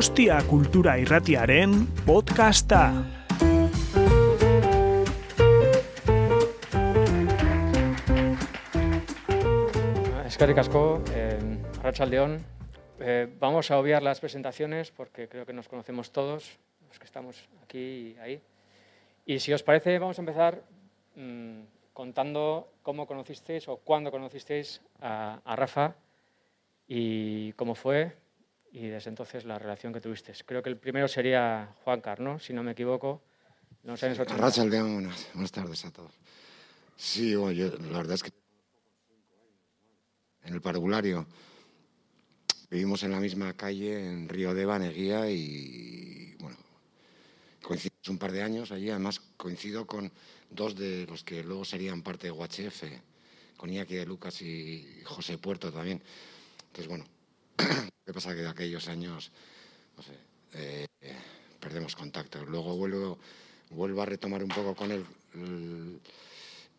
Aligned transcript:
Donostia 0.00 0.40
Kultura 0.48 0.94
Irratiaren 0.96 1.74
podcasta. 2.06 2.86
Eskerrik 10.24 10.62
asko, 10.62 11.04
eh, 11.12 11.36
Arratsaldeon. 11.82 12.38
Eh, 13.00 13.28
vamos 13.38 13.70
a 13.70 13.76
obviar 13.76 14.02
las 14.02 14.20
presentaciones 14.20 14.90
porque 14.90 15.28
creo 15.28 15.44
que 15.44 15.52
nos 15.52 15.68
conocemos 15.68 16.10
todos, 16.12 16.56
los 16.88 16.98
que 16.98 17.04
estamos 17.04 17.36
aquí 17.62 18.16
y 18.16 18.18
ahí. 18.22 18.40
Y 19.26 19.38
si 19.40 19.52
os 19.52 19.62
parece, 19.62 19.98
vamos 19.98 20.18
a 20.18 20.22
empezar 20.22 20.62
mmm, 21.14 21.60
contando 21.92 22.72
cómo 22.82 23.06
conocisteis 23.06 23.68
o 23.68 23.76
cuándo 23.76 24.10
conocisteis 24.10 24.80
a 25.02 25.54
Rafa 25.56 25.94
y 26.88 27.52
cómo 27.52 27.74
fue 27.74 28.16
y 28.72 28.86
desde 28.88 29.10
entonces 29.10 29.44
la 29.44 29.58
relación 29.58 29.92
que 29.92 30.00
tuvisteis. 30.00 30.44
Creo 30.44 30.62
que 30.62 30.70
el 30.70 30.76
primero 30.76 31.08
sería 31.08 31.74
Juan 31.84 32.00
Carno, 32.00 32.38
si 32.38 32.52
no 32.52 32.62
me 32.62 32.72
equivoco, 32.72 33.22
los 33.82 34.02
años 34.02 34.18
80. 34.18 34.34
Arratsaldeon, 34.34 34.94
buenas, 34.94 35.28
buenas 35.34 35.52
tardes 35.52 35.84
a 35.84 35.90
todos. 35.90 36.12
Sí, 36.96 37.34
bueno, 37.34 37.52
yo, 37.52 37.68
la 37.90 37.98
verdad 37.98 38.14
es 38.14 38.22
que 38.22 38.32
en 40.44 40.54
el 40.54 40.60
parvulario 40.60 41.26
vivimos 42.70 43.02
en 43.02 43.10
la 43.10 43.20
misma 43.20 43.54
calle 43.54 44.08
en 44.08 44.28
Río 44.28 44.54
de 44.54 44.64
Baneguía 44.64 45.28
y 45.30 46.36
bueno, 46.38 46.58
coincidimos 47.62 48.08
un 48.08 48.18
par 48.18 48.32
de 48.32 48.42
años 48.42 48.70
allí, 48.70 48.90
además 48.90 49.20
coincido 49.36 49.86
con 49.86 50.12
dos 50.50 50.76
de 50.76 51.06
los 51.06 51.24
que 51.24 51.42
luego 51.42 51.64
serían 51.64 52.02
parte 52.02 52.28
de 52.28 52.32
UHF, 52.32 52.84
con 53.56 53.70
Iñaki 53.70 53.96
de 53.96 54.06
Lucas 54.06 54.40
y 54.42 55.02
José 55.04 55.38
Puerto 55.38 55.72
también. 55.72 56.02
Entonces, 56.66 56.88
bueno, 56.88 57.04
¿qué 58.04 58.12
pasa? 58.12 58.34
Que 58.34 58.42
de 58.42 58.48
aquellos 58.48 58.88
años, 58.88 59.30
no 59.96 60.02
sé, 60.02 60.12
eh, 60.54 60.86
perdemos 61.58 61.94
contacto. 61.96 62.44
Luego 62.44 62.76
vuelvo, 62.76 63.18
vuelvo 63.70 64.02
a 64.02 64.06
retomar 64.06 64.42
un 64.42 64.50
poco 64.50 64.74
con 64.74 64.90
él 64.90 65.04
el, 65.34 66.00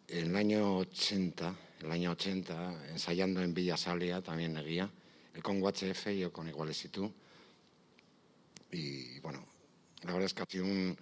el 0.08 0.36
año 0.36 0.78
80, 0.78 1.56
el 1.82 1.92
año 1.92 2.12
80, 2.12 2.90
ensayando 2.90 3.42
en 3.42 3.54
Villa 3.54 3.78
Salia, 3.78 4.22
también 4.22 4.54
de 4.54 4.64
guía, 4.64 4.90
él 5.34 5.44
con 5.44 5.62
UHF 5.62 6.08
y 6.08 6.20
yo 6.20 6.34
con 6.34 6.48
Iguales 6.48 6.84
y 6.86 6.90
tú. 6.90 7.12
Y 8.72 9.20
bueno, 9.20 9.46
la 10.04 10.14
verdad 10.14 10.26
es 10.26 10.34
que 10.34 10.44
ha 10.44 10.46
sido 10.46 10.66
un, 10.66 10.98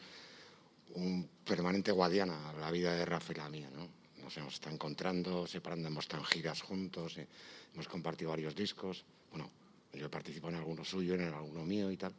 un 0.95 1.29
permanente 1.45 1.91
guadiana 1.91 2.53
la 2.59 2.71
vida 2.71 2.93
de 2.93 3.05
Rafa 3.05 3.33
y 3.33 3.35
la 3.35 3.49
mía, 3.49 3.69
¿no? 3.73 3.87
Nos 4.23 4.35
hemos 4.37 4.53
estado 4.53 4.75
encontrando, 4.75 5.47
separando, 5.47 5.87
hemos 5.87 6.05
estado 6.05 6.21
en 6.23 6.29
giras 6.29 6.61
juntos, 6.61 7.17
eh, 7.17 7.27
hemos 7.73 7.87
compartido 7.87 8.29
varios 8.29 8.55
discos. 8.55 9.03
Bueno, 9.31 9.49
yo 9.93 10.05
he 10.05 10.09
participado 10.09 10.53
en 10.53 10.59
alguno 10.59 10.83
suyo, 10.83 11.15
en 11.15 11.21
alguno 11.33 11.65
mío 11.65 11.91
y 11.91 11.97
tal. 11.97 12.13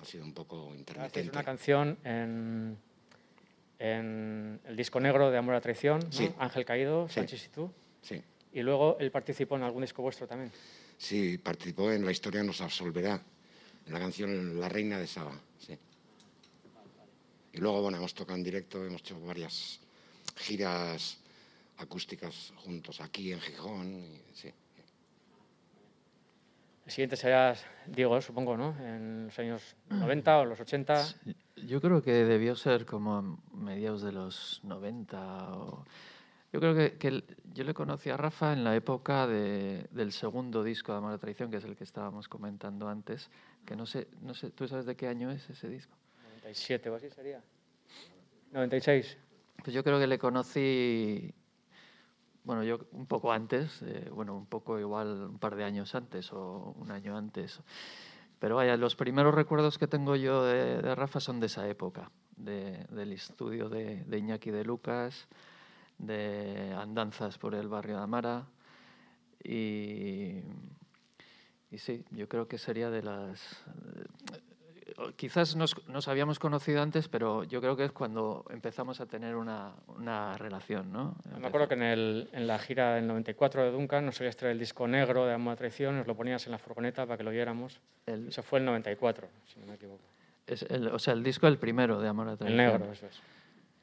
Ha 0.00 0.04
sido 0.04 0.24
un 0.24 0.32
poco 0.32 0.74
intermitente. 0.74 1.30
una 1.30 1.44
canción 1.44 1.98
en, 2.04 2.76
en 3.78 4.60
el 4.64 4.76
disco 4.76 5.00
negro 5.00 5.30
de 5.30 5.38
Amor 5.38 5.54
a 5.54 5.60
Traición, 5.60 6.00
¿no? 6.00 6.12
Sí. 6.12 6.30
Ángel 6.38 6.64
Caído, 6.64 7.08
Sí. 7.08 7.14
Sánchez 7.14 7.46
y 7.46 7.48
tú. 7.48 7.70
Sí. 8.02 8.22
Y 8.52 8.62
luego 8.62 8.96
él 9.00 9.10
participó 9.10 9.56
en 9.56 9.62
algún 9.62 9.82
disco 9.82 10.02
vuestro 10.02 10.26
también. 10.26 10.50
Sí, 10.98 11.38
participó 11.38 11.90
en 11.90 12.04
La 12.04 12.12
historia 12.12 12.42
nos 12.42 12.60
absolverá, 12.60 13.20
en 13.86 13.92
la 13.92 13.98
canción 13.98 14.60
La 14.60 14.68
reina 14.68 14.98
de 14.98 15.06
Saba. 15.06 15.38
Sí. 15.58 15.76
Y 17.54 17.58
luego, 17.58 17.82
bueno, 17.82 17.98
hemos 17.98 18.14
tocado 18.14 18.36
en 18.38 18.44
directo, 18.44 18.84
hemos 18.84 19.00
hecho 19.02 19.20
varias 19.20 19.80
giras 20.36 21.18
acústicas 21.78 22.52
juntos 22.56 23.00
aquí 23.00 23.32
en 23.32 23.40
Gijón. 23.40 23.92
y 23.94 24.20
sí. 24.34 24.52
El 26.84 26.90
siguiente 26.90 27.16
será 27.16 27.54
Diego, 27.86 28.20
supongo, 28.20 28.56
¿no? 28.56 28.76
En 28.80 29.26
los 29.26 29.38
años 29.38 29.76
90 29.90 30.38
o 30.40 30.44
los 30.44 30.60
80. 30.60 31.04
Yo 31.64 31.80
creo 31.80 32.02
que 32.02 32.12
debió 32.12 32.56
ser 32.56 32.84
como 32.86 33.16
a 33.16 33.56
mediados 33.56 34.02
de 34.02 34.12
los 34.12 34.60
90. 34.64 35.52
O... 35.54 35.84
Yo 36.52 36.60
creo 36.60 36.74
que, 36.74 36.98
que 36.98 37.24
yo 37.54 37.64
le 37.64 37.72
conocí 37.72 38.10
a 38.10 38.16
Rafa 38.16 38.52
en 38.52 38.64
la 38.64 38.74
época 38.74 39.26
de- 39.26 39.86
del 39.90 40.12
segundo 40.12 40.62
disco 40.64 40.92
de 40.92 40.98
Amor 40.98 41.12
a 41.12 41.18
Traición, 41.18 41.50
que 41.50 41.58
es 41.58 41.64
el 41.64 41.76
que 41.76 41.84
estábamos 41.84 42.28
comentando 42.28 42.88
antes, 42.88 43.30
que 43.64 43.76
no 43.76 43.86
sé, 43.86 44.08
no 44.20 44.34
sé, 44.34 44.50
¿tú 44.50 44.66
sabes 44.68 44.84
de 44.84 44.96
qué 44.96 45.06
año 45.08 45.30
es 45.30 45.48
ese 45.48 45.68
disco? 45.68 45.94
97 46.24 46.90
o 46.90 46.96
así 46.96 47.08
sería. 47.10 47.40
96. 48.52 49.16
Pues 49.62 49.72
yo 49.72 49.84
creo 49.84 49.98
que 50.00 50.06
le 50.08 50.18
conocí, 50.18 51.32
bueno, 52.44 52.64
yo 52.64 52.80
un 52.92 53.06
poco 53.06 53.32
antes, 53.32 53.82
eh, 53.82 54.08
bueno, 54.12 54.36
un 54.36 54.46
poco 54.46 54.78
igual 54.78 55.24
un 55.30 55.38
par 55.38 55.54
de 55.56 55.64
años 55.64 55.94
antes 55.94 56.32
o 56.32 56.74
un 56.78 56.90
año 56.90 57.16
antes. 57.16 57.60
Pero 58.38 58.56
vaya, 58.56 58.76
los 58.76 58.96
primeros 58.96 59.34
recuerdos 59.34 59.78
que 59.78 59.86
tengo 59.86 60.16
yo 60.16 60.44
de, 60.44 60.94
Rafa 60.96 61.20
son 61.20 61.38
de 61.38 61.46
esa 61.46 61.68
época, 61.68 62.10
de- 62.36 62.84
del 62.90 63.12
estudio 63.12 63.68
de, 63.68 64.04
de 64.04 64.18
Iñaki 64.18 64.50
de 64.50 64.64
Lucas, 64.64 65.28
de 65.98 66.74
andanzas 66.76 67.38
por 67.38 67.54
el 67.54 67.68
barrio 67.68 67.98
de 67.98 68.02
Amara. 68.02 68.46
Y 69.44 70.42
sí, 71.78 72.04
yo 72.10 72.28
creo 72.28 72.48
que 72.48 72.58
sería 72.58 72.90
de 72.90 73.02
las... 73.02 73.64
quizás 75.16 75.56
nos, 75.56 75.74
nos 75.88 76.08
habíamos 76.08 76.38
conocido 76.38 76.82
antes, 76.82 77.08
pero 77.08 77.44
yo 77.44 77.60
creo 77.60 77.76
que 77.76 77.84
es 77.84 77.92
cuando 77.92 78.44
empezamos 78.50 79.00
a 79.00 79.06
tener 79.06 79.36
una, 79.36 79.72
una 79.96 80.36
relación, 80.38 80.92
¿no? 80.92 81.14
Me 81.38 81.46
acuerdo 81.46 81.68
que 81.68 81.74
en, 81.74 81.82
el- 81.82 82.28
en 82.32 82.46
la 82.46 82.58
gira 82.58 82.94
del 82.94 83.06
94 83.06 83.64
de 83.64 83.70
Duncan 83.72 84.06
nos 84.06 84.16
solías 84.16 84.36
traer 84.36 84.52
el 84.52 84.58
disco 84.58 84.86
negro 84.88 85.26
de 85.26 85.34
Amor 85.34 85.54
a 85.54 85.56
Traición, 85.56 85.96
nos 85.96 86.06
lo 86.06 86.14
ponías 86.16 86.44
en 86.46 86.52
la 86.52 86.58
furgoneta 86.58 87.04
para 87.06 87.16
que 87.18 87.24
lo 87.24 87.30
viéramos. 87.30 87.80
El- 88.06 88.28
Eso 88.28 88.42
fue 88.42 88.58
el 88.60 88.64
94, 88.64 89.28
si 89.52 89.60
no 89.60 89.66
me 89.66 89.74
equivoco. 89.74 90.02
es 90.46 90.62
el- 90.62 90.88
o 90.88 90.98
sea, 90.98 91.14
el 91.14 91.22
disco 91.22 91.46
el 91.46 91.58
primero 91.58 92.00
de 92.00 92.08
Amor 92.08 92.28
a 92.28 92.32
El 92.32 92.38
Traición. 92.38 92.56
negro, 92.66 92.92
eso 92.92 93.06
es. 93.06 93.20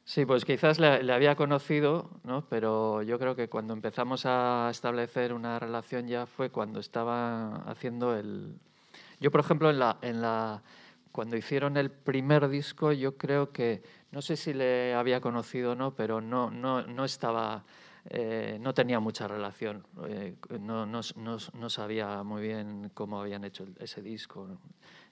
Sí, 0.05 0.25
pues 0.25 0.43
quizás 0.43 0.79
le, 0.79 1.03
le 1.03 1.13
había 1.13 1.35
conocido, 1.35 2.09
¿no? 2.23 2.43
pero 2.49 3.03
yo 3.03 3.19
creo 3.19 3.35
que 3.35 3.47
cuando 3.47 3.73
empezamos 3.73 4.25
a 4.25 4.67
establecer 4.71 5.33
una 5.33 5.59
relación 5.59 6.07
ya 6.07 6.25
fue 6.25 6.49
cuando 6.49 6.79
estaba 6.79 7.57
haciendo 7.69 8.15
el... 8.17 8.55
Yo, 9.19 9.29
por 9.29 9.41
ejemplo, 9.41 9.69
en 9.69 9.77
la, 9.77 9.97
en 10.01 10.21
la... 10.21 10.61
cuando 11.11 11.35
hicieron 11.37 11.77
el 11.77 11.89
primer 11.91 12.47
disco, 12.49 12.91
yo 12.91 13.17
creo 13.17 13.51
que, 13.51 13.81
no 14.11 14.21
sé 14.21 14.35
si 14.37 14.53
le 14.53 14.93
había 14.93 15.21
conocido 15.21 15.71
o 15.71 15.75
no, 15.75 15.95
pero 15.95 16.21
no, 16.21 16.51
no, 16.51 16.83
no 16.85 17.05
estaba... 17.05 17.63
eh, 18.09 18.57
no 18.61 18.73
tenía 18.73 18.99
mucha 18.99 19.27
relación, 19.27 19.83
eh, 20.07 20.35
no, 20.59 20.85
no, 20.85 21.01
no, 21.17 21.37
no 21.53 21.69
sabía 21.69 22.23
muy 22.23 22.41
bien 22.41 22.91
cómo 22.93 23.19
habían 23.21 23.43
hecho 23.43 23.65
ese 23.79 24.01
disco. 24.01 24.47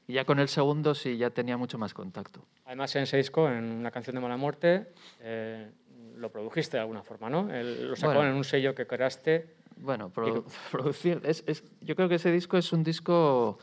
Y 0.07 0.13
ya 0.13 0.24
con 0.25 0.40
el 0.40 0.47
segundo 0.47 0.96
sí, 0.96 1.18
ya 1.18 1.30
tenía 1.31 1.57
mucho 1.57 1.78
más 1.78 1.94
contacto. 1.94 2.46
Además, 2.66 2.96
en 2.96 3.03
ese 3.03 3.18
disco, 3.18 3.50
en 3.50 3.63
una 3.66 3.91
canción 3.91 4.16
de 4.16 4.22
Mala 4.22 4.38
Muerte, 4.38 4.88
eh, 5.19 5.69
lo 6.16 6.31
produjiste 6.31 6.78
de 6.78 6.81
alguna 6.81 7.03
forma, 7.03 7.30
¿no? 7.30 7.53
El- 7.53 7.90
lo 7.90 7.96
sacó 7.96 8.13
Bueno. 8.13 8.30
en 8.31 8.38
un 8.38 8.44
sello 8.46 8.74
que 8.74 8.88
creaste. 8.88 9.56
Bueno, 9.75 10.12
produ- 10.12 10.46
producir. 10.72 11.22
Es, 11.25 11.44
es- 11.46 11.63
yo 11.81 11.96
creo 11.96 12.07
que 12.07 12.16
ese 12.16 12.31
disco 12.31 12.57
es 12.57 12.72
un 12.72 12.84
disco 12.84 13.59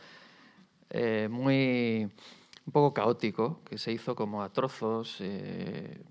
eh, 0.91 1.29
muy. 1.31 2.09
un 2.67 2.73
poco 2.73 2.95
caótico, 2.95 3.63
que 3.65 3.79
se 3.79 3.93
hizo 3.93 4.15
como 4.15 4.43
a 4.43 4.53
trozos. 4.53 5.19
eh, 5.21 6.03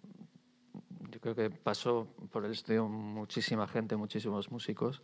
yo 1.12 1.20
creo 1.20 1.36
que 1.36 1.50
pasó 1.52 2.08
por 2.32 2.44
el 2.46 2.52
estudio 2.52 2.88
muchísima 2.88 3.68
gente, 3.68 3.96
muchísimos 3.96 4.52
músicos. 4.52 5.02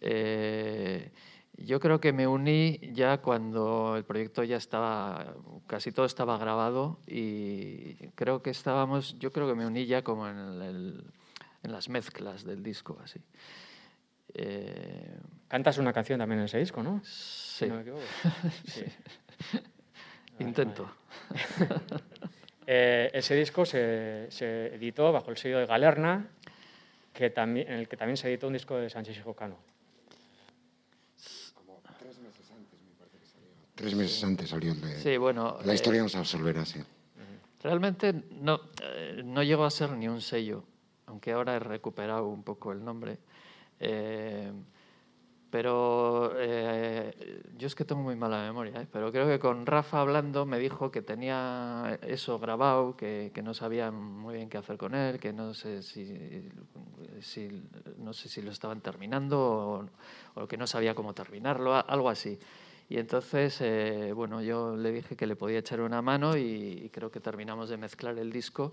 Eh, 0.00 1.12
yo 1.56 1.78
creo 1.78 2.00
que 2.00 2.12
me 2.12 2.26
uní 2.26 2.78
ya 2.94 3.18
cuando 3.20 3.96
el 3.96 4.04
proyecto 4.04 4.42
ya 4.44 4.56
estaba, 4.56 5.34
casi 5.66 5.92
todo 5.92 6.06
estaba 6.06 6.38
grabado 6.38 7.00
y 7.06 7.94
creo 8.14 8.42
que 8.42 8.48
estábamos, 8.50 9.18
yo 9.18 9.30
creo 9.30 9.46
que 9.46 9.54
me 9.54 9.66
uní 9.66 9.84
ya 9.86 10.02
como 10.02 10.26
en, 10.26 10.38
el- 10.38 11.04
en 11.62 11.72
las 11.72 11.90
mezclas 11.90 12.44
del 12.44 12.62
disco, 12.62 12.98
así. 13.04 13.20
Eh, 14.34 15.18
Cantas 15.48 15.78
una 15.78 15.92
canción 15.92 16.18
también 16.18 16.40
en 16.40 16.44
ese 16.44 16.58
disco, 16.58 16.82
¿no? 16.82 17.00
sí, 17.04 17.64
Si 17.64 17.66
no 17.66 17.74
me 17.76 17.80
equivoco. 17.82 18.02
Sí. 18.66 18.84
intento. 20.38 20.90
Eh, 22.72 23.10
ese 23.14 23.34
disco 23.34 23.66
se, 23.66 24.28
se 24.30 24.76
editó 24.76 25.10
bajo 25.10 25.32
el 25.32 25.36
sello 25.36 25.58
de 25.58 25.66
Galerna, 25.66 26.28
que 27.12 27.30
también, 27.30 27.66
en 27.66 27.80
el 27.80 27.88
que 27.88 27.96
también 27.96 28.16
se 28.16 28.28
editó 28.28 28.46
un 28.46 28.52
disco 28.52 28.76
de 28.76 28.88
Sánchez 28.88 29.18
y 29.18 29.22
Jocano. 29.22 29.56
Tres 33.80 33.94
meses 33.94 34.22
antes 34.22 34.50
salió 34.50 34.72
el 34.72 34.80
de... 34.82 35.00
Sí, 35.00 35.16
bueno. 35.16 35.56
La 35.64 35.72
eh, 35.72 35.74
historia 35.74 36.02
nos 36.02 36.14
absolverá, 36.14 36.66
sí. 36.66 36.80
Realmente 37.62 38.12
no, 38.30 38.60
eh, 38.82 39.22
no 39.24 39.42
llegó 39.42 39.64
a 39.64 39.70
ser 39.70 39.92
ni 39.92 40.06
un 40.06 40.20
sello, 40.20 40.64
aunque 41.06 41.32
ahora 41.32 41.56
he 41.56 41.58
recuperado 41.58 42.28
un 42.28 42.42
poco 42.42 42.72
el 42.72 42.84
nombre. 42.84 43.18
Eh, 43.80 44.52
pero 45.50 46.32
eh, 46.36 47.42
yo 47.58 47.66
es 47.66 47.74
que 47.74 47.84
tengo 47.84 48.02
muy 48.02 48.14
mala 48.14 48.42
memoria, 48.44 48.82
¿eh? 48.82 48.86
pero 48.92 49.10
creo 49.10 49.26
que 49.26 49.40
con 49.40 49.66
Rafa 49.66 50.00
hablando 50.00 50.46
me 50.46 50.60
dijo 50.60 50.92
que 50.92 51.02
tenía 51.02 51.98
eso 52.02 52.38
grabado, 52.38 52.96
que, 52.96 53.32
que 53.34 53.42
no 53.42 53.52
sabía 53.52 53.90
muy 53.90 54.36
bien 54.36 54.48
qué 54.48 54.58
hacer 54.58 54.78
con 54.78 54.94
él, 54.94 55.18
que 55.18 55.32
no 55.32 55.52
sé 55.54 55.82
si, 55.82 56.06
si- 57.20 57.62
no 57.98 58.12
sé 58.12 58.28
si 58.28 58.42
lo 58.42 58.52
estaban 58.52 58.80
terminando 58.80 59.88
o, 60.36 60.40
o 60.42 60.46
que 60.46 60.56
no 60.56 60.66
sabía 60.68 60.94
cómo 60.94 61.14
terminarlo, 61.14 61.74
algo 61.74 62.08
así. 62.08 62.38
Y 62.88 62.98
entonces, 62.98 63.60
eh, 63.60 64.12
bueno, 64.14 64.42
yo 64.42 64.76
le 64.76 64.90
dije 64.92 65.16
que 65.16 65.26
le 65.26 65.36
podía 65.36 65.58
echar 65.60 65.80
una 65.80 66.02
mano 66.02 66.36
y, 66.36 66.90
creo 66.92 67.10
que 67.10 67.20
terminamos 67.20 67.68
de 67.70 67.76
mezclar 67.76 68.18
el 68.18 68.32
disco 68.32 68.72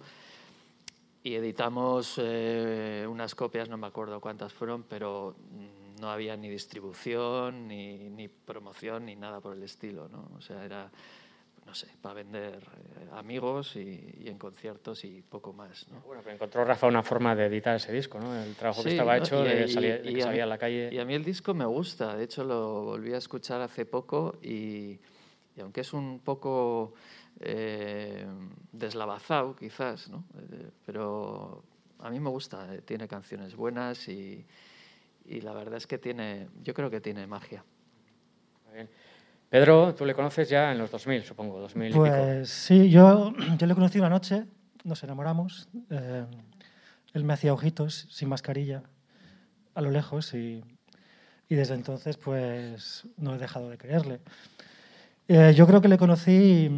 y 1.28 1.36
editamos 1.36 2.20
eh, 2.24 3.06
unas 3.10 3.36
copias, 3.36 3.68
no 3.68 3.78
me 3.78 3.88
acuerdo 3.88 4.22
cuántas 4.22 4.54
fueron, 4.54 4.84
pero 4.84 5.36
mm, 5.52 6.00
no 6.00 6.10
había 6.10 6.38
ni 6.38 6.50
distribución, 6.50 7.68
ni, 7.68 8.10
ni 8.10 8.30
promoción, 8.30 9.06
ni 9.06 9.16
nada 9.16 9.42
por 9.42 9.56
el 9.56 9.64
estilo, 9.64 10.08
¿no? 10.08 10.30
O 10.38 10.42
sea, 10.42 10.64
era 10.64 10.90
no 11.66 11.76
sé, 11.76 11.88
para 12.02 12.16
vender 12.16 12.64
eh, 12.64 13.10
amigos 13.12 13.76
y, 13.76 14.24
en 14.26 14.38
conciertos 14.38 15.04
y 15.04 15.22
poco 15.22 15.52
más. 15.52 15.86
¿no? 15.90 16.00
Bueno, 16.00 16.22
pero 16.24 16.36
encontró 16.36 16.64
Rafa 16.64 16.88
una 16.88 17.04
forma 17.04 17.36
de 17.36 17.48
editar 17.48 17.76
ese 17.76 17.92
disco, 17.92 18.22
¿no? 18.22 18.34
El 18.42 18.56
trabajo 18.56 18.84
que 18.84 18.92
estaba 18.92 19.18
hecho, 19.18 19.44
de, 19.44 19.68
salir, 19.68 20.02
que 20.02 20.22
salía 20.22 20.46
a 20.46 20.48
la 20.48 20.58
calle. 20.58 20.90
Y 20.94 20.98
a 20.98 21.04
mí 21.04 21.14
el 21.14 21.26
disco 21.26 21.54
me 21.54 21.66
gusta, 21.66 22.16
de 22.16 22.24
hecho 22.24 22.46
lo 22.46 22.86
volví 22.86 23.14
a 23.14 23.18
escuchar 23.18 23.60
hace 23.60 23.86
poco 23.86 24.38
y, 24.42 24.98
aunque 25.60 25.82
es 25.82 25.92
un 25.92 26.22
poco 26.22 26.94
eh, 27.40 28.26
deslavazado 28.72 29.56
quizás, 29.56 30.10
¿no? 30.10 30.24
Eh, 30.40 30.70
pero 30.86 31.64
a 32.00 32.10
mí 32.10 32.20
me 32.20 32.30
gusta, 32.30 32.74
eh, 32.74 32.82
tiene 32.82 33.08
canciones 33.08 33.56
buenas 33.56 34.08
y, 34.08 34.46
y 35.26 35.42
la 35.42 35.54
verdad 35.54 35.78
es 35.78 35.88
que 35.88 35.98
tiene, 35.98 36.48
yo 36.64 36.74
creo 36.74 36.90
que 36.90 37.02
tiene 37.02 37.28
magia. 37.28 37.64
Muy 38.66 38.76
bien. 38.76 38.90
Pedro, 39.50 39.96
tú 39.96 40.06
le 40.06 40.14
conoces 40.14 40.50
ya 40.50 40.72
en 40.72 40.78
los 40.78 40.92
2000, 40.92 41.24
supongo, 41.24 41.60
2000 41.60 41.94
Pues 41.94 42.50
sí, 42.50 42.90
yo, 42.90 43.34
yo 43.58 43.66
le 43.66 43.76
conocí 43.76 43.98
una 43.98 44.10
noche, 44.10 44.46
nos 44.84 45.02
enamoramos. 45.04 45.70
Eh, 45.90 46.26
él 47.14 47.24
me 47.24 47.34
hacía 47.34 47.54
ojitos 47.54 48.08
sin 48.10 48.28
mascarilla 48.28 48.84
a 49.74 49.82
lo 49.82 49.90
lejos 49.90 50.34
y, 50.34 50.64
y, 51.48 51.56
desde 51.56 51.76
entonces 51.76 52.18
pues 52.18 53.08
no 53.16 53.36
he 53.36 53.38
dejado 53.38 53.70
de 53.70 53.78
creerle. 53.78 54.20
Eh, 55.30 55.54
yo 55.56 55.66
creo 55.66 55.82
que 55.82 55.88
le 55.88 55.98
conocí, 55.98 56.70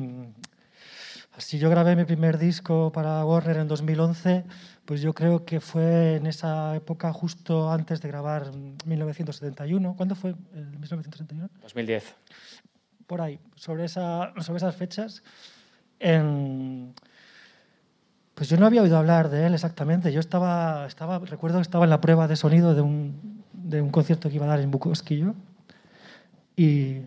si 1.40 1.60
yo 1.60 1.70
grabé 1.70 1.96
mi 1.96 2.06
primer 2.06 2.38
disco 2.38 2.92
para 2.92 3.26
Warner 3.26 3.58
en 3.58 3.68
2011, 3.68 4.46
pues 4.86 5.02
yo 5.02 5.14
creo 5.14 5.46
que 5.46 5.60
fue 5.60 6.16
en 6.16 6.28
esa 6.28 6.76
época 6.76 7.12
justo 7.14 7.72
antes 7.72 8.02
de 8.02 8.08
grabar 8.08 8.52
1971. 8.86 9.96
¿Cuándo 9.96 10.16
fue? 10.16 10.32
¿El 10.54 10.70
1971? 10.70 11.50
2010. 11.62 12.16
Por 13.08 13.22
ahí, 13.22 13.40
sobre, 13.56 13.86
esa, 13.86 14.34
sobre 14.42 14.58
esas 14.58 14.76
fechas. 14.76 15.24
En, 16.00 16.94
pues 18.36 18.50
yo 18.50 18.58
no 18.58 18.66
había 18.66 18.82
oído 18.82 18.98
hablar 18.98 19.30
de 19.30 19.48
él 19.48 19.54
exactamente. 19.54 20.14
Yo 20.14 20.20
estaba, 20.20 20.86
estaba, 20.86 21.20
recuerdo 21.20 21.58
que 21.58 21.64
estaba 21.64 21.84
en 21.84 21.90
la 21.90 22.00
prueba 22.00 22.28
de 22.28 22.36
sonido 22.36 22.74
de 22.74 22.82
un, 22.82 23.44
de 23.52 23.82
un 23.82 23.90
concierto 23.90 24.30
que 24.30 24.36
iba 24.36 24.46
a 24.46 24.50
dar 24.50 24.60
en 24.60 24.72
Bukowski 24.72 25.26
y, 26.56 27.02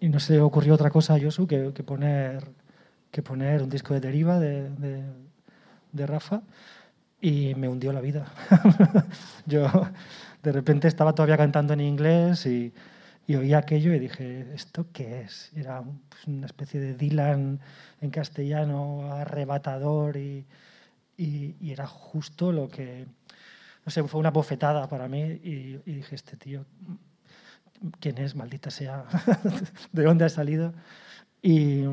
y 0.00 0.08
no 0.08 0.20
se 0.20 0.40
ocurrió 0.40 0.74
otra 0.74 0.90
cosa 0.90 1.14
a 1.14 1.20
Josu 1.20 1.46
que, 1.46 1.72
que, 1.72 1.82
poner, 1.82 2.44
que 3.10 3.22
poner 3.22 3.62
un 3.62 3.70
disco 3.70 3.94
de 3.94 4.00
deriva 4.00 4.38
de, 4.38 4.70
de, 4.70 5.02
de 5.92 6.06
Rafa 6.06 6.42
y 7.20 7.54
me 7.54 7.68
hundió 7.68 7.92
la 7.92 8.00
vida. 8.00 8.26
yo 9.46 9.68
de 10.42 10.52
repente 10.52 10.88
estaba 10.88 11.14
todavía 11.14 11.36
cantando 11.36 11.72
en 11.72 11.80
inglés 11.80 12.46
y, 12.46 12.72
y 13.26 13.34
oí 13.34 13.54
aquello 13.54 13.92
y 13.92 13.98
dije, 13.98 14.54
¿esto 14.54 14.86
qué 14.92 15.22
es? 15.22 15.50
Era 15.54 15.82
pues, 15.82 16.26
una 16.26 16.46
especie 16.46 16.80
de 16.80 16.94
Dylan 16.94 17.60
en 18.00 18.10
castellano, 18.10 19.12
arrebatador 19.12 20.16
y, 20.16 20.46
y, 21.16 21.72
era 21.72 21.86
justo 21.86 22.52
lo 22.52 22.68
que, 22.68 23.06
no 23.84 23.90
sé, 23.90 24.02
fue 24.04 24.20
una 24.20 24.30
bofetada 24.30 24.88
para 24.88 25.08
mí 25.08 25.20
y, 25.20 25.80
y 25.84 25.92
dije, 25.94 26.14
este 26.14 26.36
tío, 26.36 26.64
¿quién 28.00 28.18
es? 28.18 28.34
Maldita 28.36 28.70
sea, 28.70 29.04
¿de 29.92 30.02
dónde 30.04 30.24
ha 30.24 30.28
salido? 30.28 30.72
Y, 31.42 31.84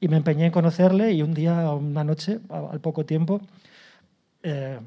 y 0.00 0.08
me 0.08 0.16
empeñé 0.16 0.46
en 0.46 0.52
conocerle 0.52 1.12
y 1.12 1.22
un 1.22 1.34
día, 1.34 1.70
una 1.72 2.04
noche, 2.04 2.40
al 2.50 2.80
poco 2.80 3.06
tiempo, 3.06 3.40
eh, 4.42 4.78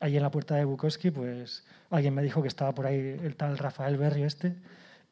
ahí 0.00 0.16
en 0.16 0.22
la 0.22 0.30
puerta 0.30 0.54
de 0.54 0.64
Bukowski, 0.64 1.10
pues 1.10 1.64
alguien 1.90 2.14
me 2.14 2.22
dijo 2.22 2.40
que 2.42 2.48
estaba 2.48 2.74
por 2.74 2.86
ahí 2.86 3.18
el 3.22 3.34
tal 3.36 3.58
Rafael 3.58 3.96
Berrio 3.96 4.26
este, 4.26 4.54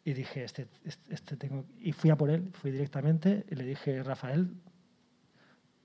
y 0.05 0.13
dije, 0.13 0.45
este, 0.45 0.69
este, 0.85 1.15
este, 1.15 1.37
tengo... 1.37 1.65
Y 1.81 1.93
fui 1.93 2.11
a 2.11 2.17
por 2.17 2.31
él, 2.31 2.51
fui 2.53 2.71
directamente, 2.71 3.45
y 3.51 3.57
le 3.57 3.65
dije, 3.65 4.03
Rafael, 4.05 4.51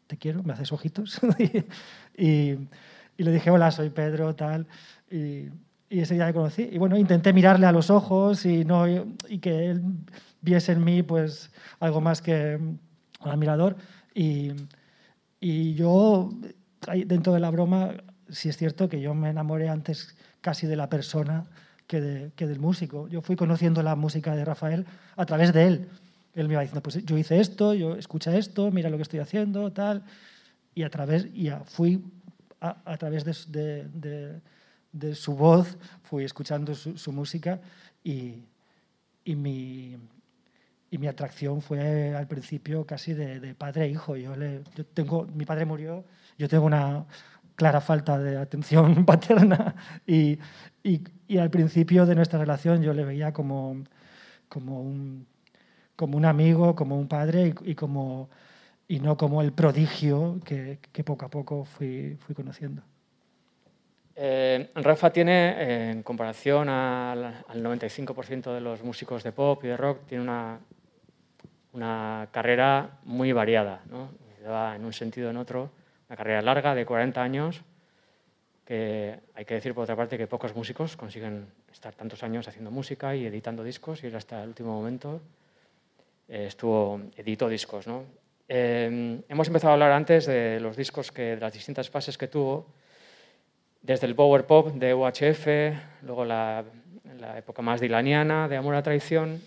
te 0.05 0.17
quiero, 0.17 0.43
me 0.43 0.53
haces 0.53 0.71
ojitos. 0.71 1.19
y, 2.17 2.51
y, 3.17 3.23
le 3.23 3.31
dije, 3.31 3.49
hola, 3.49 3.71
soy 3.71 3.89
Pedro, 3.89 4.35
tal, 4.35 4.67
y, 5.09 5.47
y, 5.89 6.01
ese 6.01 6.13
día 6.13 6.27
le 6.27 6.33
conocí. 6.33 6.69
Y 6.71 6.77
bueno, 6.77 6.97
intenté 6.97 7.33
mirarle 7.33 7.65
a 7.65 7.71
los 7.71 7.89
ojos 7.89 8.45
y, 8.45 8.63
no, 8.63 8.87
y 8.87 9.39
que 9.39 9.71
él 9.71 9.81
viese 10.41 10.73
en 10.73 10.83
mí 10.83 11.03
pues 11.03 11.51
algo 11.79 12.01
más 12.01 12.21
que 12.21 12.59
un 13.23 13.29
admirador. 13.31 13.75
Y, 14.13 14.51
y 15.39 15.73
yo 15.73 16.29
dentro 17.05 17.33
de 17.33 17.39
la 17.39 17.51
broma, 17.51 17.93
sí 18.29 18.49
es 18.49 18.57
cierto 18.57 18.89
que 18.89 19.01
yo 19.01 19.13
me 19.13 19.29
enamoré 19.29 19.69
antes 19.69 20.15
casi 20.41 20.67
de 20.67 20.75
la 20.75 20.89
persona 20.89 21.45
que, 21.87 22.31
que, 22.35 22.47
del 22.47 22.59
músico. 22.59 23.07
Yo 23.07 23.21
fui 23.21 23.35
conociendo 23.35 23.83
la 23.83 23.95
música 23.95 24.35
de 24.35 24.45
Rafael 24.45 24.85
a 25.15 25.25
través 25.25 25.53
de 25.53 25.67
él. 25.67 25.89
Él 26.33 26.47
me 26.47 26.53
iba 26.53 26.61
diciendo, 26.61 26.81
pues 26.81 27.03
yo 27.03 27.17
hice 27.17 27.39
esto, 27.39 27.73
yo 27.73 27.95
escucha 27.95 28.35
esto, 28.37 28.71
mira 28.71 28.89
lo 28.89 28.97
que 28.97 29.03
estoy 29.03 29.19
haciendo, 29.19 29.71
tal. 29.71 30.03
Y 30.73 30.83
a 30.83 30.89
través, 30.89 31.27
y 31.33 31.49
fui 31.65 32.03
a, 32.61 32.77
a 32.85 32.97
través 32.97 33.25
de, 33.25 33.87
de, 33.93 34.41
de, 34.93 35.15
su 35.15 35.35
voz, 35.35 35.77
fui 36.03 36.23
escuchando 36.23 36.73
su, 36.73 36.97
su 36.97 37.11
música 37.11 37.59
y, 38.03 38.45
y, 39.25 39.35
mi, 39.35 39.97
y 40.91 40.97
mi 40.97 41.07
atracción 41.07 41.61
fue 41.61 42.13
al 42.15 42.27
principio 42.27 42.85
casi 42.85 43.13
de, 43.13 43.55
padre 43.55 43.85
e 43.85 43.89
hijo. 43.89 44.15
Yo, 44.17 44.35
le, 44.35 44.61
yo 44.75 44.85
tengo, 44.85 45.25
mi 45.33 45.45
padre 45.45 45.65
murió 45.65 46.05
yo 46.41 46.49
tengo 46.49 46.65
una 46.65 47.05
clara 47.55 47.81
falta 47.81 48.17
de 48.17 48.37
atención 48.37 49.05
paterna 49.05 49.75
y, 50.07 50.39
y, 50.83 51.01
y, 51.27 51.37
al 51.37 51.51
principio 51.51 52.05
de 52.05 52.15
nuestra 52.15 52.39
relación 52.39 52.81
yo 52.81 52.93
le 52.93 53.05
veía 53.05 53.31
como, 53.31 53.83
como, 54.49 54.81
un, 54.81 55.27
como 55.95 56.17
un 56.17 56.25
amigo, 56.25 56.75
como 56.75 56.97
un 56.97 57.07
padre 57.07 57.53
y, 57.63 57.71
y, 57.71 57.75
como, 57.75 58.29
y 58.87 58.99
no 58.99 59.17
como 59.17 59.41
el 59.43 59.53
prodigio 59.53 60.39
que, 60.43 60.79
que 60.91 61.03
poco 61.03 61.25
a 61.25 61.29
poco 61.29 61.63
fui, 61.63 62.17
fui 62.25 62.33
conociendo. 62.33 62.81
Eh, 64.15 64.71
Rafa 64.75 65.11
tiene, 65.11 65.51
eh, 65.51 65.91
en 65.91 66.03
comparación 66.03 66.69
al, 66.69 67.23
al 67.23 67.63
95% 67.63 68.53
de 68.53 68.61
los 68.61 68.83
músicos 68.83 69.23
de 69.23 69.31
pop 69.31 69.63
y 69.63 69.67
de 69.67 69.77
rock, 69.77 70.05
tiene 70.07 70.23
una, 70.23 70.59
una 71.73 72.27
carrera 72.31 72.99
muy 73.03 73.31
variada, 73.31 73.81
¿no? 73.89 74.09
en 74.75 74.83
un 74.83 74.93
sentido 74.93 75.27
o 75.27 75.31
en 75.31 75.37
otro 75.37 75.69
una 76.11 76.17
carrera 76.17 76.41
larga 76.41 76.75
de 76.75 76.85
40 76.85 77.23
años, 77.23 77.61
que 78.65 79.17
hay 79.33 79.45
que 79.45 79.53
decir 79.53 79.73
por 79.73 79.83
otra 79.85 79.95
parte 79.95 80.17
que 80.17 80.27
pocos 80.27 80.53
músicos 80.53 80.97
consiguen 80.97 81.47
estar 81.71 81.95
tantos 81.95 82.21
años 82.21 82.49
haciendo 82.49 82.69
música 82.69 83.15
y 83.15 83.25
editando 83.25 83.63
discos 83.63 84.03
y 84.03 84.07
hasta 84.13 84.43
el 84.43 84.49
último 84.49 84.73
momento 84.73 85.21
eh, 86.27 86.47
estuvo, 86.47 86.99
editó 87.15 87.47
discos. 87.47 87.87
¿no? 87.87 88.03
Eh, 88.49 89.21
hemos 89.29 89.47
empezado 89.47 89.71
a 89.71 89.73
hablar 89.75 89.93
antes 89.93 90.25
de 90.25 90.59
los 90.59 90.75
discos, 90.75 91.13
que, 91.13 91.35
de 91.35 91.39
las 91.39 91.53
distintas 91.53 91.89
fases 91.89 92.17
que 92.17 92.27
tuvo, 92.27 92.67
desde 93.81 94.05
el 94.05 94.13
power 94.13 94.45
pop 94.45 94.67
de 94.73 94.93
UHF, 94.93 95.47
luego 96.03 96.25
la, 96.25 96.65
la 97.21 97.37
época 97.37 97.61
más 97.61 97.79
dilaniana 97.79 98.49
de 98.49 98.57
Amor 98.57 98.75
a 98.75 98.83
Traición, 98.83 99.41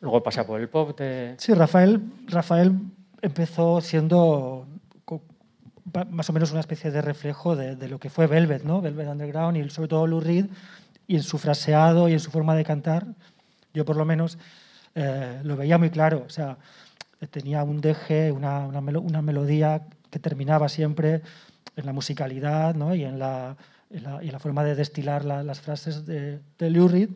luego 0.00 0.22
pasa 0.22 0.46
por 0.46 0.60
el 0.60 0.68
pop. 0.68 0.98
Sí, 1.38 1.54
Rafael, 1.54 2.02
Rafael 2.26 2.72
empezó 3.22 3.80
siendo 3.80 4.66
más 6.10 6.28
o 6.28 6.32
menos 6.32 6.50
una 6.50 6.60
especie 6.60 6.90
de 6.90 7.00
reflejo 7.00 7.56
de, 7.56 7.88
lo 7.88 7.98
que 7.98 8.10
fue 8.10 8.26
Velvet, 8.26 8.64
¿no? 8.64 8.80
Velvet 8.80 9.08
Underground 9.08 9.56
y 9.56 9.70
sobre 9.70 9.88
todo 9.88 10.06
Lou 10.06 10.20
Reed, 10.20 10.46
y 11.06 11.16
en 11.16 11.22
su 11.22 11.38
fraseado 11.38 12.08
y 12.08 12.12
en 12.12 12.20
su 12.20 12.30
forma 12.30 12.54
de 12.54 12.64
cantar, 12.64 13.06
yo 13.72 13.84
por 13.84 13.96
lo 13.96 14.04
menos 14.04 14.38
eh, 14.94 15.40
lo 15.44 15.56
veía 15.56 15.78
muy 15.78 15.90
claro. 15.90 16.24
O 16.26 16.30
sea, 16.30 16.58
tenía 17.30 17.62
un 17.62 17.80
deje, 17.80 18.32
una, 18.32 18.66
una, 18.66 19.22
melodía 19.22 19.82
que 20.10 20.18
terminaba 20.18 20.68
siempre 20.68 21.22
en 21.76 21.86
la 21.86 21.92
musicalidad 21.92 22.74
¿no? 22.74 22.94
y, 22.94 23.04
en 23.04 23.18
la, 23.18 23.56
la, 23.90 24.38
forma 24.38 24.64
de 24.64 24.74
destilar 24.74 25.24
la, 25.24 25.42
las 25.42 25.60
frases 25.60 26.04
de, 26.06 26.40
de 26.58 26.70
Lou 26.70 26.88
Reed, 26.88 27.10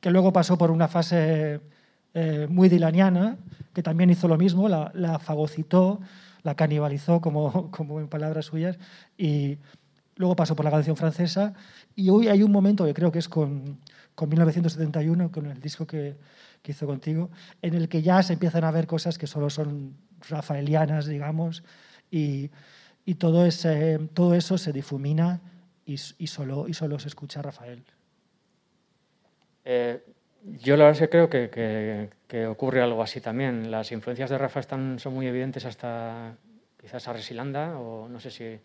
que 0.00 0.10
luego 0.10 0.32
pasó 0.32 0.56
por 0.58 0.70
una 0.70 0.88
fase 0.88 1.60
eh, 2.14 2.46
muy 2.48 2.68
dilaniana, 2.68 3.36
que 3.72 3.82
también 3.82 4.10
hizo 4.10 4.28
lo 4.28 4.36
mismo, 4.36 4.68
la, 4.68 4.90
la 4.94 5.18
fagocitó, 5.18 6.00
la 6.42 6.54
canibalizó, 6.54 7.20
como, 7.20 7.70
como 7.70 8.00
en 8.00 8.08
palabras 8.08 8.46
suyas, 8.46 8.78
y 9.16 9.58
luego 10.16 10.36
pasó 10.36 10.56
por 10.56 10.64
la 10.64 10.70
canción 10.70 10.96
francesa. 10.96 11.54
Y 11.94 12.10
hoy 12.10 12.28
hay 12.28 12.42
un 12.42 12.52
momento 12.52 12.84
que 12.84 12.94
creo 12.94 13.12
que 13.12 13.18
es 13.18 13.28
con, 13.28 13.78
con 14.14 14.28
1971, 14.28 15.30
con 15.30 15.46
el 15.46 15.60
disco 15.60 15.86
que, 15.86 16.16
que, 16.62 16.72
hizo 16.72 16.86
contigo, 16.86 17.30
en 17.62 17.74
el 17.74 17.88
que 17.88 18.02
ya 18.02 18.22
se 18.22 18.34
empiezan 18.34 18.64
a 18.64 18.70
ver 18.70 18.86
cosas 18.86 19.18
que 19.18 19.26
solo 19.26 19.50
son 19.50 19.94
rafaelianas, 20.28 21.06
digamos, 21.06 21.62
y, 22.10 22.50
y 23.04 23.14
todo, 23.14 23.46
ese, 23.46 23.98
todo 24.14 24.34
eso 24.34 24.58
se 24.58 24.72
difumina 24.72 25.40
y, 25.84 25.94
y, 26.18 26.26
solo, 26.26 26.68
y 26.68 26.74
solo 26.74 26.98
se 26.98 27.08
escucha 27.08 27.42
Rafael. 27.42 27.84
Eh, 29.70 30.02
Yo 30.62 30.78
la 30.78 30.84
verdad 30.84 31.02
es 31.02 31.08
que 31.08 31.10
creo 31.10 31.28
que, 31.28 32.46
ocurre 32.46 32.80
algo 32.80 33.02
así 33.02 33.20
también. 33.20 33.70
Las 33.70 33.92
influencias 33.92 34.30
de 34.30 34.38
Rafa 34.38 34.60
están, 34.60 34.98
son 34.98 35.12
muy 35.12 35.26
evidentes 35.26 35.66
hasta 35.66 36.36
quizás 36.80 37.06
a 37.06 37.12
Resilanda 37.12 37.78
o 37.78 38.08
no 38.08 38.18
sé 38.18 38.30
si 38.30 38.58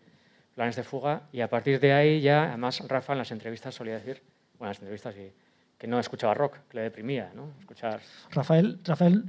planes 0.54 0.76
de 0.76 0.82
fuga 0.82 1.22
y 1.30 1.42
a 1.42 1.50
partir 1.50 1.78
de 1.80 1.92
ahí 1.92 2.20
ya, 2.20 2.44
además 2.44 2.80
Rafa 2.88 3.12
en 3.12 3.18
las 3.18 3.32
entrevistas 3.32 3.74
solía 3.74 3.94
decir, 3.94 4.22
bueno, 4.58 4.68
en 4.68 4.70
las 4.70 4.78
entrevistas 4.78 5.14
y 5.16 5.32
que 5.76 5.86
no 5.88 5.98
escuchaba 5.98 6.32
rock, 6.32 6.58
que 6.70 6.76
le 6.78 6.82
deprimía, 6.84 7.32
¿no? 7.34 7.50
Escuchar... 7.58 8.00
Rafael, 8.30 8.78
Rafael 8.84 9.24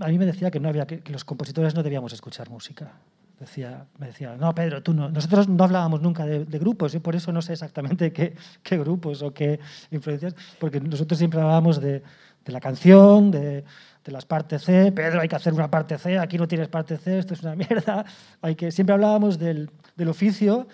a 0.00 0.08
mí 0.08 0.18
me 0.18 0.26
decía 0.26 0.50
que 0.50 0.60
no 0.60 0.68
había 0.68 0.86
que 0.86 1.02
los 1.10 1.24
compositores 1.24 1.74
no 1.74 1.82
debíamos 1.82 2.12
escuchar 2.12 2.50
música. 2.50 2.92
Me 3.38 4.06
decía, 4.06 4.36
no, 4.38 4.54
Pedro, 4.54 4.82
tú 4.82 4.94
no. 4.94 5.10
Nosotros 5.10 5.46
no 5.46 5.64
hablábamos 5.64 6.00
nunca 6.00 6.24
de, 6.24 6.58
grupos 6.58 6.94
y 6.94 7.00
por 7.00 7.14
eso 7.14 7.32
no 7.32 7.42
sé 7.42 7.52
exactamente 7.52 8.10
qué, 8.10 8.34
grupos 8.78 9.20
o 9.20 9.34
qué 9.34 9.60
influencias, 9.90 10.34
porque 10.58 10.80
nosotros 10.80 11.18
siempre 11.18 11.40
hablábamos 11.40 11.78
de, 11.78 12.02
la 12.46 12.60
canción, 12.60 13.30
de, 13.30 13.64
las 14.06 14.24
partes 14.24 14.62
C. 14.62 14.90
Pedro, 14.92 15.20
hay 15.20 15.28
que 15.28 15.36
hacer 15.36 15.52
una 15.52 15.70
parte 15.70 15.98
C, 15.98 16.18
aquí 16.18 16.38
no 16.38 16.48
tienes 16.48 16.68
parte 16.68 16.96
C, 16.96 17.18
esto 17.18 17.34
es 17.34 17.42
una 17.42 17.56
mierda. 17.56 18.06
Hay 18.40 18.54
que, 18.54 18.70
siempre 18.70 18.94
hablábamos 18.94 19.38
del, 19.38 19.68
oficio 20.08 20.66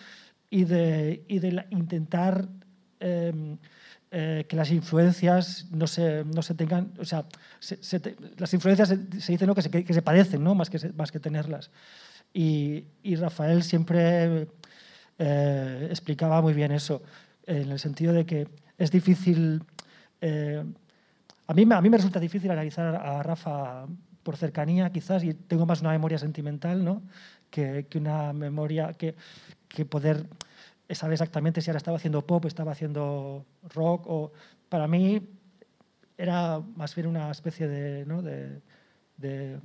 y 0.49 0.65
de, 0.65 1.25
intentar 1.71 2.47
eh, 3.01 3.57
eh, 4.13 4.45
que 4.47 4.57
las 4.57 4.71
influencias 4.71 5.67
no 5.73 5.87
se, 5.89 6.25
no 6.27 6.43
se 6.43 6.55
tengan, 6.55 6.93
o 7.01 7.05
sea, 7.05 7.25
las 8.37 8.55
influencias 8.55 8.91
se, 8.91 9.21
se 9.21 9.33
dice 9.33 9.47
¿no? 9.47 9.55
que, 9.55 9.63
se, 9.63 9.71
que, 9.71 9.95
se 9.95 10.03
padecen, 10.03 10.45
¿no? 10.45 10.55
más, 10.55 10.71
que, 10.71 10.93
más 10.93 11.11
que 11.11 11.19
tenerlas. 11.19 11.71
Y, 12.33 12.85
y 13.03 13.17
Rafael 13.17 13.63
siempre 13.63 14.49
eh, 15.19 15.87
explicaba 15.91 16.41
muy 16.41 16.55
bien 16.55 16.73
eso, 16.73 17.03
en 17.47 17.71
el 17.71 17.79
sentido 17.79 18.13
de 18.13 18.25
que 18.27 18.49
es 18.79 18.91
difícil. 18.91 19.63
Eh, 20.21 20.65
a, 21.47 21.55
mí, 21.55 21.67
a 21.71 21.81
mí 21.81 21.91
me 21.91 21.97
resulta 21.97 22.21
difícil 22.21 22.51
analizar 22.51 22.95
a 22.95 23.23
Rafa 23.23 23.87
por 24.23 24.37
cercanía, 24.37 24.91
quizás, 24.91 25.25
y 25.25 25.35
tengo 25.35 25.67
más 25.67 25.81
una 25.81 25.91
memoria 25.91 26.19
sentimental 26.19 26.85
¿no? 26.85 27.03
que, 27.51 27.87
que 27.89 27.99
una 27.99 28.33
memoria 28.33 28.93
que, 28.95 29.17
que 29.69 29.85
poder 29.85 30.27
saber 30.91 31.15
exactamente 31.15 31.61
si 31.61 31.71
ahora 31.71 31.79
estaba 31.79 31.97
haciendo 31.97 32.27
pop, 32.27 32.45
estaba 32.47 32.73
haciendo 32.73 33.45
rock, 33.75 34.07
o 34.07 34.33
para 34.69 34.87
mí 34.87 35.23
era 36.17 36.61
más 36.77 36.95
bien 36.95 37.07
una 37.07 37.31
especie 37.31 37.67
de, 37.67 38.07
¿no? 38.07 38.23
de, 38.23 38.61
de 39.17 39.59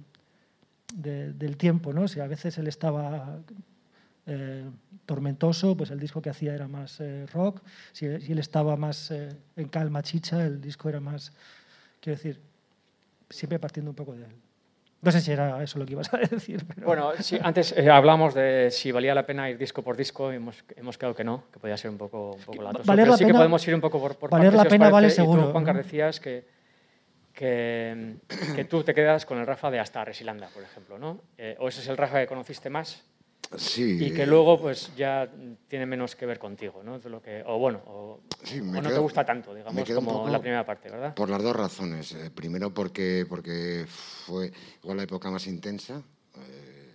de, 0.93 1.33
del 1.33 1.57
tiempo, 1.57 1.93
¿no? 1.93 2.07
Si 2.07 2.19
a 2.19 2.27
veces 2.27 2.57
él 2.57 2.67
estaba 2.67 3.39
eh, 4.25 4.65
tormentoso, 5.05 5.75
pues 5.75 5.91
el 5.91 5.99
disco 5.99 6.21
que 6.21 6.29
hacía 6.29 6.53
era 6.53 6.67
más 6.67 6.99
eh, 6.99 7.25
rock. 7.33 7.61
Si, 7.91 8.19
si, 8.21 8.31
él 8.31 8.39
estaba 8.39 8.75
más 8.75 9.11
eh, 9.11 9.29
en 9.55 9.67
calma 9.67 10.03
chicha, 10.03 10.45
el 10.45 10.61
disco 10.61 10.89
era 10.89 10.99
más, 10.99 11.31
quiero 11.99 12.17
decir, 12.17 12.41
siempre 13.29 13.59
partiendo 13.59 13.91
un 13.91 13.95
poco 13.95 14.13
de 14.13 14.25
él. 14.25 14.35
No 14.99 15.11
sé 15.11 15.21
si 15.21 15.31
era 15.31 15.61
eso 15.61 15.77
lo 15.77 15.85
que 15.85 15.93
ibas 15.93 16.11
a 16.13 16.17
decir. 16.31 16.65
Pero... 16.67 16.87
Bueno, 16.87 17.11
sí, 17.19 17.37
antes 17.41 17.71
eh, 17.77 17.89
hablamos 17.89 18.33
de 18.33 18.69
si 18.71 18.91
valía 18.91 19.13
la 19.13 19.25
pena 19.25 19.49
ir 19.49 19.57
disco 19.57 19.83
por 19.83 19.95
disco 19.95 20.33
y 20.33 20.37
hemos, 20.37 20.63
hemos 20.75 20.97
quedado 20.97 21.15
que 21.15 21.23
no, 21.23 21.43
que 21.51 21.59
podía 21.59 21.77
ser 21.77 21.91
un 21.91 21.97
poco, 21.97 22.33
un 22.33 22.41
poco 22.41 22.63
latoso. 22.63 22.83
Valer 22.85 23.03
Pero 23.03 23.11
la 23.11 23.17
sí 23.17 23.23
pena, 23.23 23.33
que 23.33 23.37
podemos 23.37 23.67
ir 23.67 23.75
un 23.75 23.81
poco 23.81 23.99
por, 23.99 24.15
por 24.15 24.29
valer 24.31 24.51
partes, 24.51 24.57
la 24.57 24.63
si 24.63 24.69
pena 24.69 24.85
os 24.87 24.91
vale 24.91 25.09
seguro. 25.09 25.41
Y 25.41 25.45
tú, 25.45 25.51
Juan, 25.51 25.63
¿no? 25.65 25.73
decías 25.73 26.19
que, 26.19 26.45
que, 27.37 28.15
que, 28.55 28.65
tú 28.65 28.83
te 28.83 28.93
quedas 28.95 29.25
con 29.25 29.37
el 29.37 29.45
Rafa 29.45 29.69
de 29.69 29.79
hasta 29.79 30.03
Resilanda, 30.03 30.49
por 30.49 30.63
ejemplo, 30.63 30.97
¿no? 30.97 31.21
Eh, 31.37 31.55
o 31.59 31.67
ese 31.69 31.81
es 31.81 31.87
el 31.87 31.95
Rafa 31.97 32.19
que 32.19 32.27
conociste 32.27 32.69
más 32.71 33.03
Sí. 33.55 33.97
y 34.07 34.11
que 34.11 34.25
luego 34.25 34.59
pues 34.59 34.91
ya 34.97 35.29
tiene 35.69 35.85
menos 35.85 36.15
que 36.17 36.25
ver 36.25 36.37
contigo, 36.39 36.81
¿no? 36.83 36.99
De 36.99 37.09
lo 37.09 37.21
que, 37.21 37.43
o 37.45 37.57
bueno, 37.59 37.81
o, 37.85 38.19
Sí, 38.43 38.59
o 38.59 38.63
no 38.63 38.81
quedo- 38.81 38.95
te 38.95 38.99
gusta 38.99 39.23
tanto, 39.23 39.53
digamos, 39.53 39.89
como 39.91 40.27
la 40.27 40.39
primera 40.41 40.65
parte, 40.65 40.89
¿verdad? 40.89 41.13
Por 41.13 41.29
las 41.29 41.41
dos 41.41 41.55
razones. 41.55 42.11
Eh, 42.13 42.29
primero 42.31 42.73
porque, 42.73 43.25
porque 43.29 43.85
fue 43.87 44.51
igual 44.83 44.97
la 44.97 45.03
época 45.03 45.29
más 45.31 45.47
intensa 45.47 46.01
eh, 46.35 46.93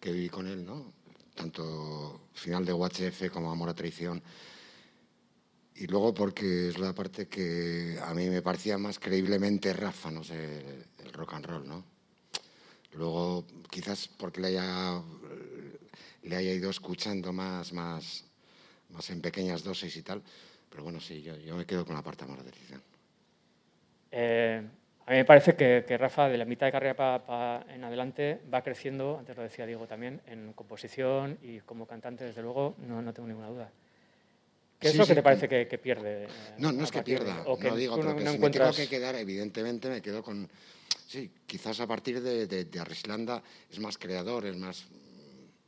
que 0.00 0.12
viví 0.12 0.28
con 0.28 0.46
él, 0.48 0.66
¿no? 0.66 0.92
Tanto 1.34 2.20
final 2.34 2.66
de 2.66 2.74
UHF 2.74 3.30
como 3.30 3.50
Amor 3.50 3.70
a 3.70 3.74
Traición. 3.74 4.22
Y 5.74 5.86
luego 5.86 6.12
porque 6.12 6.68
es 6.68 6.78
la 6.78 6.92
parte 6.94 7.28
que 7.28 7.98
a 8.02 8.12
mí 8.14 8.28
me 8.28 8.42
parecía 8.42 8.78
más 8.78 8.98
creíblemente 8.98 9.72
Rafa, 9.72 10.10
no 10.10 10.22
sé, 10.22 10.84
el 11.04 11.12
rock 11.12 11.34
and 11.34 11.46
roll, 11.46 11.66
¿no? 11.66 11.84
Luego, 12.92 13.46
quizás 13.70 14.08
porque 14.08 14.40
le 14.40 14.48
haya, 14.48 15.00
le 16.24 16.36
haya 16.36 16.52
ido 16.52 16.70
escuchando 16.70 17.32
más, 17.32 17.72
más, 17.72 18.24
más 18.90 19.08
en 19.10 19.22
pequeñas 19.22 19.64
dosis 19.64 19.96
y 19.96 20.02
tal. 20.02 20.22
Pero 20.68 20.84
bueno, 20.84 21.00
sí, 21.00 21.22
yo, 21.22 21.56
me 21.56 21.64
quedo 21.64 21.84
con 21.84 21.94
la 21.94 22.02
parte 22.02 22.24
a 22.24 22.26
Traición. 22.26 22.82
Eh, 24.10 24.62
a 25.06 25.10
mí 25.10 25.16
me 25.16 25.24
parece 25.24 25.56
que, 25.56 25.84
que 25.86 25.98
Rafa, 25.98 26.28
de 26.28 26.38
la 26.38 26.44
mitad 26.44 26.66
de 26.66 26.72
carrera 26.72 26.94
para 26.94 27.66
en 27.72 27.82
adelante, 27.82 28.40
va 28.52 28.62
creciendo, 28.62 29.18
antes 29.18 29.36
lo 29.36 29.42
decía 29.42 29.66
Diego 29.66 29.86
también, 29.86 30.20
en 30.26 30.52
composición 30.52 31.38
y 31.42 31.60
como 31.60 31.86
cantante, 31.86 32.24
desde 32.24 32.42
luego, 32.42 32.74
no, 32.78 33.02
no 33.02 33.12
tengo 33.12 33.28
ninguna 33.28 33.48
duda. 33.48 33.70
¿Qué 34.82 34.88
es 34.88 34.92
Sí, 34.94 34.98
lo 34.98 35.04
sí, 35.04 35.10
que 35.10 35.14
te 35.14 35.20
que- 35.20 35.22
parece 35.22 35.48
que, 35.48 35.68
que 35.68 35.78
pierde? 35.78 36.24
eh, 36.24 36.28
No, 36.58 36.72
no 36.72 36.82
es 36.82 36.90
que 36.90 37.02
pierda, 37.02 37.42
o 37.46 37.56
que 37.56 37.68
no 37.68 37.76
digo, 37.76 37.94
pero 37.94 38.16
que 38.16 38.24
no 38.24 38.32
si 38.32 38.38
me 38.38 38.50
tengo 38.50 38.66
encuentras... 38.66 38.76
que 38.76 38.88
quedar, 38.88 39.14
evidentemente 39.14 39.88
me 39.88 40.02
quedo 40.02 40.22
con... 40.24 40.50
Sí, 41.06 41.30
quizás 41.46 41.78
a 41.78 41.86
partir 41.86 42.20
de, 42.20 42.46
de, 42.48 42.64
de 42.64 42.80
Arrislanda 42.80 43.40
es 43.70 43.78
más 43.78 43.96
creador, 43.96 44.44
es 44.46 44.56
más, 44.56 44.84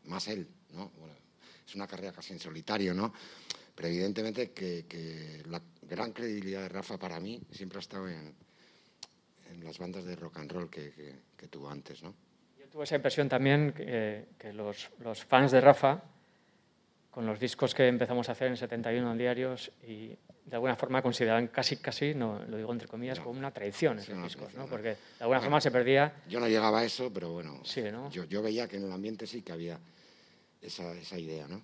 más 0.06 0.26
él, 0.28 0.48
¿no? 0.72 0.90
Bueno, 0.98 1.14
es 1.66 1.74
una 1.76 1.86
carrera 1.86 2.12
casi 2.12 2.32
en 2.32 2.40
solitario, 2.40 2.92
¿no? 2.92 3.14
Pero 3.74 3.88
evidentemente 3.88 4.50
que, 4.50 4.84
que 4.88 5.42
la 5.48 5.62
gran 5.82 6.12
credibilidad 6.12 6.62
de 6.62 6.68
Rafa 6.70 6.98
para 6.98 7.20
mí 7.20 7.40
siempre 7.52 7.78
ha 7.78 7.80
estado 7.80 8.08
en, 8.08 8.34
en 9.52 9.64
las 9.64 9.78
bandas 9.78 10.04
de 10.04 10.16
rock 10.16 10.38
and 10.38 10.50
roll 10.50 10.68
que, 10.70 10.90
que, 10.92 11.14
que 11.36 11.46
tuvo 11.48 11.68
antes, 11.70 12.02
¿no? 12.02 12.14
Yo 12.58 12.66
tuve 12.68 12.84
esa 12.84 12.96
impresión 12.96 13.28
también 13.28 13.72
que, 13.72 14.26
que 14.38 14.52
los, 14.52 14.90
los 15.00 15.24
fans 15.24 15.52
de 15.52 15.60
Rafa, 15.60 16.02
con 17.14 17.24
los 17.26 17.38
discos 17.38 17.72
que 17.76 17.86
empezamos 17.86 18.28
a 18.28 18.32
hacer 18.32 18.48
en 18.48 18.56
71 18.56 19.12
en 19.12 19.16
diarios, 19.18 19.70
y 19.86 20.08
de 20.08 20.54
alguna 20.56 20.74
forma 20.74 21.00
consideraban 21.00 21.46
casi, 21.46 21.76
casi, 21.76 22.12
no 22.12 22.40
lo 22.48 22.56
digo 22.56 22.72
entre 22.72 22.88
comillas, 22.88 23.18
No. 23.18 23.24
como 23.26 23.38
una 23.38 23.52
traición 23.52 24.00
Sí, 24.00 24.10
esos 24.10 24.24
discos, 24.24 24.52
¿no? 24.54 24.66
Porque 24.66 24.88
de 24.88 24.96
alguna 25.20 25.40
forma 25.40 25.60
se 25.60 25.70
perdía... 25.70 26.12
Yo 26.28 26.40
no 26.40 26.48
llegaba 26.48 26.80
a 26.80 26.84
eso, 26.84 27.12
pero 27.12 27.30
bueno, 27.30 27.60
Sí, 27.64 27.82
¿no? 27.92 28.10
yo, 28.10 28.24
yo 28.24 28.42
veía 28.42 28.66
que 28.66 28.78
en 28.78 28.84
el 28.86 28.90
ambiente 28.92 29.28
sí 29.28 29.42
que 29.42 29.52
había 29.52 29.78
esa, 30.60 30.92
esa 30.94 31.16
idea, 31.16 31.46
¿no? 31.46 31.62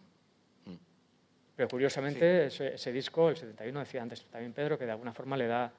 Pero 1.57 1.69
curiosamente, 1.69 2.47
ese, 2.47 2.75
ese 2.77 2.93
disco, 2.93 3.29
el 3.29 3.37
71, 3.37 3.81
decía 3.81 4.01
antes 4.03 4.25
también 4.27 4.53
Pedro, 4.53 4.79
que 4.79 4.87
de 4.87 4.93
alguna 4.93 5.13
forma 5.13 5.37
le 5.37 5.49
da, 5.49 5.71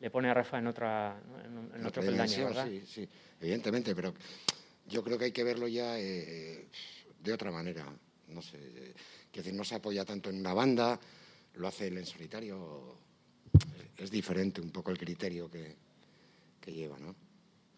le 0.00 0.08
pone 0.10 0.30
a 0.30 0.34
Rafa 0.34 0.58
en 0.58 0.68
otra, 0.68 1.16
en, 1.44 1.78
en 1.80 1.84
otro 1.84 2.00
peldaño, 2.00 2.46
¿verdad? 2.46 2.66
Sí, 2.68 2.80
sí, 2.86 3.08
evidentemente, 3.40 3.92
pero 3.94 4.14
yo 4.86 5.02
creo 5.02 5.18
que 5.18 5.24
hay 5.26 5.32
que 5.32 5.42
verlo 5.44 5.66
ya 5.66 5.98
eh, 5.98 6.68
de 7.22 7.32
otra 7.32 7.50
manera. 7.50 7.84
No 8.28 8.42
sé, 8.42 8.58
quiero 9.30 9.44
decir, 9.44 9.54
no 9.54 9.64
se 9.64 9.76
apoya 9.76 10.04
tanto 10.04 10.30
en 10.30 10.40
una 10.40 10.52
banda, 10.52 10.98
lo 11.54 11.68
hace 11.68 11.88
él 11.88 11.98
en 11.98 12.06
solitario. 12.06 12.98
Es 13.96 14.10
diferente 14.10 14.60
un 14.60 14.70
poco 14.70 14.90
el 14.90 14.98
criterio 14.98 15.50
que, 15.50 15.76
que 16.60 16.72
lleva, 16.72 16.98
¿no? 16.98 17.14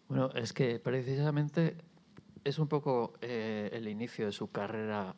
Bueno, 0.09 0.31
es 0.35 0.53
que 0.53 0.79
precisamente 0.79 1.77
es 2.43 2.59
un 2.59 2.67
poco 2.67 3.15
eh, 3.21 3.69
el 3.73 3.89
inicio 3.89 4.27
de 4.27 4.33
su 4.33 4.51
carrera 4.51 5.15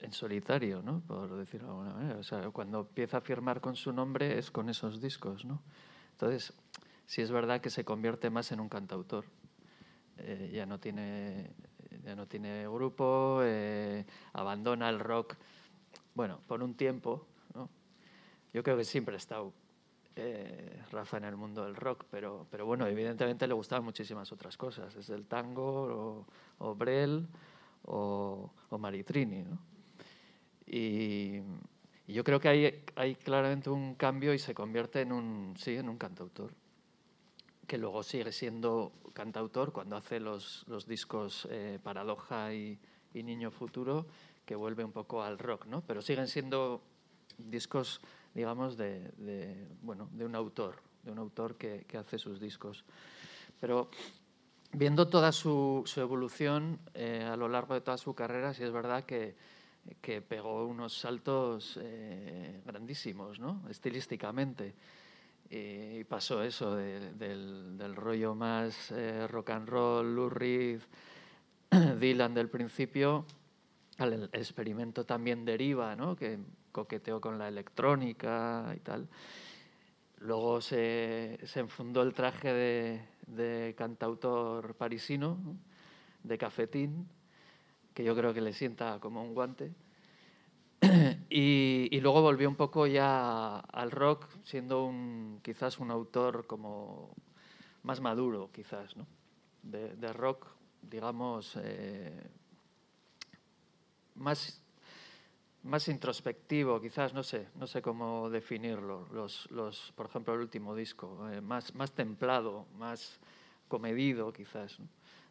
en 0.00 0.12
solitario, 0.12 0.82
¿no? 0.82 1.00
Por 1.00 1.36
decirlo 1.36 1.68
de 1.68 1.72
alguna 1.72 1.94
manera. 1.94 2.18
O 2.18 2.22
sea, 2.22 2.50
cuando 2.50 2.80
empieza 2.80 3.18
a 3.18 3.20
firmar 3.20 3.60
con 3.60 3.76
su 3.76 3.92
nombre 3.92 4.38
es 4.38 4.50
con 4.50 4.68
esos 4.68 5.00
discos, 5.00 5.44
¿no? 5.44 5.62
Entonces, 6.12 6.54
sí 7.06 7.22
es 7.22 7.30
verdad 7.30 7.60
que 7.60 7.70
se 7.70 7.84
convierte 7.84 8.30
más 8.30 8.50
en 8.52 8.60
un 8.60 8.68
cantautor. 8.68 9.26
Eh, 10.18 10.50
ya 10.54 10.66
no 10.66 10.78
tiene 10.78 11.50
ya 12.04 12.14
no 12.14 12.26
tiene 12.26 12.66
grupo, 12.68 13.40
eh, 13.42 14.04
abandona 14.32 14.88
el 14.88 14.98
rock, 14.98 15.36
bueno, 16.14 16.40
por 16.46 16.62
un 16.62 16.74
tiempo. 16.74 17.26
Yo 18.52 18.62
creo 18.62 18.76
que 18.76 18.84
siempre 18.84 19.14
ha 19.14 19.16
estado 19.16 19.52
eh, 20.14 20.82
Rafa 20.90 21.16
en 21.16 21.24
el 21.24 21.36
mundo 21.36 21.64
del 21.64 21.74
rock, 21.74 22.04
pero, 22.10 22.46
pero 22.50 22.66
bueno, 22.66 22.86
evidentemente 22.86 23.46
le 23.46 23.54
gustaban 23.54 23.82
muchísimas 23.82 24.30
otras 24.30 24.58
cosas, 24.58 24.94
desde 24.94 25.14
el 25.14 25.24
tango 25.26 26.26
o, 26.58 26.66
o 26.66 26.74
Brel 26.74 27.26
o, 27.86 28.50
o 28.68 28.78
Maritrini. 28.78 29.44
Y, 30.66 31.40
y 32.06 32.12
yo 32.12 32.22
creo 32.24 32.38
que 32.40 32.48
hay, 32.48 32.84
hay 32.94 33.14
claramente 33.14 33.70
un 33.70 33.94
cambio 33.94 34.34
y 34.34 34.38
se 34.38 34.52
convierte 34.52 35.00
en 35.00 35.12
un, 35.12 35.54
sí, 35.56 35.76
en 35.76 35.88
un 35.88 35.96
cantautor, 35.96 36.52
que 37.72 37.78
luego 37.78 38.02
sigue 38.02 38.32
siendo 38.32 38.92
cantautor 39.14 39.72
cuando 39.72 39.96
hace 39.96 40.20
los, 40.20 40.62
los 40.68 40.86
discos 40.86 41.48
eh, 41.50 41.78
Paradoja 41.82 42.52
y, 42.52 42.78
Niño 43.14 43.50
Futuro, 43.50 44.04
que 44.44 44.54
vuelve 44.54 44.84
un 44.84 44.92
poco 44.92 45.22
al 45.22 45.38
rock, 45.38 45.64
¿no? 45.64 45.80
Pero 45.80 46.02
siguen 46.02 46.28
siendo 46.28 46.82
discos, 47.38 48.02
digamos, 48.34 48.76
de, 48.76 49.10
de, 49.16 49.68
bueno, 49.80 50.10
de 50.12 50.26
un 50.26 50.34
autor, 50.34 50.82
de 51.02 51.12
un 51.12 51.18
autor 51.18 51.56
que, 51.56 51.86
que 51.88 51.96
hace 51.96 52.18
sus 52.18 52.40
discos. 52.40 52.84
Pero 53.58 53.88
viendo 54.72 55.08
toda 55.08 55.32
su, 55.32 55.82
su 55.86 56.02
evolución 56.02 56.78
eh, 56.92 57.24
a 57.24 57.36
lo 57.36 57.48
largo 57.48 57.72
de 57.72 57.80
toda 57.80 57.96
su 57.96 58.14
carrera, 58.14 58.52
sí 58.52 58.64
es 58.64 58.70
verdad 58.70 59.04
que, 59.04 59.34
que 60.02 60.20
pegó 60.20 60.66
unos 60.66 60.92
saltos 60.92 61.78
eh, 61.80 62.60
grandísimos, 62.66 63.38
¿no? 63.38 63.62
Estilísticamente. 63.70 64.74
Y 65.54 66.04
pasó 66.04 66.42
eso 66.42 66.76
del, 66.76 67.18
del, 67.76 67.94
rollo 67.94 68.34
más 68.34 68.90
eh, 68.90 69.26
rock 69.28 69.50
and 69.50 69.68
roll, 69.68 70.14
Lou 70.14 70.30
Reed, 70.30 70.80
Dylan 72.00 72.32
del 72.32 72.48
principio, 72.48 73.26
al 73.98 74.30
experimento 74.32 75.04
también 75.04 75.44
deriva, 75.44 75.94
¿no? 75.94 76.16
que 76.16 76.38
coqueteó 76.72 77.20
con 77.20 77.38
la 77.38 77.48
electrónica 77.48 78.72
y 78.74 78.80
tal. 78.80 79.06
Luego 80.20 80.62
se, 80.62 81.38
se 81.44 81.60
enfundó 81.60 82.00
el 82.00 82.14
traje 82.14 82.50
de, 82.50 83.02
de 83.26 83.74
cantautor 83.76 84.74
parisino, 84.74 85.36
de 86.22 86.38
cafetín, 86.38 87.06
que 87.92 88.04
yo 88.04 88.16
creo 88.16 88.32
que 88.32 88.40
le 88.40 88.54
sienta 88.54 88.98
como 89.00 89.22
un 89.22 89.34
guante. 89.34 89.70
Y, 91.34 92.00
luego 92.00 92.20
volvió 92.20 92.48
un 92.48 92.56
poco 92.56 92.86
ya 92.86 93.58
al 93.58 93.90
rock, 93.90 94.26
siendo 94.42 94.84
un, 94.84 95.40
quizás 95.42 95.78
un 95.78 95.90
autor 95.90 96.46
como 96.46 97.14
más 97.84 98.00
maduro, 98.00 98.50
quizás, 98.52 98.96
¿no? 98.96 99.06
de, 99.62 100.12
rock, 100.12 100.46
digamos, 100.82 101.56
eh, 101.62 102.30
más, 104.16 104.60
más 105.62 105.88
introspectivo, 105.88 106.80
quizás, 106.80 107.14
no 107.14 107.22
sé, 107.22 107.48
no 107.54 107.66
sé 107.66 107.80
cómo 107.80 108.28
definirlo. 108.28 109.08
Los, 109.12 109.50
los, 109.50 109.92
por 109.94 110.06
ejemplo, 110.06 110.34
el 110.34 110.40
último 110.40 110.74
disco, 110.74 111.28
eh, 111.30 111.40
más, 111.40 111.74
más 111.74 111.92
templado, 111.92 112.66
más 112.76 113.20
comedido, 113.68 114.32
quizás. 114.32 114.78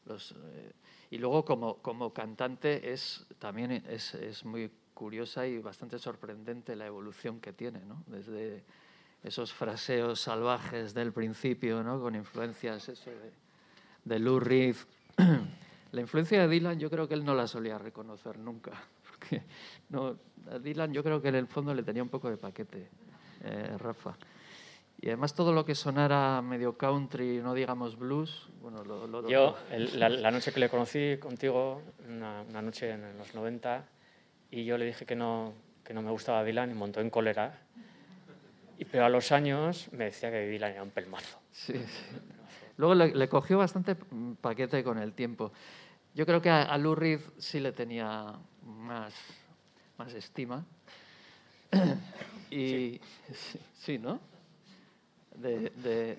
Los, 0.05 0.31
eh, 0.31 0.71
y 1.11 1.17
luego 1.17 1.45
como, 1.45 1.77
como 1.77 2.13
cantante 2.13 2.91
es, 2.91 3.27
también 3.37 3.71
es, 3.71 4.15
es 4.15 4.45
muy 4.45 4.71
curiosa 5.01 5.47
y 5.47 5.57
bastante 5.57 5.97
sorprendente 5.97 6.75
la 6.75 6.85
evolución 6.85 7.41
que 7.41 7.51
tiene, 7.53 7.79
¿no? 7.87 8.03
desde 8.05 8.63
esos 9.23 9.51
fraseos 9.51 10.21
salvajes 10.21 10.93
del 10.93 11.11
principio, 11.11 11.81
¿no? 11.81 11.99
con 11.99 12.13
influencias 12.13 12.87
eso 12.87 13.09
de, 13.09 13.31
de 14.05 14.19
Lou 14.19 14.39
Reed. 14.39 14.75
la 15.91 16.01
influencia 16.01 16.41
de 16.41 16.47
Dylan 16.47 16.77
yo 16.77 16.91
creo 16.91 17.07
que 17.07 17.15
él 17.15 17.25
no 17.25 17.33
la 17.33 17.47
solía 17.47 17.79
reconocer 17.79 18.37
nunca, 18.37 18.73
porque 19.09 19.41
no, 19.89 20.17
a 20.51 20.59
Dylan 20.59 20.93
yo 20.93 21.03
creo 21.03 21.19
que 21.19 21.29
en 21.29 21.35
el 21.35 21.47
fondo 21.47 21.73
le 21.73 21.81
tenía 21.81 22.03
un 22.03 22.09
poco 22.09 22.29
de 22.29 22.37
paquete, 22.37 22.87
eh, 23.43 23.75
Rafa. 23.79 24.15
Y 25.01 25.07
además 25.07 25.33
todo 25.33 25.51
lo 25.51 25.65
que 25.65 25.73
sonara 25.73 26.43
medio 26.43 26.77
country, 26.77 27.39
no 27.41 27.55
digamos 27.55 27.97
blues, 27.97 28.49
bueno, 28.61 28.83
lo... 28.83 29.27
yo, 29.27 29.57
la, 29.95 30.29
noche 30.29 30.53
que 30.53 30.59
le 30.59 30.69
conocí 30.69 31.17
contigo, 31.19 31.81
una, 32.07 32.43
una 32.47 32.61
noche 32.61 32.91
en 32.91 33.17
los 33.17 33.33
90, 33.33 33.83
y 34.51 34.65
yo 34.65 34.77
le 34.77 34.85
dije 34.85 35.05
que 35.05 35.15
no, 35.15 35.53
que 35.83 35.93
no 35.93 36.01
me 36.01 36.11
gustaba 36.11 36.43
Dylan 36.43 36.69
y 36.71 36.73
montó 36.73 36.99
en 36.99 37.09
cólera. 37.09 37.57
Y, 38.77 38.85
pero 38.85 39.05
a 39.05 39.09
los 39.09 39.31
años 39.31 39.87
me 39.93 40.05
decía 40.05 40.29
que 40.29 40.47
Dylan 40.47 40.73
era 40.73 40.83
un 40.83 40.91
pelmazo. 40.91 41.39
Sí, 41.51 41.73
Luego 42.77 42.95
le, 42.95 43.29
cogió 43.29 43.57
bastante 43.57 43.95
paquete 44.41 44.83
con 44.83 44.97
el 44.97 45.13
tiempo. 45.13 45.51
Yo 46.13 46.25
creo 46.25 46.41
que 46.41 46.49
a, 46.49 46.63
a 46.63 46.77
Lou 46.77 46.95
Reed 46.95 47.21
sí 47.37 47.59
le 47.59 47.71
tenía 47.71 48.33
más, 48.63 49.13
más 49.97 50.13
estima. 50.13 50.65
y 52.51 52.99
sí 53.77 53.97
¿no? 53.97 54.19
De, 55.35 55.71
de, 55.77 56.17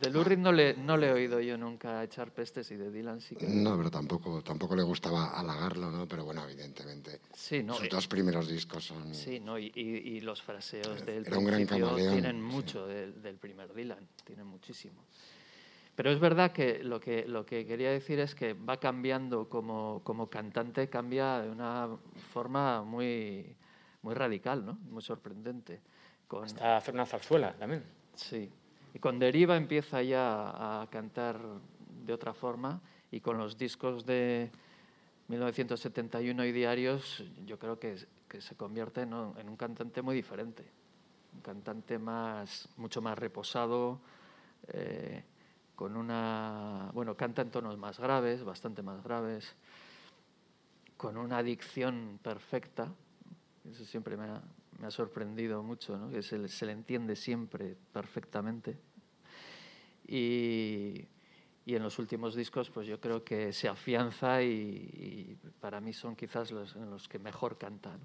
de 0.00 0.36
no 0.38 0.50
le, 0.50 0.74
no 0.74 0.96
le 0.96 1.08
he 1.08 1.12
oído 1.12 1.40
yo 1.40 1.58
nunca 1.58 2.02
echar 2.02 2.32
pestes 2.32 2.70
y 2.70 2.76
de 2.76 2.90
Dylan 2.90 3.20
sí 3.20 3.36
que... 3.36 3.46
No, 3.46 3.76
pero 3.76 3.90
tampoco, 3.90 4.42
tampoco 4.42 4.74
le 4.74 4.82
gustaba 4.82 5.38
halagarlo, 5.38 5.90
¿no? 5.90 6.08
Pero 6.08 6.24
bueno, 6.24 6.42
evidentemente. 6.44 7.20
Sí, 7.34 7.62
no, 7.62 7.74
Sus 7.74 7.88
dos 7.90 8.08
primeros 8.08 8.48
discos 8.48 8.84
son... 8.84 9.14
Sí, 9.14 9.40
¿no? 9.40 9.58
Y, 9.58 9.72
y, 9.74 10.20
los 10.20 10.42
fraseos 10.42 11.04
del 11.04 11.26
Era 11.26 11.38
un 11.38 11.44
gran 11.44 11.66
tienen 11.66 12.42
mucho 12.42 12.86
del, 12.86 13.20
del, 13.22 13.36
primer 13.36 13.74
Dylan, 13.74 14.08
tienen 14.24 14.46
muchísimo. 14.46 15.04
Pero 15.94 16.10
es 16.10 16.18
verdad 16.18 16.52
que 16.52 16.82
lo, 16.82 16.98
que 17.00 17.26
lo 17.26 17.46
que 17.46 17.66
quería 17.66 17.90
decir 17.90 18.20
es 18.20 18.34
que 18.34 18.54
va 18.54 18.78
cambiando 18.78 19.48
como, 19.48 20.02
como 20.02 20.28
cantante, 20.28 20.88
cambia 20.88 21.40
de 21.40 21.50
una 21.50 21.88
forma 22.32 22.82
muy, 22.82 23.56
muy 24.02 24.14
radical, 24.14 24.64
¿no? 24.64 24.78
Muy 24.90 25.02
sorprendente. 25.02 25.80
Con... 26.28 26.44
Hasta 26.44 26.76
hacer 26.76 26.94
una 26.94 27.06
zarzuela 27.06 27.54
también. 27.54 27.82
Sí. 28.16 28.50
Y 28.94 28.98
con 28.98 29.18
Deriva 29.18 29.56
empieza 29.56 30.02
ya 30.02 30.80
a 30.82 30.86
cantar 30.90 31.38
de 32.04 32.12
otra 32.12 32.32
forma 32.32 32.80
y 33.10 33.20
con 33.20 33.38
los 33.38 33.56
discos 33.56 34.06
de 34.06 34.50
1971 35.28 36.44
y 36.44 36.52
diarios 36.52 37.24
yo 37.44 37.58
creo 37.58 37.78
que, 37.78 37.96
se 38.38 38.54
convierte 38.54 39.00
en, 39.00 39.14
en, 39.38 39.48
un 39.48 39.56
cantante 39.56 40.02
muy 40.02 40.14
diferente. 40.14 40.64
Un 41.34 41.40
cantante 41.40 41.98
más, 41.98 42.68
mucho 42.76 43.00
más 43.00 43.18
reposado, 43.18 43.98
eh, 44.68 45.24
con 45.74 45.96
una... 45.96 46.90
Bueno, 46.92 47.16
canta 47.16 47.42
en 47.42 47.50
tonos 47.50 47.78
más 47.78 47.98
graves, 47.98 48.44
bastante 48.44 48.82
más 48.82 49.02
graves, 49.02 49.54
con 50.96 51.16
una 51.16 51.38
adicción 51.38 52.18
perfecta. 52.22 52.92
Eso 53.70 53.84
siempre 53.84 54.16
me 54.16 54.24
ha, 54.24 54.42
me 54.78 54.86
ha 54.86 54.90
sorprendido 54.90 55.62
mucho, 55.62 55.96
¿no? 55.96 56.10
que 56.10 56.22
se 56.22 56.38
le, 56.38 56.48
se 56.48 56.66
le, 56.66 56.72
entiende 56.72 57.16
siempre 57.16 57.76
perfectamente. 57.92 58.78
Y, 60.06 61.06
y, 61.64 61.74
en 61.74 61.82
los 61.82 61.98
últimos 61.98 62.34
discos, 62.34 62.70
pues 62.70 62.86
yo 62.86 63.00
creo 63.00 63.24
que 63.24 63.52
se 63.52 63.68
afianza 63.68 64.42
y, 64.42 64.48
y 64.48 65.38
para 65.60 65.80
mí 65.80 65.92
son 65.92 66.14
quizás 66.14 66.50
los 66.50 66.76
los 66.76 67.08
que 67.08 67.18
mejor 67.18 67.58
cantan. 67.58 68.00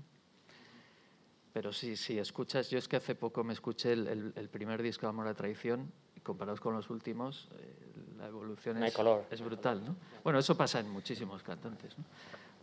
Pero 1.53 1.73
sí, 1.73 1.95
si 1.97 2.17
escuchas, 2.17 2.69
yo 2.69 2.77
es 2.77 2.87
que 2.87 2.95
hace 2.95 3.13
poco 3.15 3.43
me 3.43 3.53
escuché 3.53 3.93
el, 3.93 4.07
el, 4.07 4.33
el 4.35 4.49
primer 4.49 4.81
disco 4.81 5.05
de 5.05 5.09
Amor 5.09 5.27
a 5.27 5.33
Traición 5.33 5.91
y 6.15 6.21
comparados 6.21 6.61
con 6.61 6.73
los 6.73 6.89
últimos, 6.89 7.49
eh, 7.57 7.81
la 8.17 8.27
evolución 8.27 8.81
es, 8.83 8.95
es, 9.29 9.41
brutal. 9.41 9.83
¿no? 9.83 9.95
Bueno, 10.23 10.39
eso 10.39 10.55
pasa 10.55 10.79
en 10.79 10.89
muchísimos 10.89 11.43
cantantes. 11.43 11.97
¿no? 11.97 12.05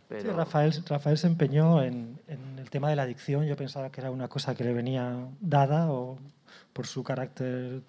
Sí, 0.08 0.26
Rafael, 0.26 0.72
Rafael 0.86 1.18
se 1.18 1.26
empeñó 1.26 1.82
en, 1.82 2.18
el 2.28 2.70
tema 2.70 2.88
de 2.88 2.96
la 2.96 3.02
adicción. 3.02 3.44
Yo 3.44 3.56
pensaba 3.56 3.90
que 3.90 4.00
era 4.00 4.10
una 4.10 4.28
cosa 4.28 4.54
que 4.54 4.64
le 4.64 4.72
venía 4.72 5.28
dada 5.40 5.90
o 5.90 6.18
por 6.72 6.86
su 6.86 7.04
carácter 7.04 7.82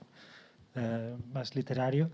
eh, 0.75 1.15
más 1.33 1.55
literario. 1.55 2.09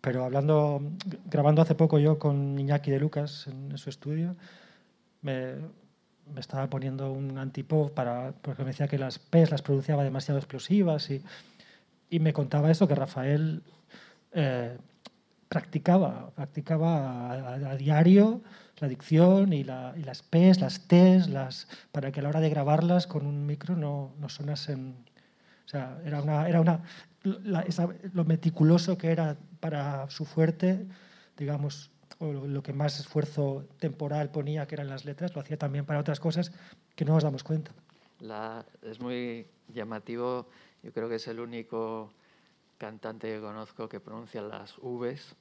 Pero 0.00 0.24
hablando, 0.24 0.82
grabando 1.26 1.62
hace 1.62 1.74
poco 1.74 1.98
yo 1.98 2.18
con 2.18 2.58
Iñaki 2.58 2.90
de 2.90 2.98
Lucas 2.98 3.46
en, 3.46 3.78
su 3.78 3.90
estudio, 3.90 4.36
me, 5.22 5.54
me, 6.34 6.40
estaba 6.40 6.68
poniendo 6.68 7.12
un 7.12 7.38
antipop 7.38 7.92
para, 7.92 8.32
porque 8.42 8.64
me 8.64 8.70
decía 8.70 8.88
que 8.88 8.98
las 8.98 9.18
P's 9.18 9.50
las 9.50 9.62
pronunciaba 9.62 10.04
demasiado 10.04 10.38
explosivas 10.38 11.10
y, 11.10 11.22
y 12.10 12.18
me 12.18 12.32
contaba 12.32 12.70
eso, 12.70 12.86
que 12.86 12.94
Rafael 12.94 13.62
eh, 14.32 14.76
practicaba, 15.48 16.30
practicaba 16.34 17.32
a, 17.32 17.76
diario 17.76 18.42
la 18.78 18.88
dicción 18.88 19.52
y, 19.52 19.64
la, 19.64 19.94
y, 19.96 20.02
las 20.02 20.22
P's, 20.22 20.60
las 20.60 20.88
T's, 20.88 21.28
para 21.92 22.10
que 22.10 22.20
a 22.20 22.22
la 22.22 22.28
hora 22.30 22.40
de 22.40 22.50
grabarlas 22.50 23.06
con 23.06 23.26
un 23.26 23.46
micro 23.46 23.76
no, 23.76 24.12
no 24.18 24.28
sonasen. 24.28 24.96
O 25.64 25.68
sea, 25.68 26.00
era 26.04 26.20
una, 26.20 26.48
era 26.48 26.60
una, 26.60 26.82
lo 27.22 28.24
meticuloso 28.24 28.98
que 28.98 29.10
era 29.10 29.36
para 29.60 30.08
su 30.10 30.24
fuerte, 30.24 30.86
digamos, 31.36 31.90
o 32.18 32.32
lo, 32.32 32.62
que 32.62 32.72
más 32.72 33.00
esfuerzo 33.00 33.66
temporal 33.78 34.30
ponía, 34.30 34.66
que 34.66 34.74
eran 34.74 34.88
las 34.88 35.04
letras, 35.04 35.34
lo 35.34 35.40
hacía 35.40 35.56
también 35.56 35.84
para 35.84 36.00
otras 36.00 36.20
cosas 36.20 36.52
que 36.94 37.04
no 37.04 37.14
nos 37.14 37.22
damos 37.22 37.42
cuenta. 37.42 37.72
Es 38.82 39.00
muy 39.00 39.46
llamativo, 39.68 40.48
yo 40.82 40.92
creo 40.92 41.08
que 41.08 41.16
es 41.16 41.28
el 41.28 41.40
único 41.40 42.12
cantante 42.78 43.28
que 43.28 43.40
conozco 43.40 43.88
que 43.88 44.00
pronuncia 44.00 44.42
las 44.42 44.76
Vs 44.76 45.34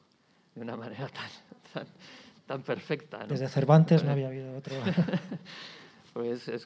de 0.55 0.61
una 0.61 0.75
manera 0.77 1.07
tan, 1.07 1.29
tan 1.73 1.87
tan 2.45 2.61
perfecta. 2.61 3.19
¿no? 3.19 3.27
Desde 3.27 3.47
Cervantes 3.47 4.03
no 4.03 4.11
había 4.11 4.27
habido 4.27 4.55
otro. 4.55 4.75
pues 6.13 6.47
es, 6.47 6.65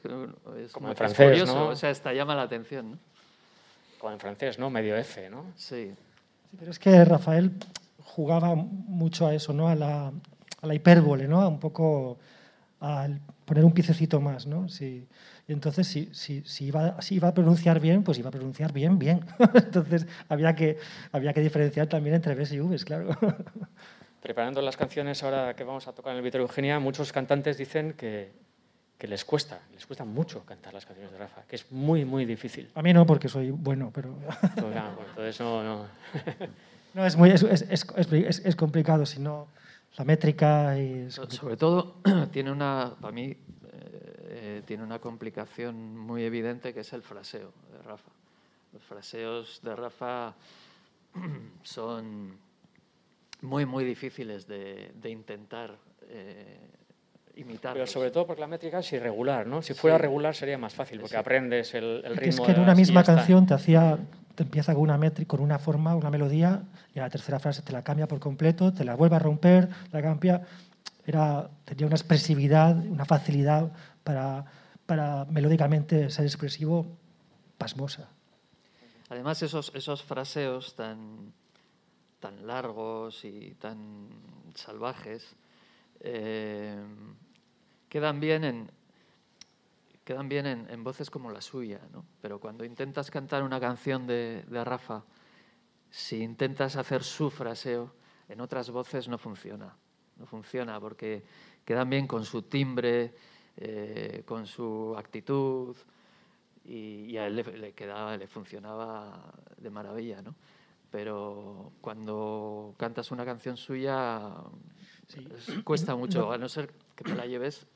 como 0.72 0.88
en 0.88 0.96
francés, 0.96 1.28
curioso, 1.28 1.54
¿no? 1.54 1.68
o 1.68 1.76
sea, 1.76 1.90
hasta 1.90 2.12
llama 2.12 2.34
la 2.34 2.42
atención, 2.42 2.92
¿no? 2.92 2.98
Como 3.98 4.12
en 4.12 4.20
francés, 4.20 4.58
¿no? 4.58 4.70
Medio 4.70 4.96
F, 4.96 5.28
¿no? 5.30 5.46
Sí. 5.56 5.86
sí 5.86 5.96
pero 6.58 6.70
es 6.70 6.78
que 6.78 7.04
Rafael 7.04 7.52
jugaba 8.04 8.54
mucho 8.54 9.26
a 9.26 9.34
eso, 9.34 9.52
¿no? 9.52 9.68
A 9.68 9.74
la, 9.74 10.12
a 10.62 10.66
la 10.66 10.74
hipérbole, 10.74 11.28
¿no? 11.28 11.42
A 11.42 11.48
un 11.48 11.58
poco 11.58 12.18
al 12.80 13.20
poner 13.48 13.64
un 13.64 13.72
piececito 13.72 14.20
más, 14.20 14.46
¿no? 14.46 14.68
Si, 14.68 15.08
y 15.48 15.52
entonces, 15.52 15.88
si, 15.88 16.10
si, 16.12 16.42
si, 16.44 16.66
iba, 16.66 17.00
si 17.00 17.16
iba 17.16 17.28
a 17.28 17.34
pronunciar 17.34 17.80
bien, 17.80 18.04
pues 18.04 18.18
iba 18.18 18.28
a 18.28 18.32
pronunciar 18.32 18.72
bien, 18.72 18.98
bien. 18.98 19.24
entonces, 19.54 20.06
había 20.28 20.54
que, 20.54 20.78
había 21.10 21.32
que 21.32 21.40
diferenciar 21.40 21.88
también 21.88 22.14
entre 22.14 22.34
Bs 22.34 22.52
y 22.52 22.60
Vs, 22.60 22.84
claro 22.84 23.08
preparando 24.20 24.60
las 24.60 24.76
canciones 24.76 25.22
ahora 25.22 25.54
que 25.54 25.64
vamos 25.64 25.86
a 25.88 25.92
tocar 25.92 26.12
en 26.12 26.18
el 26.18 26.22
Víctor 26.22 26.40
Eugenia, 26.42 26.78
muchos 26.80 27.12
cantantes 27.12 27.56
dicen 27.56 27.92
que, 27.92 28.32
que, 28.98 29.06
les 29.06 29.24
cuesta, 29.24 29.60
les 29.72 29.86
cuesta 29.86 30.04
mucho 30.04 30.44
cantar 30.44 30.74
las 30.74 30.84
canciones 30.84 31.12
de 31.12 31.18
Rafa, 31.18 31.42
que 31.48 31.56
es 31.56 31.70
muy, 31.70 32.04
muy 32.04 32.24
difícil. 32.24 32.70
A 32.74 32.82
mí 32.82 32.92
no, 32.92 33.06
porque 33.06 33.28
soy 33.28 33.50
bueno, 33.50 33.90
pero... 33.94 34.14
Pues, 34.16 34.74
ya, 34.74 34.90
bueno, 34.90 35.08
entonces 35.10 35.40
no... 35.40 35.62
No, 35.62 35.86
no 36.94 37.06
es, 37.06 37.16
muy, 37.16 37.30
es, 37.30 37.42
es, 37.42 37.62
es, 37.70 38.42
es, 38.44 38.56
complicado, 38.56 39.06
si 39.06 39.20
no 39.20 39.46
la 39.98 40.04
métrica 40.04 40.78
y... 40.78 41.10
Sobre 41.10 41.56
todo 41.56 41.96
tiene 42.32 42.52
una, 42.52 42.94
para 43.00 43.12
mí, 43.12 43.36
eh, 43.72 44.62
tiene 44.64 44.82
una 44.84 44.98
complicación 45.00 45.96
muy 45.98 46.22
evidente 46.24 46.72
que 46.72 46.80
es 46.80 46.92
el 46.92 47.02
fraseo 47.02 47.52
de 47.72 47.82
Rafa. 47.82 48.10
Los 48.72 48.82
fraseos 48.84 49.60
de 49.62 49.74
Rafa 49.74 50.34
son 51.62 52.36
muy, 53.42 53.66
muy 53.66 53.84
difíciles 53.84 54.46
de, 54.46 54.92
de 54.94 55.10
intentar 55.10 55.76
eh, 56.08 56.58
imitar. 57.36 57.72
Pero 57.74 57.86
sobre 57.86 58.10
todo 58.10 58.26
porque 58.26 58.40
la 58.40 58.46
métrica 58.48 58.78
es 58.80 58.92
irregular, 58.92 59.46
¿no? 59.46 59.62
Si 59.62 59.74
fuera 59.74 59.96
Sí. 59.96 60.02
regular 60.02 60.34
sería 60.34 60.58
más 60.58 60.74
fácil, 60.74 60.98
porque 61.00 61.14
Sí. 61.14 61.20
aprendes 61.20 61.74
el, 61.74 62.02
el 62.04 62.16
ritmo. 62.16 62.42
es 62.44 62.46
que 62.46 62.50
en 62.52 62.56
de 62.58 62.62
una 62.62 62.74
misma 62.74 63.00
está. 63.00 63.16
canción 63.16 63.46
te 63.46 63.54
hacía 63.54 63.98
te 64.38 64.44
empieza 64.44 64.72
con 64.72 64.84
una 64.84 64.96
métrica, 64.96 65.30
con 65.30 65.40
una 65.40 65.58
forma, 65.58 65.96
una 65.96 66.10
melodía, 66.10 66.62
y 66.94 67.00
a 67.00 67.02
la 67.02 67.10
tercera 67.10 67.40
frase 67.40 67.60
te 67.62 67.72
la 67.72 67.82
cambia 67.82 68.06
por 68.06 68.20
completo, 68.20 68.72
te 68.72 68.84
la 68.84 68.94
vuelve 68.94 69.16
a 69.16 69.18
romper, 69.18 69.68
la 69.90 70.00
cambia. 70.00 70.46
Era, 71.04 71.50
tenía 71.64 71.86
una 71.86 71.96
expresividad, 71.96 72.76
una 72.76 73.04
facilidad 73.04 73.72
para, 74.04 74.44
para 74.86 75.24
melódicamente 75.24 76.08
ser 76.10 76.24
expresivo 76.24 76.86
pasmosa. 77.58 78.10
Además, 79.08 79.42
esos, 79.42 79.72
esos 79.74 80.04
fraseos 80.04 80.76
tan, 80.76 81.32
tan 82.20 82.46
largos 82.46 83.24
y 83.24 83.56
tan 83.58 84.08
salvajes 84.54 85.34
eh, 85.98 86.78
quedan 87.88 88.20
bien 88.20 88.44
en 88.44 88.70
quedan 90.08 90.26
bien 90.30 90.46
en, 90.46 90.70
en 90.70 90.82
voces 90.82 91.10
como 91.10 91.30
la 91.30 91.42
suya, 91.42 91.80
¿no? 91.92 92.02
Pero 92.22 92.40
cuando 92.40 92.64
intentas 92.64 93.10
cantar 93.10 93.42
una 93.42 93.60
canción 93.60 94.06
de, 94.06 94.42
de 94.48 94.64
Rafa, 94.64 95.04
si 95.90 96.22
intentas 96.22 96.76
hacer 96.76 97.04
su 97.04 97.28
fraseo, 97.30 97.92
en 98.26 98.40
otras 98.40 98.70
voces 98.70 99.06
no 99.06 99.18
funciona. 99.18 99.76
No 100.16 100.24
funciona 100.24 100.80
porque 100.80 101.22
quedan 101.62 101.90
bien 101.90 102.06
con 102.06 102.24
su 102.24 102.40
timbre, 102.40 103.14
eh, 103.58 104.22
con 104.24 104.46
su 104.46 104.94
actitud, 104.96 105.76
y, 106.64 107.04
y 107.10 107.18
a 107.18 107.26
él 107.26 107.36
le, 107.36 107.42
le 107.58 107.72
quedaba, 107.74 108.16
le 108.16 108.26
funcionaba 108.28 109.34
de 109.58 109.68
maravilla, 109.68 110.22
¿no? 110.22 110.34
Pero 110.90 111.72
cuando 111.82 112.74
cantas 112.78 113.10
una 113.10 113.26
canción 113.26 113.58
suya 113.58 114.32
Sí. 115.06 115.28
es- 115.36 115.62
cuesta 115.64 115.94
mucho, 115.94 116.32
a 116.32 116.38
no 116.38 116.48
ser 116.48 116.72
que 116.96 117.04
te 117.04 117.14
la 117.14 117.26
lleves 117.26 117.66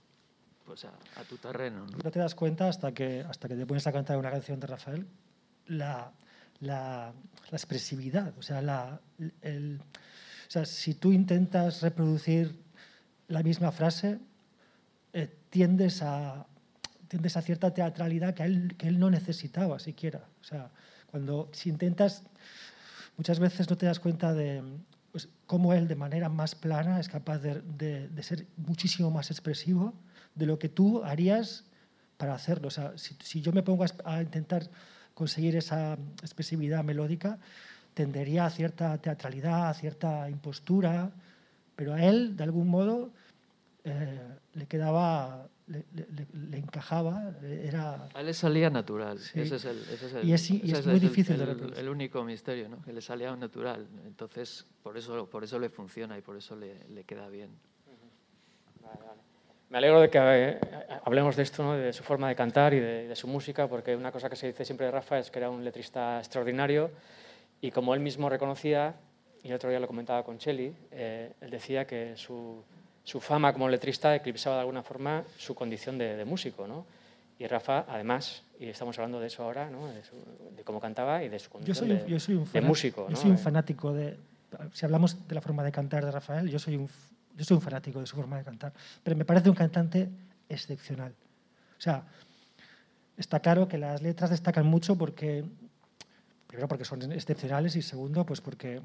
pues 0.73 0.87
a, 0.87 1.21
a 1.21 1.25
tu 1.25 1.37
terreno. 1.37 1.85
¿no? 1.85 1.99
No 2.03 2.11
te 2.11 2.19
das 2.19 2.35
cuenta 2.35 2.67
hasta 2.67 2.93
que, 2.93 3.21
hasta 3.29 3.47
que 3.47 3.57
te 3.57 3.67
pones 3.67 3.87
a 3.87 3.93
cantar 3.93 4.17
una 4.17 4.31
canción 4.31 4.59
de 4.59 4.67
Rafael, 4.67 5.07
la, 5.67 6.11
la, 6.61 7.13
la 7.51 7.57
expresividad. 7.57 8.33
O 8.39 8.43
sea, 8.43 8.63
la, 8.63 8.99
el, 9.43 9.83
o 9.83 10.51
sea, 10.51 10.65
si 10.65 10.95
tú 10.95 11.13
intentas 11.13 11.83
reproducir 11.83 12.59
la 13.29 13.43
misma 13.43 13.71
frase, 13.71 14.19
eh, 15.13 15.37
tiendes, 15.51 16.01
a, 16.01 16.47
tiendes 17.07 17.37
a 17.37 17.43
cierta 17.43 17.75
teatralidad 17.75 18.33
que 18.33 18.45
él, 18.45 18.75
que 18.79 18.89
él 18.89 18.99
no 18.99 19.11
necesitaba 19.11 19.79
siquiera. 19.79 20.25
O 20.41 20.45
sea, 20.45 20.71
cuando 21.11 21.51
si 21.53 21.69
intentas, 21.69 22.23
muchas 23.19 23.39
veces 23.41 23.69
no 23.69 23.77
te 23.77 23.85
das 23.85 24.01
cuenta 24.01 24.33
de 24.33 24.63
pues, 25.13 25.29
cómo 25.47 25.75
él 25.75 25.87
de 25.87 25.95
manera 25.95 26.29
más 26.29 26.55
plana 26.55 26.99
es 26.99 27.09
capaz 27.09 27.39
de, 27.39 27.61
de- 27.61 28.23
ser 28.23 28.47
muchísimo 28.57 29.11
más 29.11 29.31
expresivo 29.31 29.93
de 30.35 30.47
lo 30.47 30.59
que 30.59 30.69
tú 30.69 31.05
harías 31.05 31.65
para 32.17 32.35
hacerlo. 32.35 32.69
O 32.69 32.71
sea, 32.71 32.95
si, 32.97 33.41
yo 33.43 33.53
me 33.53 33.63
pongo 33.63 33.85
a 34.05 34.23
intentar 34.23 34.69
conseguir 35.15 35.55
esa 35.57 35.99
expresividad 36.23 36.83
melódica, 36.83 37.39
tendería 37.95 38.47
a 38.47 38.51
cierta 38.51 38.97
teatralidad, 38.99 39.69
a 39.69 39.75
cierta 39.75 40.31
impostura, 40.31 41.11
pero 41.77 41.93
a 41.93 42.03
él, 42.03 42.37
de 42.37 42.45
algún 42.45 42.69
modo, 42.69 43.11
eh, 43.85 44.19
le 44.55 44.67
quedaba, 44.67 45.49
le, 45.67 45.85
le- 45.95 46.27
le- 46.33 46.59
encajaba, 46.59 47.33
era... 47.43 48.09
A 48.15 48.21
él 48.21 48.27
le 48.27 48.35
salía 48.35 48.69
natural. 48.71 49.19
Sí. 49.19 49.41
Ese 49.41 49.57
es 49.57 49.65
el, 49.65 49.79
ese 49.79 50.07
es 50.07 50.15
el- 50.15 50.29
Y 50.29 50.33
es- 50.33 50.51
y 50.51 50.57
ese 50.65 50.81
es 50.81 50.87
muy 50.87 50.95
el- 50.97 51.01
difícil 51.01 51.37
de 51.37 51.43
el, 51.45 51.49
reproducir. 51.51 51.79
el 51.79 51.89
único 51.89 52.25
misterio, 52.25 52.69
¿no? 52.69 52.83
Que 52.83 52.93
le 52.93 53.01
salía 53.01 53.35
natural. 53.37 53.87
Entonces, 54.07 54.67
por 54.83 54.97
eso, 54.99 55.29
por 55.31 55.45
eso 55.45 55.59
le 55.59 55.69
funciona 55.69 56.19
y 56.19 56.21
por 56.23 56.37
eso 56.37 56.57
le, 56.57 56.85
le 56.89 57.05
queda 57.05 57.29
bien. 57.29 57.51
Vale, 58.83 58.99
vale. 59.07 59.21
Me 59.71 59.79
alegro 59.79 60.01
de 60.01 60.11
que 60.11 60.19
eh, 60.21 60.61
hablemos 61.05 61.35
de 61.37 61.43
esto, 61.45 61.63
¿no? 61.63 61.73
de 61.75 61.93
su 61.93 62.03
forma 62.03 62.29
de 62.29 62.35
cantar 62.35 62.75
y 62.75 62.81
de, 62.81 63.09
de 63.09 63.17
su 63.17 63.27
música, 63.27 63.69
porque 63.69 63.97
una 63.97 64.13
cosa 64.13 64.29
que 64.29 64.37
se 64.37 64.49
dice 64.49 64.65
siempre 64.65 64.87
de 64.87 64.93
Rafa 64.93 65.19
es 65.19 65.31
que 65.31 65.39
era 65.39 65.49
un 65.49 65.65
letrista 65.65 66.19
extraordinario 66.19 66.91
y 67.61 67.71
como 67.71 67.95
él 67.95 68.01
mismo 68.01 68.29
reconocía, 68.29 68.97
y 69.43 69.49
el 69.49 69.55
otro 69.55 69.71
día 69.71 69.81
lo 69.81 69.87
comentaba 69.87 70.25
con 70.25 70.37
Cheli, 70.39 70.75
eh, 70.91 71.33
él 71.41 71.51
decía 71.51 71.87
que 71.87 72.15
su, 72.17 72.63
su 73.05 73.21
fama 73.21 73.53
como 73.53 73.69
letrista 73.69 74.15
eclipsaba 74.15 74.57
de 74.57 74.61
alguna 74.61 74.83
forma 74.83 75.25
su 75.39 75.55
condición 75.55 75.99
de, 75.99 76.17
de 76.17 76.25
músico. 76.25 76.67
¿no? 76.69 76.87
Y 77.39 77.47
Rafa, 77.47 77.85
además, 77.89 78.43
y 78.61 78.67
estamos 78.67 78.97
hablando 78.99 79.19
de 79.21 79.27
eso 79.27 79.43
ahora, 79.43 79.69
¿no? 79.71 79.87
de, 79.89 80.05
su- 80.05 80.17
de 80.57 80.63
cómo 80.63 80.81
cantaba 80.81 81.23
y 81.25 81.29
de 81.29 81.39
su 81.39 81.47
Yo 81.47 81.51
condición 81.51 81.77
soy, 81.89 81.89
de, 81.97 82.03
un- 82.05 82.09
yo 82.09 82.21
soy 82.21 82.35
un 82.37 82.45
de 82.45 82.51
fanat- 82.61 82.65
músico. 82.67 83.09
Yo 83.09 83.17
soy 83.17 83.31
un 83.31 83.37
Eh, 83.37 83.41
fanático 83.41 83.93
de. 83.93 84.17
Si 84.73 84.85
hablamos 84.85 85.27
de 85.27 85.35
la 85.35 85.41
forma 85.41 85.65
de 85.65 85.73
cantar 85.73 86.05
de 86.05 86.11
Rafael, 86.11 86.49
yo 86.49 86.59
soy 86.59 86.77
un, 86.77 86.89
yo 87.37 87.45
soy 87.45 87.57
un 87.57 87.63
fanático 87.63 87.99
de 88.01 88.07
su 88.07 88.15
forma 88.17 88.37
de 88.39 88.45
cantar. 88.45 88.73
Pero 89.03 89.17
me 89.17 89.25
parece 89.25 89.49
un 89.49 89.57
cantante 89.57 90.09
excepcional. 90.49 91.13
O 91.79 91.81
sea, 91.81 92.05
está 93.17 93.41
claro 93.41 93.67
que 93.67 93.79
las 93.79 94.03
letras 94.03 94.31
destacan 94.31 94.67
mucho 94.67 94.97
porque. 94.97 95.45
Primero, 96.47 96.69
porque 96.69 96.85
son 96.85 97.11
excepcionales 97.13 97.75
y 97.77 97.83
segundo, 97.83 98.27
pues 98.27 98.43
porque 98.43 98.83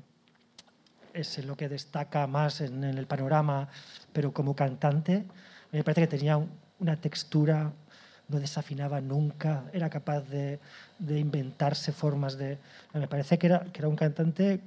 es 1.18 1.44
lo 1.46 1.56
que 1.56 1.70
destaca 1.70 2.28
más 2.28 2.62
en, 2.62 2.84
el 2.84 3.08
panorama, 3.08 3.70
pero 4.14 4.34
como 4.34 4.56
cantante, 4.56 5.26
me 5.72 5.84
parece 5.84 6.02
que 6.02 6.08
tenía 6.08 6.38
un- 6.38 6.52
una 6.80 6.96
textura, 6.96 7.74
no 8.28 8.40
desafinaba 8.40 9.02
nunca, 9.02 9.64
era 9.74 9.90
capaz 9.90 10.22
de, 10.30 10.60
de 11.00 11.20
inventarse 11.20 11.92
formas 11.92 12.38
de... 12.38 12.58
Me 12.94 13.08
parece 13.08 13.38
que 13.38 13.48
era, 13.48 13.62
que 13.66 13.80
era 13.80 13.88
un 13.88 13.96
cantante 13.96 14.62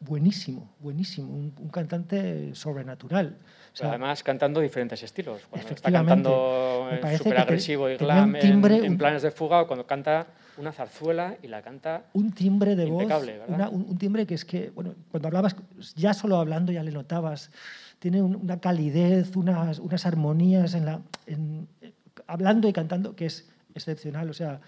buenísimo, 0.00 0.68
buenísimo, 0.80 1.28
un, 1.32 1.52
un 1.58 1.68
cantante 1.68 2.54
sobrenatural. 2.54 3.36
O 3.72 3.76
sea, 3.76 3.90
además 3.90 4.22
cantando 4.22 4.60
diferentes 4.60 5.02
estilos. 5.02 5.42
Cuando 5.48 5.68
está 5.68 5.92
cantando 5.92 6.88
súper 7.18 7.38
agresivo 7.38 7.88
y 7.88 7.96
glam 7.96 8.34
un 8.34 8.40
timbre, 8.40 8.78
en, 8.78 8.96
planes 8.98 9.22
de 9.22 9.30
fuga, 9.30 9.60
o 9.62 9.66
cuando 9.66 9.86
canta 9.86 10.26
una 10.56 10.72
zarzuela 10.72 11.36
y 11.42 11.46
la 11.48 11.62
canta... 11.62 12.04
un 12.14 12.32
timbre 12.32 12.76
de 12.76 12.86
Impecable, 12.86 13.38
voz, 13.38 13.48
una- 13.48 13.68
un, 13.68 13.86
un 13.88 13.98
timbre 13.98 14.26
que 14.26 14.34
es 14.34 14.44
que, 14.44 14.70
bueno, 14.70 14.94
cuando 15.10 15.28
hablabas, 15.28 15.54
ya 15.94 16.12
solo 16.14 16.36
hablando 16.38 16.72
ya 16.72 16.82
le 16.82 16.90
notabas, 16.92 17.50
tiene 17.98 18.22
un- 18.22 18.36
una 18.36 18.58
calidez, 18.58 19.36
unas, 19.36 19.78
unas 19.78 20.06
armonías 20.06 20.74
en 20.74 20.86
la, 20.86 21.00
en- 21.26 21.68
eh, 21.82 21.92
hablando 22.26 22.68
y 22.68 22.72
cantando 22.72 23.14
que 23.14 23.26
es 23.26 23.48
excepcional. 23.74 24.28
O 24.30 24.34
sea, 24.34 24.60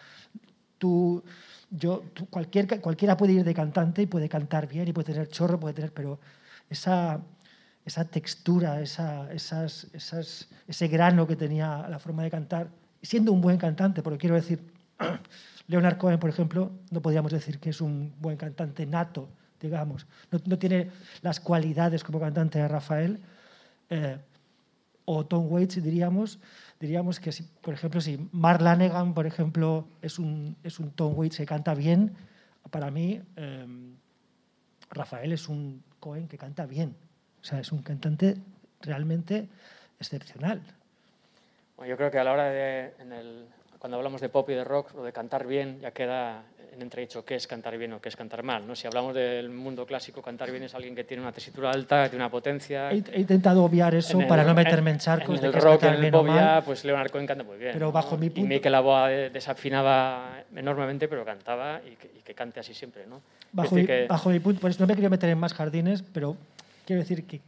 tú, 0.79 1.23
yo, 1.73 2.05
cualquier, 2.31 2.81
cualquiera 2.81 3.17
puede 3.17 3.33
ir 3.33 3.45
de 3.45 3.55
cantante 3.55 4.03
y 4.03 4.07
puede 4.07 4.29
cantar 4.29 4.69
bien 4.69 4.89
y 4.89 4.93
puede 4.93 5.13
tener 5.13 5.29
chorro, 5.29 5.59
puede 5.59 5.75
tener, 5.75 5.93
pero 5.93 6.21
esa, 6.69 7.21
esa 7.85 8.05
textura, 8.05 8.81
esa, 8.81 9.33
esas, 9.33 9.89
ese 10.69 10.89
grano 10.89 11.27
que 11.27 11.37
tenía 11.37 11.87
la 11.89 11.99
forma 11.99 12.23
de 12.23 12.31
cantar, 12.31 12.71
siendo 13.03 13.33
un 13.33 13.41
buen 13.41 13.57
cantante, 13.57 14.03
porque 14.03 14.19
quiero 14.19 14.37
decir, 14.37 14.61
Leonard 15.67 15.97
Cohen, 15.97 16.21
por 16.21 16.31
ejemplo, 16.31 16.71
no 16.91 17.01
podríamos 17.01 17.33
decir 17.33 17.59
que 17.59 17.71
es 17.71 17.81
un 17.81 18.13
buen 18.21 18.37
cantante 18.37 18.87
nato, 18.87 19.29
digamos. 19.61 20.07
No, 20.31 20.41
no 20.45 20.59
tiene 20.59 20.91
las 21.23 21.41
cualidades 21.41 22.05
como 22.05 22.21
cantante 22.21 22.59
de 22.59 22.69
Rafael. 22.69 23.21
eh, 23.91 24.19
o 25.05 25.27
Tom 25.27 25.51
Waits, 25.51 25.83
diríamos, 25.83 26.39
diríamos 26.83 27.21
que, 27.21 27.31
si, 27.31 27.45
por 27.45 27.73
ejemplo, 27.75 28.01
si 28.01 28.29
Mark 28.33 28.61
Lanegan, 28.61 29.15
por 29.15 29.25
ejemplo, 29.25 29.87
es 30.03 30.19
un, 30.19 30.57
es 30.65 30.81
un 30.81 30.91
Tom 30.91 31.17
Waits 31.17 31.37
que 31.37 31.47
canta 31.47 31.75
bien, 31.75 32.13
para 32.71 32.91
mí 32.91 33.23
eh, 33.37 33.67
Rafael 34.91 35.33
es 35.33 35.49
un 35.49 35.85
Cohen 36.01 36.27
que 36.27 36.37
canta 36.37 36.67
bien. 36.67 36.97
O 37.41 37.45
sea, 37.45 37.61
es 37.61 37.71
un 37.71 37.83
cantante 37.83 38.37
realmente 38.81 39.49
excepcional. 40.01 40.61
Bueno, 41.77 41.91
yo 41.91 41.97
creo 41.97 42.11
que 42.11 42.19
a 42.19 42.25
la 42.25 42.33
hora 42.33 42.51
de, 42.51 42.95
cuando 43.83 43.97
hablamos 43.97 44.21
de 44.21 44.29
pop 44.29 44.49
y 44.49 44.53
de 44.55 44.63
rock, 44.63 44.95
lo 44.95 45.03
de 45.03 45.13
cantar 45.13 45.45
bien 45.45 45.81
ya 45.81 45.91
queda 45.91 46.45
en 46.73 46.81
entredicho 46.83 47.25
qué 47.25 47.35
es 47.35 47.49
cantar 47.49 47.77
bien 47.77 47.93
o 47.95 48.01
qué 48.01 48.11
es 48.11 48.15
cantar 48.15 48.45
mal. 48.45 48.65
¿no? 48.65 48.77
Si 48.77 48.87
hablamos 48.87 49.13
del 49.13 49.51
mundo 49.51 49.85
clásico, 49.85 50.23
cantar 50.23 50.53
bien 50.53 50.63
es 50.63 50.73
alguien 50.77 50.95
que 50.95 51.03
tiene 51.03 51.21
una 51.21 51.33
tesitura 51.33 51.73
alta, 51.73 52.05
que 52.05 52.11
tiene 52.11 52.25
una 52.25 52.31
potencia. 52.31 52.93
He, 52.93 53.03
he 53.13 53.21
intentado 53.23 53.65
obviar 53.65 53.93
eso 53.97 54.21
el- 54.21 54.29
para 54.29 54.45
no 54.45 54.55
meterme 54.55 54.93
en 54.93 54.99
charcos 54.99 55.35
en 55.35 55.41
de 55.41 55.47
el 55.49 55.53
que 55.53 55.59
es 55.59 55.65
rock 55.65 55.83
y 55.83 55.87
en 55.87 55.95
el 56.05 56.13
pop 56.13 56.27
ya, 56.29 56.63
pues 56.65 56.85
Leonard 56.85 57.11
Cohen 57.11 57.27
canta 57.27 57.43
muy 57.43 57.59
bien. 57.59 57.73
Pero 57.73 57.87
¿no? 57.87 57.93
bajo 57.93 58.17
mi 58.17 58.27
Y 58.27 58.31
punto- 58.31 58.49
Mikel 58.49 58.71
Laboa 58.71 59.13
eh, 59.13 59.31
desafinaba 59.31 60.45
enormemente, 60.55 61.09
pero 61.09 61.25
cantaba 61.25 61.81
y 61.85 61.97
que, 61.97 62.07
y 62.17 62.23
que 62.23 62.35
cante 62.35 62.61
así 62.61 62.75
siempre. 62.75 63.05
¿no? 63.09 63.17
Es 63.17 63.23
Bajo, 63.51 63.75
mi, 63.75 63.85
que- 63.85 64.07
bajo 64.07 64.31
mi 64.31 64.39
punto, 64.39 64.61
por 64.61 64.71
eso 64.71 64.79
no 64.81 64.87
me 64.87 64.95
quiero 64.95 65.11
meter 65.11 65.29
en 65.29 65.39
más 65.39 65.53
jardines, 65.55 66.05
pero 66.15 66.37
quiero 66.87 67.01
decir 67.03 67.27
que 67.27 67.41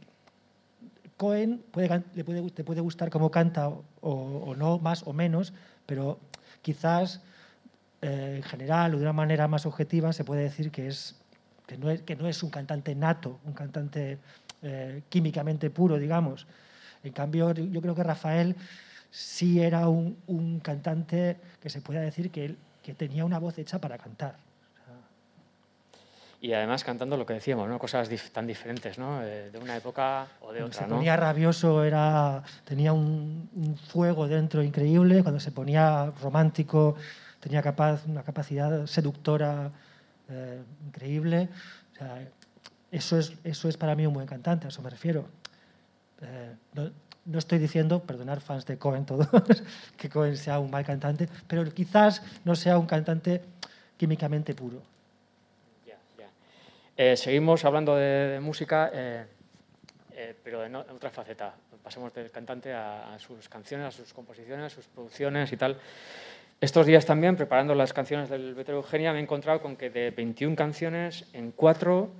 Cohen 1.17 1.63
puede, 1.71 2.03
le 2.13 2.23
puede, 2.23 2.81
gustar 2.81 3.09
cómo 3.09 3.31
canta 3.31 3.71
o, 4.01 4.53
no, 4.57 4.79
más 4.79 5.03
o 5.07 5.13
menos, 5.13 5.53
pero 5.85 6.19
quizás 6.61 7.21
eh, 8.01 8.33
en 8.37 8.43
general 8.43 8.93
o 8.93 8.97
de 8.97 9.03
una 9.03 9.13
manera 9.13 9.47
más 9.47 9.65
objetiva 9.65 10.11
se 10.11 10.25
puede 10.25 10.43
decir 10.43 10.71
que, 10.71 10.87
es, 10.87 11.15
que, 11.67 11.77
no, 11.77 12.27
es, 12.27 12.43
un 12.43 12.49
cantante 12.49 12.95
nato, 12.95 13.39
un 13.45 13.53
cantante 13.53 14.17
eh, 14.61 15.03
químicamente 15.09 15.69
puro, 15.69 15.97
digamos. 15.97 16.47
En 17.03 17.13
cambio, 17.13 17.53
yo 17.53 17.81
creo 17.81 17.95
que 17.95 18.03
Rafael 18.03 18.55
sí 19.09 19.61
era 19.61 19.87
un, 19.87 20.59
cantante 20.61 21.37
que 21.61 21.69
se 21.69 21.79
puede 21.81 22.01
decir 22.01 22.29
que 22.31 22.93
tenía 22.95 23.23
una 23.23 23.39
voz 23.39 23.57
hecha 23.57 23.79
para 23.79 23.97
cantar. 23.97 24.44
Y 26.45 26.53
además 26.53 26.83
cantando 26.83 27.17
lo 27.17 27.25
que 27.25 27.33
decíamos, 27.33 27.67
¿no? 27.67 27.79
cosas 27.79 28.07
dif- 28.07 28.29
tan 28.29 28.45
diferentes, 28.45 28.99
¿no? 28.99 29.19
Eh, 29.23 29.49
de 29.49 29.57
una 29.57 29.75
época 29.77 30.27
o 30.41 30.53
de 30.53 30.59
Cuando 30.59 30.67
otra. 30.67 30.81
se 30.83 30.87
¿no? 30.87 30.95
ponía 30.97 31.15
rabioso 31.17 31.83
era, 31.83 32.43
tenía 32.65 32.93
un, 32.93 33.49
un 33.55 33.75
fuego 33.75 34.27
dentro 34.27 34.61
increíble, 34.61 35.23
cuando 35.23 35.39
se 35.39 35.51
ponía 35.51 36.11
romántico 36.21 36.97
tenía 37.39 37.63
capaz, 37.63 38.05
una 38.05 38.21
capacidad 38.21 38.85
seductora 38.85 39.71
eh, 40.29 40.61
increíble. 40.85 41.49
O 41.93 41.97
sea, 41.97 42.19
eso, 42.91 43.17
es, 43.17 43.33
eso 43.43 43.67
es 43.67 43.75
para 43.75 43.95
mí 43.95 44.05
un 44.05 44.13
buen 44.13 44.27
cantante, 44.27 44.67
a 44.67 44.69
eso 44.69 44.83
me 44.83 44.91
refiero. 44.91 45.25
Eh, 46.21 46.53
no, 46.75 46.91
no 47.25 47.39
estoy 47.39 47.57
diciendo, 47.57 48.03
perdonar 48.03 48.39
fans 48.39 48.67
de 48.67 48.77
Cohen 48.77 49.03
todos, 49.07 49.27
que 49.97 50.09
Cohen 50.09 50.37
sea 50.37 50.59
un 50.59 50.69
mal 50.69 50.85
cantante, 50.85 51.27
pero 51.47 51.63
quizás 51.73 52.21
no 52.43 52.55
sea 52.55 52.77
un 52.77 52.85
cantante 52.85 53.41
químicamente 53.97 54.53
puro. 54.53 54.83
Eh, 56.97 57.17
seguimos 57.17 57.65
hablando 57.65 57.95
de, 57.95 58.29
de 58.29 58.39
música, 58.39 58.89
eh, 58.93 59.25
eh, 60.13 60.35
pero 60.43 60.63
en, 60.63 60.75
otra 60.75 61.09
faceta. 61.09 61.53
Pasamos 61.83 62.13
del 62.13 62.31
cantante 62.31 62.73
a, 62.73 63.13
a 63.13 63.19
sus 63.19 63.49
canciones, 63.49 63.87
a 63.87 63.91
sus 63.91 64.13
composiciones, 64.13 64.65
a 64.65 64.75
sus 64.75 64.87
producciones 64.87 65.51
y 65.51 65.57
tal. 65.57 65.77
Estos 66.61 66.85
días 66.85 67.05
también, 67.05 67.35
preparando 67.35 67.75
las 67.75 67.91
canciones 67.91 68.29
del 68.29 68.55
Beto 68.55 68.71
Eugenia, 68.71 69.11
me 69.11 69.19
he 69.19 69.21
encontrado 69.21 69.61
con 69.61 69.75
que 69.75 69.89
de 69.89 70.11
21 70.11 70.55
canciones, 70.55 71.27
en 71.33 71.51
cuatro 71.51 72.11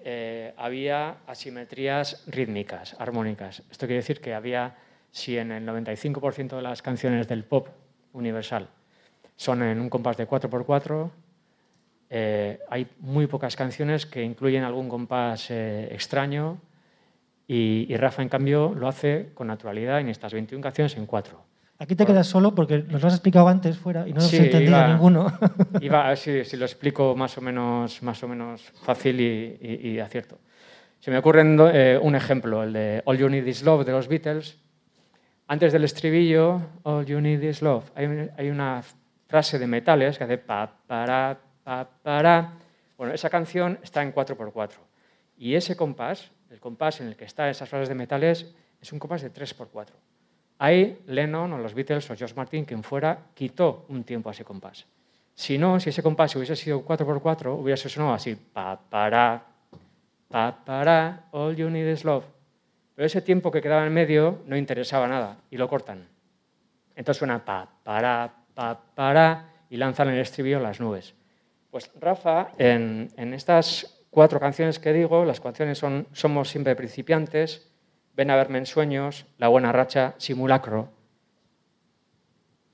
eh, 0.00 0.54
había 0.56 1.18
asimetrías 1.26 2.24
rítmicas, 2.26 2.96
armónicas. 2.98 3.62
Esto 3.70 3.86
quiere 3.86 3.96
decir 4.00 4.22
que 4.22 4.32
había, 4.32 4.76
si 5.10 5.36
en 5.36 5.52
el 5.52 5.66
95% 5.66 6.56
de 6.56 6.62
las 6.62 6.80
canciones 6.80 7.28
del 7.28 7.44
pop 7.44 7.68
universal 8.14 8.68
son 9.36 9.62
en 9.62 9.80
un 9.80 9.90
compás 9.90 10.16
de 10.16 10.26
4x4, 10.26 11.10
eh, 12.10 12.60
hay 12.70 12.86
muy 13.00 13.26
pocas 13.26 13.54
canciones 13.56 14.06
que 14.06 14.22
incluyen 14.22 14.64
algún 14.64 14.88
compás 14.88 15.50
eh, 15.50 15.88
extraño 15.92 16.58
y, 17.46 17.86
y 17.88 17.96
Rafa, 17.96 18.22
en 18.22 18.28
cambio, 18.28 18.74
lo 18.74 18.88
hace 18.88 19.30
con 19.34 19.46
naturalidad 19.46 20.00
en 20.00 20.08
estas 20.08 20.32
21 20.32 20.62
canciones 20.62 20.96
en 20.96 21.06
cuatro. 21.06 21.42
Aquí 21.80 21.94
te 21.94 22.04
quedas 22.04 22.26
solo 22.26 22.54
porque 22.54 22.78
nos 22.78 23.00
lo 23.00 23.06
has 23.08 23.14
explicado 23.14 23.46
antes 23.48 23.78
fuera 23.78 24.06
y 24.08 24.12
no 24.12 24.20
Sí, 24.20 24.36
he 24.36 24.46
entendido 24.46 24.72
iba- 24.76 24.88
ninguno. 24.88 25.32
Iba 25.80 26.14
si, 26.16 26.44
si 26.44 26.56
lo 26.56 26.64
explico 26.64 27.14
más 27.14 27.38
o 27.38 27.40
menos, 27.40 28.02
más 28.02 28.20
o 28.24 28.28
menos 28.28 28.62
fácil 28.82 29.20
y, 29.20 29.58
y- 29.60 29.88
y 29.90 29.98
acierto. 30.00 30.38
Se 30.98 31.12
me 31.12 31.18
ocurre 31.18 31.42
eh, 31.72 31.98
un 32.02 32.16
ejemplo, 32.16 32.64
el 32.64 32.72
de 32.72 33.02
All 33.04 33.16
You 33.16 33.28
Need 33.28 33.46
Is 33.46 33.62
Love 33.62 33.86
de 33.86 33.92
los 33.92 34.08
Beatles. 34.08 34.58
Antes 35.46 35.72
del 35.72 35.84
estribillo, 35.84 36.60
All 36.82 37.06
You 37.06 37.20
Need 37.20 37.42
Is 37.42 37.62
Love, 37.62 37.84
hay, 37.94 38.28
hay 38.36 38.50
una 38.50 38.82
frase 39.28 39.58
de 39.60 39.66
metales 39.68 40.18
que 40.18 40.24
hace 40.24 40.36
pa, 40.38 40.70
para, 40.86 41.38
pa, 41.68 41.84
para. 42.02 42.52
Bueno, 42.96 43.12
esa 43.12 43.28
canción 43.28 43.78
está 43.82 44.02
en 44.02 44.14
4x4. 44.14 44.72
Y 45.36 45.54
ese 45.54 45.76
compás, 45.76 46.30
el 46.50 46.58
compás 46.60 47.00
en 47.00 47.08
el 47.08 47.16
que 47.16 47.26
están 47.26 47.48
esas 47.50 47.68
frases 47.68 47.90
de 47.90 47.94
metales, 47.94 48.46
es 48.80 48.92
un 48.92 48.98
compás 48.98 49.20
de 49.20 49.30
3x4. 49.30 49.90
Ahí 50.58 50.98
Lennon 51.06 51.52
o 51.52 51.58
los 51.58 51.74
Beatles 51.74 52.10
o 52.10 52.16
George 52.16 52.34
Martin, 52.34 52.64
quien 52.64 52.82
fuera, 52.82 53.18
quitó 53.34 53.84
un 53.90 54.02
tiempo 54.02 54.30
a 54.30 54.32
ese 54.32 54.44
compás. 54.44 54.86
Si 55.34 55.58
no, 55.58 55.78
si 55.78 55.90
ese 55.90 56.02
compás 56.02 56.34
hubiese 56.34 56.56
sido 56.56 56.84
4x4, 56.84 57.60
hubiese 57.60 57.88
sonado 57.88 58.14
así, 58.14 58.34
pa, 58.34 58.80
para, 58.88 59.44
pa, 60.28 60.64
para, 60.64 61.28
all 61.30 61.54
you 61.54 61.70
need 61.70 61.86
is 61.86 62.04
love. 62.04 62.24
Pero 62.96 63.06
ese 63.06 63.20
tiempo 63.20 63.52
que 63.52 63.60
quedaba 63.60 63.86
en 63.86 63.92
medio 63.92 64.42
no 64.46 64.56
interesaba 64.56 65.06
nada 65.06 65.36
y 65.50 65.58
lo 65.58 65.68
cortan. 65.68 66.08
Entonces 66.96 67.18
suena 67.18 67.44
pa, 67.44 67.68
para, 67.84 68.32
pa, 68.54 68.80
para 68.94 69.52
y 69.70 69.76
lanzan 69.76 70.08
el 70.08 70.18
estribillo 70.18 70.56
a 70.56 70.62
las 70.62 70.80
nubes. 70.80 71.14
Pues 71.70 71.90
Rafa, 72.00 72.52
en, 72.56 73.10
estas 73.34 74.00
cuatro 74.10 74.40
canciones 74.40 74.78
que 74.78 74.92
digo, 74.92 75.24
las 75.24 75.40
canciones 75.40 75.78
son 75.78 76.06
Somos 76.12 76.48
siempre 76.48 76.74
principiantes, 76.76 77.70
Ven 78.16 78.30
a 78.30 78.36
verme 78.36 78.58
en 78.58 78.66
sueños, 78.66 79.26
La 79.36 79.46
buena 79.46 79.70
racha, 79.70 80.14
Simulacro. 80.18 80.88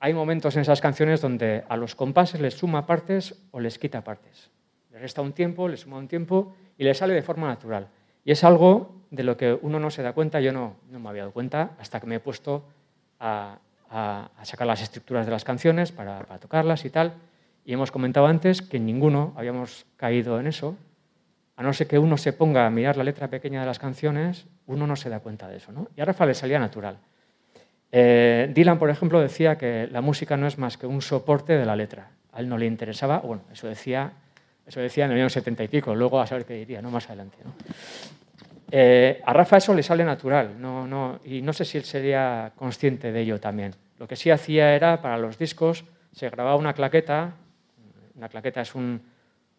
Hay 0.01 0.15
momentos 0.15 0.57
en 0.57 0.63
esas 0.63 0.81
canciones 0.81 1.21
donde 1.21 1.65
a 1.69 1.77
los 1.77 1.95
compases 1.95 2.41
les 2.41 2.55
suma 2.55 2.87
partes 2.87 3.35
o 3.51 3.61
les 3.61 3.79
quita 3.79 4.03
partes. 4.03 4.51
Le 4.91 4.99
resta 4.99 5.21
un 5.21 5.33
tiempo, 5.33 5.69
le 5.69 5.77
suma 5.77 5.99
un 5.99 6.09
tiempo 6.09 6.55
y 6.79 6.85
le 6.85 6.95
sale 6.95 7.13
de 7.13 7.23
forma 7.23 7.49
natural. 7.49 7.89
Y 8.25 8.33
es 8.33 8.43
algo 8.43 9.03
de 9.11 9.23
lo 9.23 9.37
que 9.37 9.53
uno 9.61 9.79
no 9.79 9.91
se 9.91 10.03
da 10.03 10.15
cuenta, 10.15 10.41
yo 10.41 10.53
no, 10.53 10.77
no 10.89 10.99
me 10.99 11.11
había 11.11 11.23
dado 11.23 11.33
cuenta 11.33 11.73
hasta 11.79 12.01
que 12.01 12.07
me 12.07 12.15
he 12.15 12.21
puesto 12.21 12.65
a, 13.21 13.59
sacar 14.45 14.67
las 14.67 14.81
estructuras 14.83 15.27
de 15.27 15.33
las 15.33 15.45
canciones 15.45 15.93
para 15.93 16.25
tocarlas 16.39 16.85
y 16.85 16.91
tal. 16.91 17.15
Y 17.65 17.73
hemos 17.73 17.91
comentado 17.91 18.27
antes 18.27 18.63
que 18.63 18.79
ninguno 18.79 19.33
habíamos 19.37 19.87
caído 19.97 20.39
en 20.39 20.47
eso, 20.47 20.77
a 21.57 21.63
no 21.63 21.73
ser 21.73 21.87
que 21.87 21.99
uno 21.99 22.17
se 22.17 22.33
ponga 22.33 22.67
a 22.67 22.71
mirar 22.71 22.97
la 22.97 23.05
letra 23.05 23.29
pequeña 23.29 23.61
de 23.61 23.67
las 23.67 23.79
canciones, 23.79 24.47
uno 24.67 24.87
no 24.87 24.97
se 24.97 25.09
da 25.09 25.21
cuenta 25.21 25.49
de 25.49 25.57
eso. 25.57 25.73
¿no? 25.73 25.89
Y 25.97 26.01
a 26.01 26.05
Rafa 26.05 26.27
le 26.27 26.35
salía 26.35 26.59
natural. 26.59 26.99
Eh, 27.93 28.51
Dylan, 28.53 28.79
por 28.79 28.91
ejemplo, 28.91 29.21
decía 29.21 29.57
que 29.57 29.89
la 29.91 30.01
música 30.01 30.37
no 30.37 30.47
es 30.47 30.59
más 30.59 30.77
que 30.77 30.87
un 30.87 31.01
soporte 31.01 31.57
de 31.57 31.65
la 31.65 31.77
letra. 31.77 32.11
A 32.33 32.41
él 32.41 32.49
no 32.49 32.59
le 32.59 32.67
interesaba, 32.67 33.19
bueno, 33.21 33.45
eso 33.53 33.69
decía, 33.69 34.13
eso 34.67 34.81
decía 34.81 35.05
en 35.05 35.13
el 35.13 35.21
año 35.21 35.31
70 35.31 35.63
y 35.63 35.69
pico, 35.69 35.95
luego 35.95 36.21
a 36.21 36.27
saber 36.27 36.45
qué 36.45 36.55
diría, 36.55 36.83
¿no? 36.83 36.91
más 36.91 37.07
adelante. 37.07 37.39
Eh, 38.73 39.23
a 39.25 39.33
Rafa 39.33 39.59
eso 39.59 39.73
le 39.73 39.85
sale 39.85 40.05
natural, 40.05 40.61
no, 40.61 40.89
no, 40.89 41.21
y 41.25 41.41
no 41.41 41.53
sé 41.53 41.65
si 41.65 41.79
él 41.79 41.85
sería 41.85 42.51
consciente 42.57 43.13
de 43.13 43.21
ello 43.21 43.39
también. 43.39 43.77
Lo 44.01 44.09
que 44.09 44.17
sí 44.17 44.33
hacía 44.33 44.75
era, 44.75 45.01
para 45.01 45.17
los 45.17 45.39
discos, 45.39 45.85
se 46.11 46.29
grababa 46.31 46.57
una 46.57 46.73
claqueta, 46.73 47.35
una 48.17 48.29
claqueta 48.29 48.61
es 48.61 48.75
un, 48.75 49.01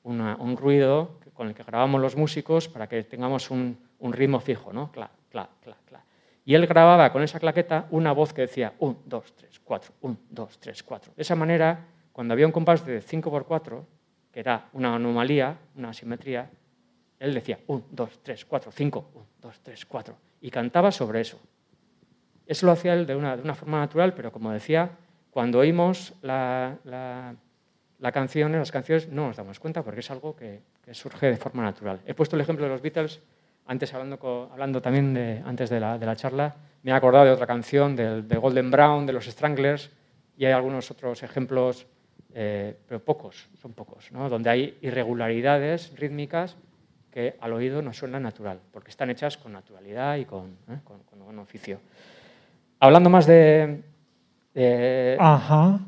una- 0.04 0.36
un 0.38 0.56
ruido 0.58 1.20
con 1.34 1.48
el 1.48 1.54
que 1.54 1.64
grabamos 1.64 2.02
los 2.02 2.16
músicos 2.16 2.68
para 2.70 2.88
que 2.88 3.04
tengamos 3.04 3.52
un, 3.52 3.78
un 4.00 4.14
ritmo 4.14 4.40
fijo, 4.40 4.72
¿no? 4.72 4.92
Cla, 4.92 5.10
cla, 5.30 5.50
cla, 5.62 5.76
cla. 5.86 6.04
Y 6.46 6.54
él 6.54 6.66
grababa 6.68 7.12
con 7.12 7.24
esa 7.24 7.40
claqueta 7.40 7.88
una 7.90 8.12
voz 8.12 8.32
que 8.34 8.42
decía 8.42 8.74
1, 8.80 8.98
2, 9.06 9.36
3, 9.36 9.60
4, 9.64 9.94
1, 10.02 10.18
2, 10.30 10.60
3, 10.60 10.84
4. 10.84 11.14
De 11.16 11.22
esa 11.24 11.36
manera, 11.36 11.86
cuando 12.14 12.34
había 12.34 12.46
un 12.46 12.52
compás 12.52 12.86
de 12.86 13.02
5x4, 13.02 13.84
que 14.32 14.40
era 14.40 14.70
una 14.74 14.96
anomalía, 14.96 15.58
una 15.76 15.90
asimetría, 15.90 16.50
él 17.20 17.34
decía 17.34 17.58
1, 17.68 17.84
2, 17.92 18.20
3, 18.22 18.46
4, 18.46 18.72
5, 18.72 19.10
1, 19.16 19.26
2, 19.42 19.60
3, 19.64 19.86
4. 19.86 20.16
Y 20.42 20.52
cantaba 20.52 20.92
sobre 20.92 21.22
eso. 21.22 21.40
Eso 22.46 22.66
lo 22.68 22.74
hacía 22.74 22.94
él 22.94 23.08
de 23.08 23.16
una, 23.16 23.36
de 23.36 23.42
una 23.42 23.56
forma 23.56 23.80
natural, 23.80 24.14
pero 24.14 24.32
como 24.32 24.52
decía, 24.52 24.92
cuando 25.32 25.60
oímos 25.60 26.14
la, 26.22 26.78
la, 26.84 27.34
la 28.06 28.12
canción, 28.12 28.52
las 28.52 28.72
canciones, 28.72 29.10
no 29.10 29.26
nos 29.26 29.36
damos 29.36 29.60
cuenta 29.60 29.82
porque 29.82 30.02
es 30.02 30.12
algo 30.12 30.36
que, 30.36 30.62
surge 30.92 31.26
de 31.26 31.38
forma 31.38 31.64
natural. 31.64 32.02
He 32.06 32.14
puesto 32.14 32.36
el 32.36 32.42
ejemplo 32.44 32.64
de 32.66 32.70
los 32.72 32.80
Beatles, 32.80 33.20
antes 33.66 33.92
hablando, 33.96 34.48
hablando 34.54 34.80
también 34.80 35.16
de, 35.16 35.42
antes 35.44 35.72
de 35.72 35.80
la, 35.80 35.98
de 35.98 36.06
la 36.06 36.16
charla, 36.16 36.56
me 36.84 36.92
he 36.92 36.94
acordado 36.94 37.26
de 37.26 37.32
otra 37.32 37.48
canción, 37.48 37.96
del- 37.96 38.28
de, 38.28 38.38
Golden 38.38 38.70
Brown, 38.70 39.08
de 39.08 39.14
los 39.14 39.26
Stranglers, 39.26 39.90
y 40.38 40.46
hay 40.46 40.52
algunos 40.52 40.92
otros 40.92 41.24
ejemplos, 41.24 41.88
eh, 42.36 42.78
pero 42.88 43.00
pocos, 43.04 43.48
son 43.60 43.74
pocos, 43.74 44.12
¿no? 44.12 44.30
donde 44.30 44.52
hay 44.52 44.78
irregularidades 44.82 45.92
rítmicas 45.98 46.58
que 47.10 47.38
al 47.42 47.54
oído 47.54 47.82
no 47.82 47.92
suenan 47.92 48.22
natural, 48.22 48.60
porque 48.72 48.92
están 48.92 49.10
hechas 49.10 49.36
con 49.36 49.52
naturalidad 49.52 50.18
y 50.18 50.26
con, 50.26 50.58
¿eh? 50.70 50.78
con, 50.84 51.02
buen 51.26 51.40
oficio. 51.40 51.80
Hablando 52.80 53.10
más 53.10 53.26
de... 53.26 53.82
de- 54.54 55.18
Ajá. 55.20 55.80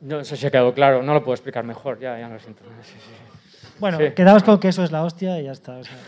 No 0.00 0.24
sé 0.24 0.36
si 0.36 0.46
ha 0.46 0.50
quedado 0.50 0.72
claro, 0.74 1.02
no 1.02 1.14
lo 1.14 1.22
puedo 1.22 1.34
explicar 1.34 1.64
mejor, 1.64 1.98
ya, 2.00 2.18
ya 2.18 2.28
lo 2.28 2.38
siento. 2.38 2.62
Sí, 2.82 2.94
sí. 2.98 3.68
Bueno, 3.78 3.98
Sí. 3.98 4.10
quedaos 4.14 4.42
con 4.42 4.58
que 4.60 4.68
eso 4.68 4.84
es 4.84 4.92
la 4.92 5.02
hostia 5.04 5.40
y 5.40 5.44
ya 5.44 5.52
está. 5.52 5.76
o 5.78 5.84
sea. 5.84 5.96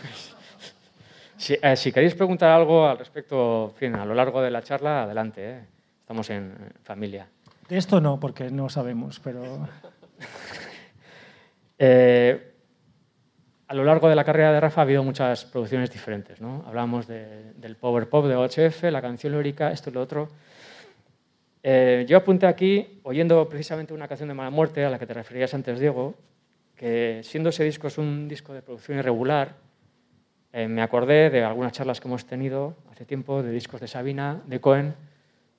Si, 1.35 1.57
eh, 1.61 1.75
si 1.75 1.91
queréis 1.91 2.15
preguntar 2.15 2.51
algo 2.51 2.87
al 2.87 2.97
respecto, 2.97 3.71
en 3.71 3.75
fin, 3.75 3.95
a 3.95 4.05
lo 4.05 4.13
largo 4.13 4.41
de 4.41 4.49
la 4.49 4.61
charla, 4.61 5.03
adelante, 5.03 5.41
¿eh? 5.49 5.59
estamos 5.99 6.29
en 6.29 6.53
familia. 6.83 7.27
De 7.67 7.77
esto 7.77 7.99
no, 7.99 8.17
porque 8.17 8.49
no 8.49 8.69
sabemos, 8.69 9.19
pero 9.19 9.67
Eh, 11.79 12.53
a 13.67 13.73
lo 13.73 13.83
largo 13.83 14.07
de 14.07 14.15
la 14.15 14.23
carrera 14.23 14.53
de 14.53 14.59
Rafa 14.59 14.81
ha 14.81 14.83
habido 14.83 15.03
muchas 15.03 15.45
producciones 15.45 15.91
diferentes. 15.91 16.39
¿no? 16.39 16.63
Hablábamos 16.67 17.07
de- 17.07 17.53
del 17.55 17.75
power 17.75 18.07
pop 18.07 18.25
de 18.27 18.35
OHF, 18.35 18.83
la 18.91 19.01
canción 19.01 19.33
lírica, 19.33 19.71
esto 19.71 19.89
y 19.89 19.93
lo 19.93 20.01
otro. 20.01 20.29
Eh, 21.65 22.05
yo 22.09 22.17
apunté 22.17 22.45
aquí, 22.45 22.99
oyendo 23.03 23.47
precisamente 23.47 23.93
una 23.93 24.09
canción 24.09 24.27
de 24.27 24.35
Mala 24.35 24.49
Muerte, 24.49 24.83
a 24.83 24.89
la 24.89 24.99
que 24.99 25.07
te 25.07 25.13
referías 25.13 25.53
antes, 25.53 25.79
Diego, 25.79 26.13
que 26.75 27.21
siendo 27.23 27.49
ese 27.49 27.63
disco 27.63 27.87
es 27.87 27.97
un 27.97 28.27
disco 28.27 28.53
de 28.53 28.61
producción 28.61 28.97
irregular, 28.97 29.55
eh, 30.51 30.67
me 30.67 30.81
acordé 30.81 31.29
de 31.29 31.43
algunas 31.43 31.71
charlas 31.71 32.01
que 32.01 32.09
hemos 32.09 32.25
tenido 32.25 32.75
hace 32.91 33.05
tiempo 33.05 33.41
de 33.41 33.51
discos 33.51 33.79
de 33.79 33.87
Sabina, 33.87 34.41
de 34.45 34.59
Cohen, 34.59 34.93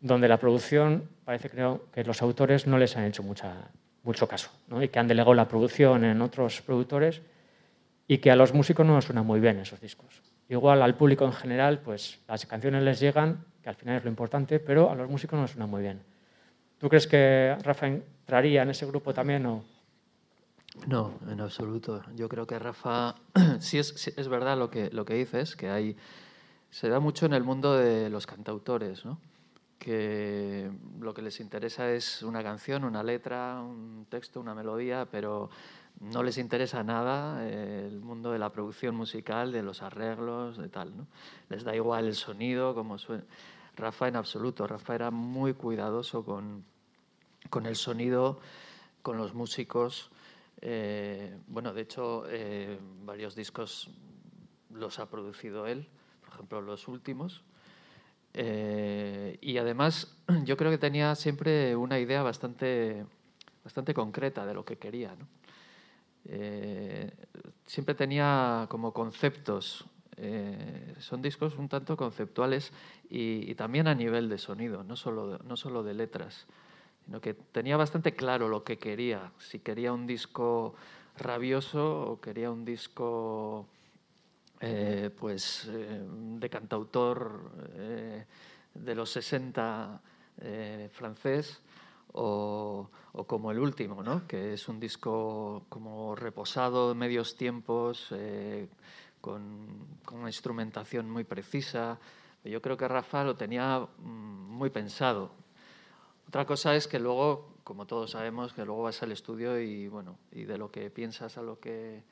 donde 0.01 0.29
la 0.29 0.37
producción 0.37 1.09
parece 1.25 1.49
creo, 1.49 1.87
que 1.91 2.05
los 2.05 2.21
autores 2.21 2.67
no 2.67 2.77
les 2.77 2.97
han 2.99 3.05
hecho 3.05 3.23
mucho 3.23 4.29
caso 4.29 4.51
y 4.81 4.89
que 4.89 4.99
han 4.99 5.09
delegado 5.09 5.33
la 5.33 5.49
producción 5.49 6.05
en 6.05 6.21
otros 6.21 6.61
productores 6.61 7.23
y 8.07 8.19
que 8.19 8.31
a 8.31 8.37
los 8.37 8.53
músicos 8.53 8.85
no 8.85 8.97
les 8.97 9.07
suenan 9.07 9.25
muy 9.25 9.41
bien 9.41 9.59
esos 9.59 9.81
discos. 9.81 10.21
Igual 10.51 10.83
al 10.83 10.95
público 10.95 11.25
en 11.25 11.33
general, 11.33 11.79
pues 11.79 12.21
las 12.29 12.45
canciones 12.45 12.83
les 12.83 13.01
llegan, 13.01 13.47
que 13.65 13.71
al 13.71 13.77
final 13.77 13.97
es 13.97 14.05
lo 14.05 14.11
importante, 14.11 14.61
pero 14.61 14.91
a 14.91 14.95
los 14.95 15.09
músicos 15.09 15.41
no 15.41 15.49
suena 15.49 15.67
muy 15.67 15.81
bien. 15.81 16.03
¿Tú 16.79 16.91
crees 16.91 17.07
que 17.07 17.57
Rafa 17.63 17.87
entraría 17.87 18.63
en 18.63 18.69
ese 18.69 18.85
grupo 18.85 19.15
también 19.15 19.47
o...? 19.47 19.65
No, 20.87 21.15
en 21.31 21.41
absoluto. 21.41 22.03
Yo 22.15 22.29
creo 22.29 22.47
que 22.47 22.59
Rafa, 22.59 23.15
sí 23.61 23.79
es, 23.79 24.13
es 24.15 24.29
verdad 24.29 24.59
lo 24.59 24.71
que, 24.71 24.91
lo 24.91 25.07
que 25.07 25.15
dices, 25.15 25.57
que 25.57 25.71
hay, 25.71 25.97
se 26.71 26.91
da 26.91 27.01
mucho 27.01 27.25
en 27.25 27.33
el 27.33 27.43
mundo 27.43 27.75
de 27.75 28.11
los 28.11 28.27
cantautores, 28.27 29.07
¿no? 29.07 29.19
que 29.79 30.71
lo 31.01 31.15
que 31.15 31.23
les 31.23 31.41
interesa 31.41 31.91
es 31.91 32.23
una 32.23 32.43
canción, 32.43 32.85
una 32.85 33.03
letra, 33.03 33.61
un 33.61 34.07
texto, 34.11 34.41
una 34.41 34.55
melodía, 34.55 35.07
pero 35.11 35.51
no 36.05 36.23
les 36.23 36.39
interesa 36.39 36.83
nada 36.83 37.47
eh, 37.47 37.89
el 37.89 38.01
mundo 38.01 38.31
de 38.31 38.39
la 38.39 38.51
producción 38.51 38.95
musical, 38.95 39.53
de 39.53 39.63
los 39.63 39.83
arreglos, 39.83 40.59
de 40.59 40.69
tal. 40.69 40.97
¿no? 40.97 41.07
Les 41.49 41.65
da 41.65 41.75
igual 41.75 42.07
el 42.07 42.15
sonido, 42.15 42.75
como 42.75 42.99
suena. 42.99 43.25
Rafa 43.77 44.09
en 44.09 44.17
absoluto. 44.17 44.67
Rafa 44.67 44.95
era 44.95 45.11
muy 45.11 45.55
cuidadoso 45.55 46.25
con, 46.25 46.65
con 47.51 47.67
el 47.67 47.77
sonido, 47.77 48.41
con 49.03 49.17
los 49.17 49.35
músicos. 49.35 50.11
Eh, 50.61 51.37
bueno, 51.49 51.73
de 51.73 51.83
hecho, 51.83 52.25
eh, 52.29 52.79
varios 53.05 53.35
discos 53.35 53.91
los 54.71 54.99
ha 54.99 55.09
producido 55.09 55.67
él, 55.67 55.89
por 56.21 56.35
ejemplo, 56.35 56.61
los 56.61 56.87
últimos. 56.87 57.43
Y 58.35 59.59
además 59.59 60.17
yo 60.45 60.57
creo 60.57 60.71
que 60.71 60.79
tenía 60.79 61.15
siempre 61.15 61.75
una 61.75 61.99
idea 61.99 62.23
bastante, 62.23 63.07
bastante 63.65 63.95
concreta 63.95 64.45
de 64.45 64.55
lo 64.55 64.65
que 64.65 64.77
quería. 64.77 65.17
Eh, 66.27 67.11
siempre 67.67 67.95
tenía 67.95 68.67
como 68.69 68.93
conceptos, 68.93 69.85
eh, 70.17 70.95
son 70.99 71.23
discos 71.23 71.57
un 71.57 71.69
tanto 71.69 71.97
conceptuales 71.97 72.73
y, 73.11 73.55
también 73.55 73.89
a 73.89 73.95
nivel 73.95 74.29
de 74.29 74.39
sonido, 74.39 74.85
no 74.85 74.97
solo, 74.97 75.39
no 75.39 75.57
solo 75.57 75.83
de 75.83 75.95
letras, 75.95 76.47
sino 77.05 77.21
que 77.21 77.35
tenía 77.35 77.77
bastante 77.77 78.15
claro 78.15 78.49
lo 78.49 78.65
que 78.65 78.79
quería, 78.79 79.33
si 79.39 79.59
quería 79.59 79.93
un 79.93 80.07
disco 80.07 80.75
rabioso 81.17 82.11
o 82.11 82.21
quería 82.21 82.51
un 82.51 82.65
disco 82.65 83.67
eh, 84.61 85.11
pues, 85.19 85.69
eh, 85.71 86.03
de 86.09 86.49
cantautor 86.49 87.51
eh, 87.75 88.25
de 88.73 88.95
los 88.95 89.11
60 89.11 90.01
francés 90.91 91.63
o, 92.15 92.89
como 93.27 93.51
el 93.51 93.59
último, 93.59 94.03
¿no? 94.03 94.27
que 94.27 94.55
es 94.55 94.69
un 94.69 94.79
disco 94.79 95.65
como 95.69 96.15
reposado, 96.15 96.95
medios 96.95 97.37
tiempos, 97.37 98.09
con, 99.21 99.99
con, 100.05 100.19
una 100.21 100.29
instrumentación 100.29 101.11
muy 101.11 101.25
precisa. 101.25 101.99
Yo 102.45 102.61
creo 102.61 102.77
que 102.77 102.87
Rafa 102.87 103.25
lo 103.25 103.37
tenía 103.37 103.81
mm, 103.81 104.03
muy 104.03 104.71
pensado. 104.71 105.33
Otra 106.29 106.47
cosa 106.47 106.75
es 106.75 106.87
que 106.87 106.99
luego, 106.99 107.55
como 107.65 107.87
todos 107.87 108.13
sabemos, 108.13 108.53
que 108.53 108.65
luego 108.65 108.83
vas 108.83 109.03
al 109.03 109.13
estudio 109.13 109.59
y, 109.61 109.89
bueno, 109.89 110.19
y 110.33 110.45
de 110.45 110.59
lo 110.59 110.71
que 110.71 110.91
piensas 110.91 111.39
a 111.39 111.43
lo 111.43 111.59
que 111.59 112.03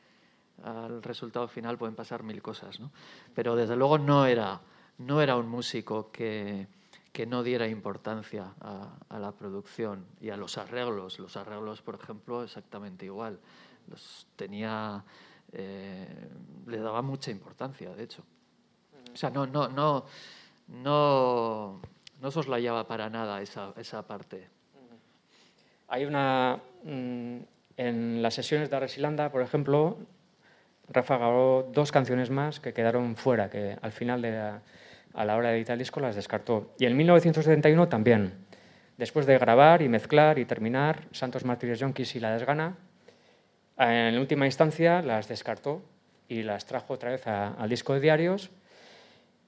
al 0.65 1.03
resultado 1.03 1.49
final 1.49 1.79
pueden 1.79 1.95
pasar 1.95 2.23
mil 2.23 2.41
cosas, 2.43 2.79
¿no? 2.79 2.91
Pero 3.35 3.57
desde 3.57 3.77
luego 3.77 3.99
no 3.99 4.27
era, 4.27 4.61
no 4.99 5.21
era 5.21 5.37
un 5.37 5.49
músico 5.49 6.11
que, 6.13 6.67
que 7.13 7.27
no 7.27 7.43
diera 7.43 7.69
importancia 7.69 8.55
a, 8.61 9.19
la 9.19 9.33
producción 9.33 10.07
y 10.21 10.31
a 10.31 10.37
los 10.37 10.57
arreglos. 10.57 11.19
Los 11.19 11.37
arreglos, 11.37 11.83
por 11.83 11.97
ejemplo, 12.03 12.43
exactamente 12.43 13.05
igual. 13.05 13.39
Los 13.89 14.27
tenía, 14.35 15.05
eh, 15.53 16.29
le 16.67 16.79
daba 16.79 17.03
mucha 17.03 17.31
importancia, 17.31 17.95
de 17.95 18.05
hecho. 18.05 18.25
O 19.13 19.17
sea, 19.17 19.29
no, 19.29 19.47
no, 19.47 19.69
no, 19.69 20.07
no, 20.69 21.81
no 22.21 22.31
soslayaba 22.31 22.87
para 22.87 23.11
nada 23.11 23.43
esa, 23.43 23.75
esa 23.77 24.07
parte. 24.07 24.49
Hay 25.89 26.07
una... 26.07 26.61
Mm, 26.85 27.39
en 27.77 28.23
las 28.23 28.35
sesiones 28.35 28.71
de 28.71 28.79
Resilanda, 28.79 29.31
por 29.33 29.43
ejemplo, 29.43 29.99
Rafa 30.89 31.17
grabó 31.17 31.71
dos 31.73 31.91
canciones 31.91 32.31
más 32.31 32.61
que 32.61 32.73
quedaron 32.73 33.17
fuera, 33.17 33.49
que 33.49 33.79
al 33.81 33.93
final 33.93 34.21
de 34.23 34.61
a 35.15 35.25
la 35.25 35.37
hora 35.37 35.51
de 35.51 35.57
editar 35.57 35.75
el 35.75 35.79
disco 35.79 36.01
las 36.01 36.17
descartó. 36.17 36.75
Y 36.79 36.87
en 36.87 36.97
1971 36.97 37.89
también. 37.89 38.35
Después 38.97 39.27
de 39.27 39.39
grabar 39.39 39.83
y 39.83 39.89
mezclar 39.89 40.39
y 40.39 40.45
terminar 40.45 41.03
Santos 41.13 41.45
Mártires 41.45 41.81
Yonkis 41.81 42.15
y 42.15 42.21
La 42.21 42.33
Desgana, 42.33 42.77
en 43.79 44.19
última 44.19 44.47
instancia 44.47 45.03
las 45.03 45.29
descartó 45.29 45.83
y 46.29 46.43
las 46.43 46.67
trajo 46.67 46.95
otra 46.95 47.11
vez 47.11 47.27
al 47.27 47.69
disco 47.69 47.95
de 47.95 48.01
diarios. 48.01 48.51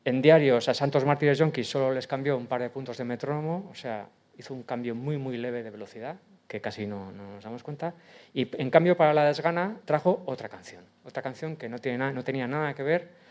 En 0.05 0.20
diarios 0.20 0.68
a 0.68 0.74
Santos 0.74 1.05
Mártires 1.05 1.38
Yonkis 1.38 1.68
solo 1.68 1.92
les 1.92 2.07
cambió 2.07 2.37
un 2.37 2.46
par 2.46 2.61
de 2.61 2.70
puntos 2.70 2.98
de 2.98 3.05
metrónomo, 3.05 3.68
o 3.70 3.74
sea, 3.74 4.09
hizo 4.37 4.53
un 4.53 4.62
cambio 4.62 4.94
muy, 4.94 5.16
muy 5.16 5.38
leve 5.38 5.62
de 5.62 5.70
velocidad, 5.70 6.16
que 6.46 6.61
casi 6.61 6.87
no, 6.87 7.11
nos 7.12 7.42
damos 7.42 7.62
cuenta. 7.62 7.94
Y 8.33 8.48
en 8.61 8.70
cambio 8.70 8.96
para 8.96 9.14
La 9.14 9.24
Desgana 9.24 9.77
trajo 9.85 10.22
otra 10.27 10.48
canción, 10.48 10.85
otra 11.05 11.22
canción 11.22 11.57
que 11.57 11.68
no, 11.68 11.79
tenía 11.79 12.46
nada 12.46 12.74
que 12.74 12.83
ver 12.83 13.23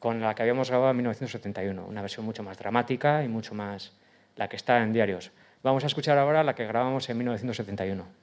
con 0.00 0.20
la 0.20 0.34
que 0.34 0.42
habíamos 0.42 0.70
grabado 0.70 0.90
en 0.90 0.96
1971, 0.96 1.86
una 1.86 2.00
versión 2.00 2.26
mucho 2.26 2.42
más 2.42 2.58
dramática 2.58 3.22
y 3.22 3.28
mucho 3.28 3.54
más 3.54 3.92
la 4.34 4.48
que 4.48 4.56
está 4.56 4.82
en 4.82 4.92
diarios. 4.92 5.30
Vamos 5.62 5.84
a 5.84 5.86
escuchar 5.86 6.18
ahora 6.18 6.42
la 6.42 6.54
que 6.54 6.66
grabamos 6.66 7.08
en 7.08 7.18
1971. 7.18 8.20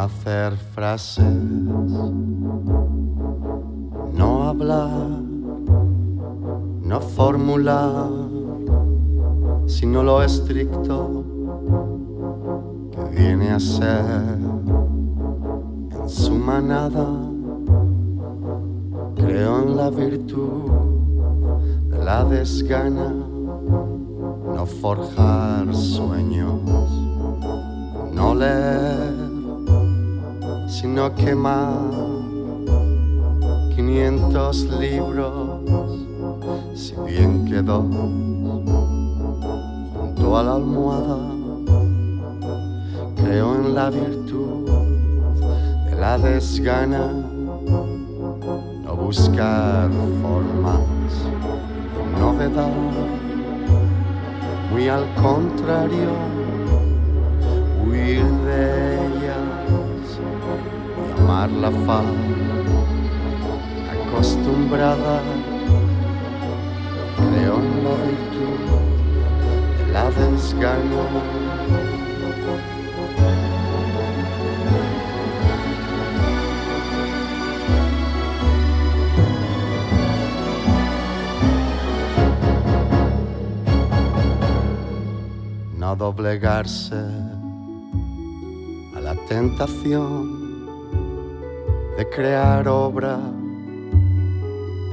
hacer 0.00 0.56
frases, 0.74 1.24
no 4.14 4.48
hablar, 4.48 5.19
no 6.90 7.00
formular, 7.00 8.10
sino 9.66 10.02
lo 10.02 10.24
estricto 10.24 11.24
que 12.90 13.04
viene 13.16 13.52
a 13.52 13.60
ser 13.60 14.38
en 16.02 16.08
su 16.08 16.32
manada. 16.32 17.06
Creo 19.14 19.62
en 19.62 19.76
la 19.76 19.90
virtud 19.90 20.72
de 21.90 22.04
la 22.04 22.24
desgana, 22.24 23.14
no 24.56 24.66
forjar 24.66 25.72
sueños, 25.72 26.60
no 28.12 28.34
leer 28.34 29.30
sino 30.66 31.14
quemar 31.14 31.90
500 33.76 34.62
libros, 34.80 35.49
si 36.74 36.94
bien 37.06 37.44
quedó 37.44 37.82
junto 39.94 40.36
a 40.36 40.42
la 40.42 40.54
almohada. 40.54 41.18
Creo 43.16 43.54
en 43.56 43.74
la 43.74 43.90
virtud 43.90 44.68
de 45.86 45.96
la 45.96 46.18
desgana, 46.18 47.12
no 48.84 48.96
buscar 48.96 49.90
formas 50.22 50.80
de 51.94 52.20
novedad, 52.20 52.72
muy 54.70 54.88
al 54.88 55.06
contrario, 55.14 56.10
huir 57.84 58.24
de 58.24 58.90
la 61.60 61.70
faz 61.86 62.04
acostumbrada, 63.92 65.20
No 85.76 85.96
doblegarse 85.96 86.94
a 88.94 89.00
la 89.00 89.14
tentación 89.28 90.66
de 91.96 92.08
crear 92.08 92.68
obra 92.68 93.18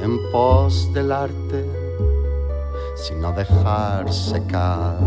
en 0.02 0.32
pos 0.32 0.92
del 0.94 1.12
arte, 1.12 1.87
sino 2.98 3.32
dejar 3.32 4.12
secar 4.12 4.98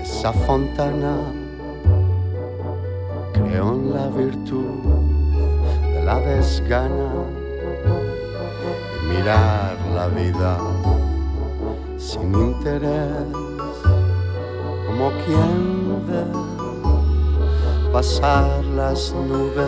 esa 0.00 0.32
fontana. 0.32 1.16
Creo 3.32 3.74
en 3.74 3.94
la 3.94 4.08
virtud 4.08 4.80
de 5.94 6.02
la 6.04 6.18
desgana 6.18 7.10
y 8.96 9.06
mirar 9.06 9.76
la 9.94 10.08
vida 10.08 10.58
sin 11.96 12.34
interés, 12.34 13.26
como 14.86 15.10
quien 15.24 16.04
ve 16.06 16.24
pasar 17.92 18.64
las 18.64 19.14
nubes 19.14 19.66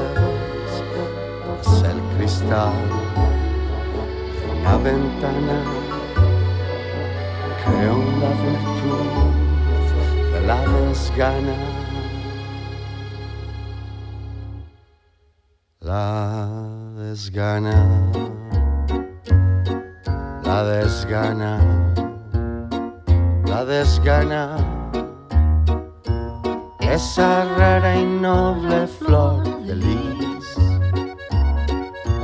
tras 1.62 1.82
el 1.82 2.00
cristal 2.16 2.72
de 4.40 4.60
una 4.60 4.76
ventana. 4.78 5.84
En 7.66 8.20
la 8.20 8.30
virtud 8.42 9.32
de 10.32 10.40
la 10.46 10.58
desgana. 10.60 11.56
La 15.80 16.48
desgana, 16.96 17.76
la 20.42 20.64
desgana, 20.64 21.60
la 23.46 23.64
desgana, 23.66 24.56
esa 26.80 27.44
rara 27.56 27.96
y 27.96 28.04
noble 28.06 28.86
flor 28.86 29.42
de 29.66 29.76
lis, 29.76 30.56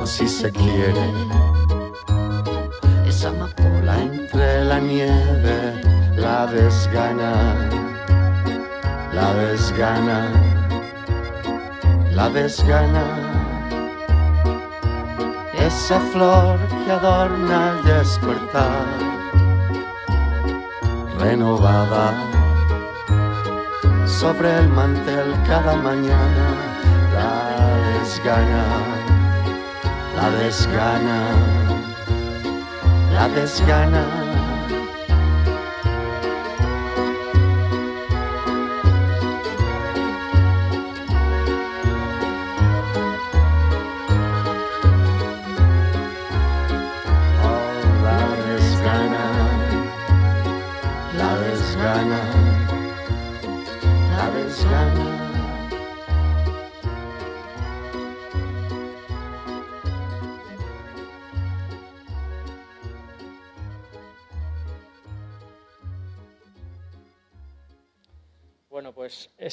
o 0.00 0.06
si 0.06 0.26
se 0.26 0.50
quiere, 0.50 1.06
esa 3.06 3.28
amapola 3.28 4.02
entre 4.02 4.29
la 4.70 4.78
nieve, 4.78 5.58
la 6.16 6.46
desgana, 6.46 7.34
la 9.12 9.28
desgana, 9.34 10.18
la 12.12 12.28
desgana 12.30 13.04
esa 15.66 15.98
flor 16.12 16.56
que 16.84 16.92
adorna 16.92 17.70
al 17.70 17.84
despertar, 17.84 18.86
renovada 21.18 22.06
sobre 24.06 24.56
el 24.56 24.68
mantel 24.68 25.34
cada 25.48 25.74
mañana, 25.74 26.46
la 27.16 27.34
desgana, 27.90 28.64
la 30.16 30.30
desgana, 30.38 31.18
la 33.14 33.28
desgana. 33.28 34.19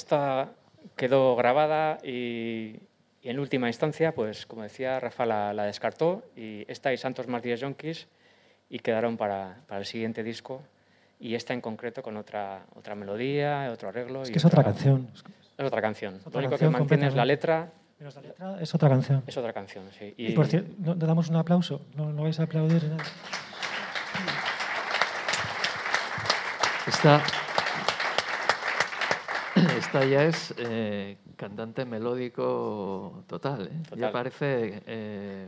Esta 0.07 0.51
quedó 0.95 1.35
grabada 1.35 1.97
y, 2.01 2.79
y 3.21 3.29
en 3.29 3.39
última 3.39 3.67
instancia, 3.67 4.15
pues 4.15 4.45
como 4.45 4.63
decía, 4.63 5.01
Rafa 5.01 5.25
la, 5.25 5.53
la 5.53 5.65
descartó 5.65 6.23
y 6.33 6.63
esta 6.71 6.93
y 6.93 6.97
Santos 6.97 7.27
Martínez 7.27 7.59
Yonkis 7.59 8.07
y 8.69 8.79
quedaron 8.79 9.17
para, 9.17 9.57
para 9.67 9.81
el 9.81 9.85
siguiente 9.85 10.23
disco 10.23 10.63
y 11.19 11.35
esta 11.35 11.53
en 11.53 11.59
concreto 11.59 12.01
con 12.01 12.15
otra, 12.15 12.67
otra 12.73 12.95
melodía, 12.95 13.69
otro 13.69 13.89
arreglo. 13.89 14.23
Es 14.23 14.29
y 14.29 14.31
que 14.31 14.37
es 14.37 14.45
otra 14.45 14.63
canción. 14.63 15.09
Es 15.57 15.65
otra 15.65 15.81
canción. 15.81 16.21
otra 16.23 16.31
Lo 16.31 16.39
único 16.39 16.51
canción 16.51 16.71
que 16.71 16.79
mantiene 16.79 17.07
es 17.07 17.13
la 17.13 17.25
letra, 17.25 17.69
Menos 17.99 18.15
la 18.15 18.21
letra, 18.21 18.61
es 18.61 18.73
otra 18.73 18.87
canción. 18.87 19.23
es 19.27 19.35
otra 19.35 19.51
canción, 19.51 19.83
sí. 19.99 20.13
Y, 20.15 20.31
por 20.31 20.47
cierto, 20.47 20.71
¿no, 20.77 20.95
¿le 20.95 21.05
damos 21.05 21.27
un 21.27 21.35
aplauso? 21.35 21.81
¿No, 21.95 22.13
no 22.13 22.23
vais 22.23 22.39
a 22.39 22.43
aplaudir? 22.43 22.81
nada? 22.85 23.03
Esta, 26.87 27.21
esta 29.77 30.05
ya 30.05 30.23
es 30.23 30.53
eh, 30.57 31.17
cantante 31.35 31.85
melódico 31.85 33.23
total. 33.27 33.67
¿eh? 33.67 33.71
Total. 33.83 33.99
Ya 33.99 34.11
parece 34.11 34.83
eh, 34.85 35.47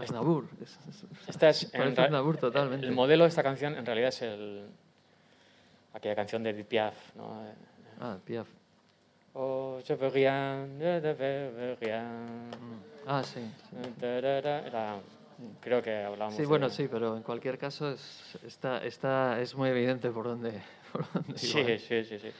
es- 0.00 1.04
Esta 1.28 1.50
es, 1.50 1.64
parece 1.66 1.96
ra- 1.96 2.04
Aznavour 2.04 2.36
totalmente. 2.38 2.86
El 2.86 2.92
modelo 2.92 3.24
de 3.24 3.28
esta 3.28 3.42
canción 3.42 3.76
en 3.76 3.84
realidad 3.86 4.08
es 4.08 4.22
el, 4.22 4.66
aquella 5.94 6.14
canción 6.14 6.42
de 6.42 6.50
Edith 6.50 6.66
Piaf, 6.66 6.94
¿no? 7.16 7.42
Ah, 8.00 8.16
Piaf. 8.24 8.48
Oh, 9.34 9.80
je 9.86 9.94
veux 9.96 10.12
rien, 10.12 10.78
je 10.78 11.00
ne 11.00 11.14
veux 11.14 11.76
rien. 11.80 12.50
Ah, 13.06 13.22
sí. 13.22 13.40
Era- 14.02 15.00
creo 15.60 15.80
que 15.82 16.02
hablábamos 16.04 16.34
Sí, 16.36 16.42
de- 16.42 16.48
bueno, 16.48 16.68
sí, 16.68 16.86
pero 16.90 17.16
en 17.16 17.22
cualquier 17.22 17.56
caso 17.58 17.90
es, 17.92 18.36
está, 18.44 18.84
está, 18.84 19.40
es 19.40 19.54
muy 19.54 19.70
evidente 19.70 20.10
por 20.10 20.26
dónde, 20.26 20.60
por 20.92 21.10
dónde 21.12 21.38
Sí, 21.38 21.48
sí, 21.78 22.04
sí, 22.04 22.18
sí. 22.18 22.30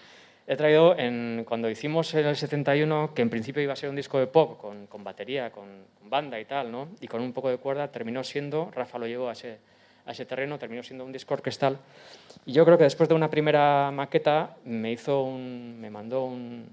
He 0.46 0.56
traído, 0.56 0.98
en, 0.98 1.44
cuando 1.46 1.70
hicimos 1.70 2.12
en 2.14 2.26
el 2.26 2.36
71, 2.36 3.14
que 3.14 3.22
en 3.22 3.30
principio 3.30 3.62
iba 3.62 3.72
a 3.72 3.76
ser 3.76 3.90
un 3.90 3.96
disco 3.96 4.18
de 4.18 4.26
pop 4.26 4.60
con, 4.60 4.86
con 4.86 5.04
batería, 5.04 5.50
con, 5.52 5.64
con 5.98 6.10
banda 6.10 6.40
y 6.40 6.44
tal, 6.44 6.72
¿no? 6.72 6.88
Y 7.00 7.06
con 7.06 7.20
un 7.20 7.32
poco 7.32 7.48
de 7.48 7.58
cuerda, 7.58 7.92
terminó 7.92 8.24
siendo, 8.24 8.70
Rafa 8.74 8.98
lo 8.98 9.06
llevó 9.06 9.28
a 9.28 9.32
ese, 9.32 9.58
a 10.04 10.10
ese 10.10 10.26
terreno, 10.26 10.58
terminó 10.58 10.82
siendo 10.82 11.04
un 11.04 11.12
disco 11.12 11.34
orquestal. 11.34 11.78
Y 12.44 12.52
yo 12.52 12.64
creo 12.64 12.76
que 12.76 12.84
después 12.84 13.08
de 13.08 13.14
una 13.14 13.30
primera 13.30 13.90
maqueta 13.92 14.56
me, 14.64 14.90
hizo 14.90 15.22
un, 15.22 15.80
me 15.80 15.90
mandó 15.90 16.24
un, 16.24 16.68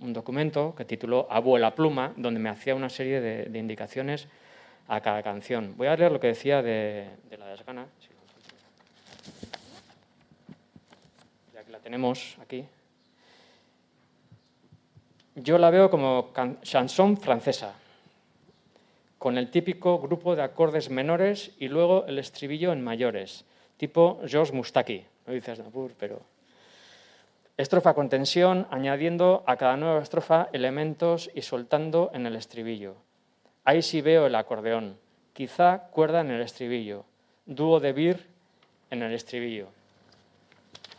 un 0.00 0.12
documento 0.12 0.74
que 0.74 0.84
tituló 0.84 1.28
Abuela 1.30 1.74
Pluma, 1.74 2.12
donde 2.16 2.40
me 2.40 2.48
hacía 2.48 2.74
una 2.74 2.88
serie 2.88 3.20
de, 3.20 3.44
de 3.44 3.58
indicaciones 3.58 4.26
a 4.88 5.00
cada 5.00 5.22
canción. 5.22 5.74
Voy 5.76 5.86
a 5.86 5.96
leer 5.96 6.10
lo 6.10 6.18
que 6.18 6.26
decía 6.26 6.60
de, 6.60 7.08
de 7.30 7.38
La 7.38 7.46
Desgana. 7.46 7.86
Ya 11.54 11.62
que 11.62 11.70
la 11.70 11.78
tenemos 11.78 12.36
aquí. 12.42 12.66
Yo 15.34 15.56
la 15.56 15.70
veo 15.70 15.88
como 15.90 16.30
chanson 16.62 17.16
francesa, 17.16 17.74
con 19.16 19.38
el 19.38 19.50
típico 19.50 19.98
grupo 19.98 20.36
de 20.36 20.42
acordes 20.42 20.90
menores 20.90 21.52
y 21.58 21.68
luego 21.68 22.04
el 22.06 22.18
estribillo 22.18 22.70
en 22.70 22.84
mayores, 22.84 23.46
tipo 23.78 24.20
Georges 24.26 24.52
Moustaki. 24.52 25.06
No 25.26 25.32
dices 25.32 25.58
Nabur, 25.58 25.92
pero... 25.98 26.20
Estrofa 27.56 27.94
con 27.94 28.10
tensión, 28.10 28.66
añadiendo 28.70 29.42
a 29.46 29.56
cada 29.56 29.78
nueva 29.78 30.02
estrofa 30.02 30.48
elementos 30.52 31.30
y 31.34 31.42
soltando 31.42 32.10
en 32.12 32.26
el 32.26 32.36
estribillo. 32.36 32.96
Ahí 33.64 33.80
sí 33.80 34.02
veo 34.02 34.26
el 34.26 34.34
acordeón, 34.34 34.98
quizá 35.32 35.88
cuerda 35.92 36.20
en 36.20 36.30
el 36.30 36.42
estribillo, 36.42 37.04
dúo 37.46 37.80
de 37.80 37.92
bir 37.92 38.26
en 38.90 39.02
el 39.02 39.14
estribillo. 39.14 39.68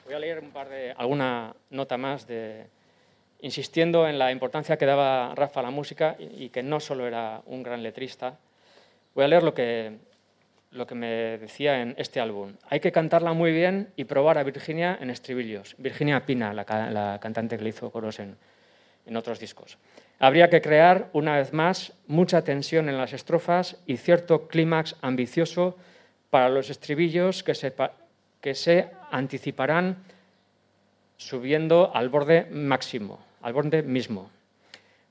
Voy 0.05 0.15
a 0.15 0.19
leer 0.19 0.39
un 0.39 0.49
par 0.49 0.69
de, 0.69 0.91
alguna 0.97 1.55
nota 1.69 1.97
más 1.97 2.25
de, 2.25 2.65
insistiendo 3.43 4.07
en 4.07 4.17
la 4.17 4.31
importancia 4.31 4.77
que 4.77 4.85
daba 4.85 5.35
Rafa 5.35 5.59
a 5.59 5.63
la 5.63 5.69
música 5.69 6.15
y, 6.17 6.49
que 6.49 6.63
no 6.63 6.79
solo 6.79 7.05
era 7.05 7.41
un 7.45 7.61
gran 7.61 7.83
letrista. 7.83 8.39
Voy 9.13 9.25
a 9.25 9.27
leer 9.27 9.43
lo 9.43 9.53
que, 9.53 9.97
lo 10.71 10.87
que 10.87 10.95
me 10.95 11.37
decía 11.37 11.81
en 11.81 11.93
este 11.97 12.19
álbum. 12.19 12.53
Hay 12.69 12.79
que 12.79 12.91
cantarla 12.91 13.33
muy 13.33 13.51
bien 13.51 13.89
y 13.95 14.05
probar 14.05 14.37
a 14.37 14.43
Virginia 14.43 14.97
en 14.99 15.09
estribillos. 15.09 15.75
Virginia 15.77 16.25
Pina, 16.25 16.53
la, 16.53 16.65
ca- 16.65 16.89
la 16.89 17.19
cantante 17.21 17.57
que 17.57 17.63
le 17.63 17.69
hizo 17.69 17.91
coros 17.91 18.19
en, 18.19 18.35
en 19.05 19.17
otros 19.17 19.39
discos. 19.39 19.77
Habría 20.19 20.49
que 20.49 20.61
crear, 20.61 21.09
una 21.11 21.35
vez 21.35 21.51
más, 21.51 21.91
mucha 22.07 22.43
tensión 22.43 22.87
en 22.87 22.97
las 22.97 23.11
estrofas 23.11 23.75
y 23.85 23.97
cierto 23.97 24.47
clímax 24.47 24.95
ambicioso 25.01 25.77
para 26.29 26.47
los 26.47 26.69
estribillos 26.69 27.43
que 27.43 27.53
se, 27.55 27.73
que 28.39 28.55
se 28.55 28.89
anticiparán 29.11 29.97
subiendo 31.17 31.91
al 31.93 32.09
borde 32.09 32.47
máximo, 32.51 33.19
al 33.43 33.53
borde 33.53 33.83
mismo. 33.83 34.31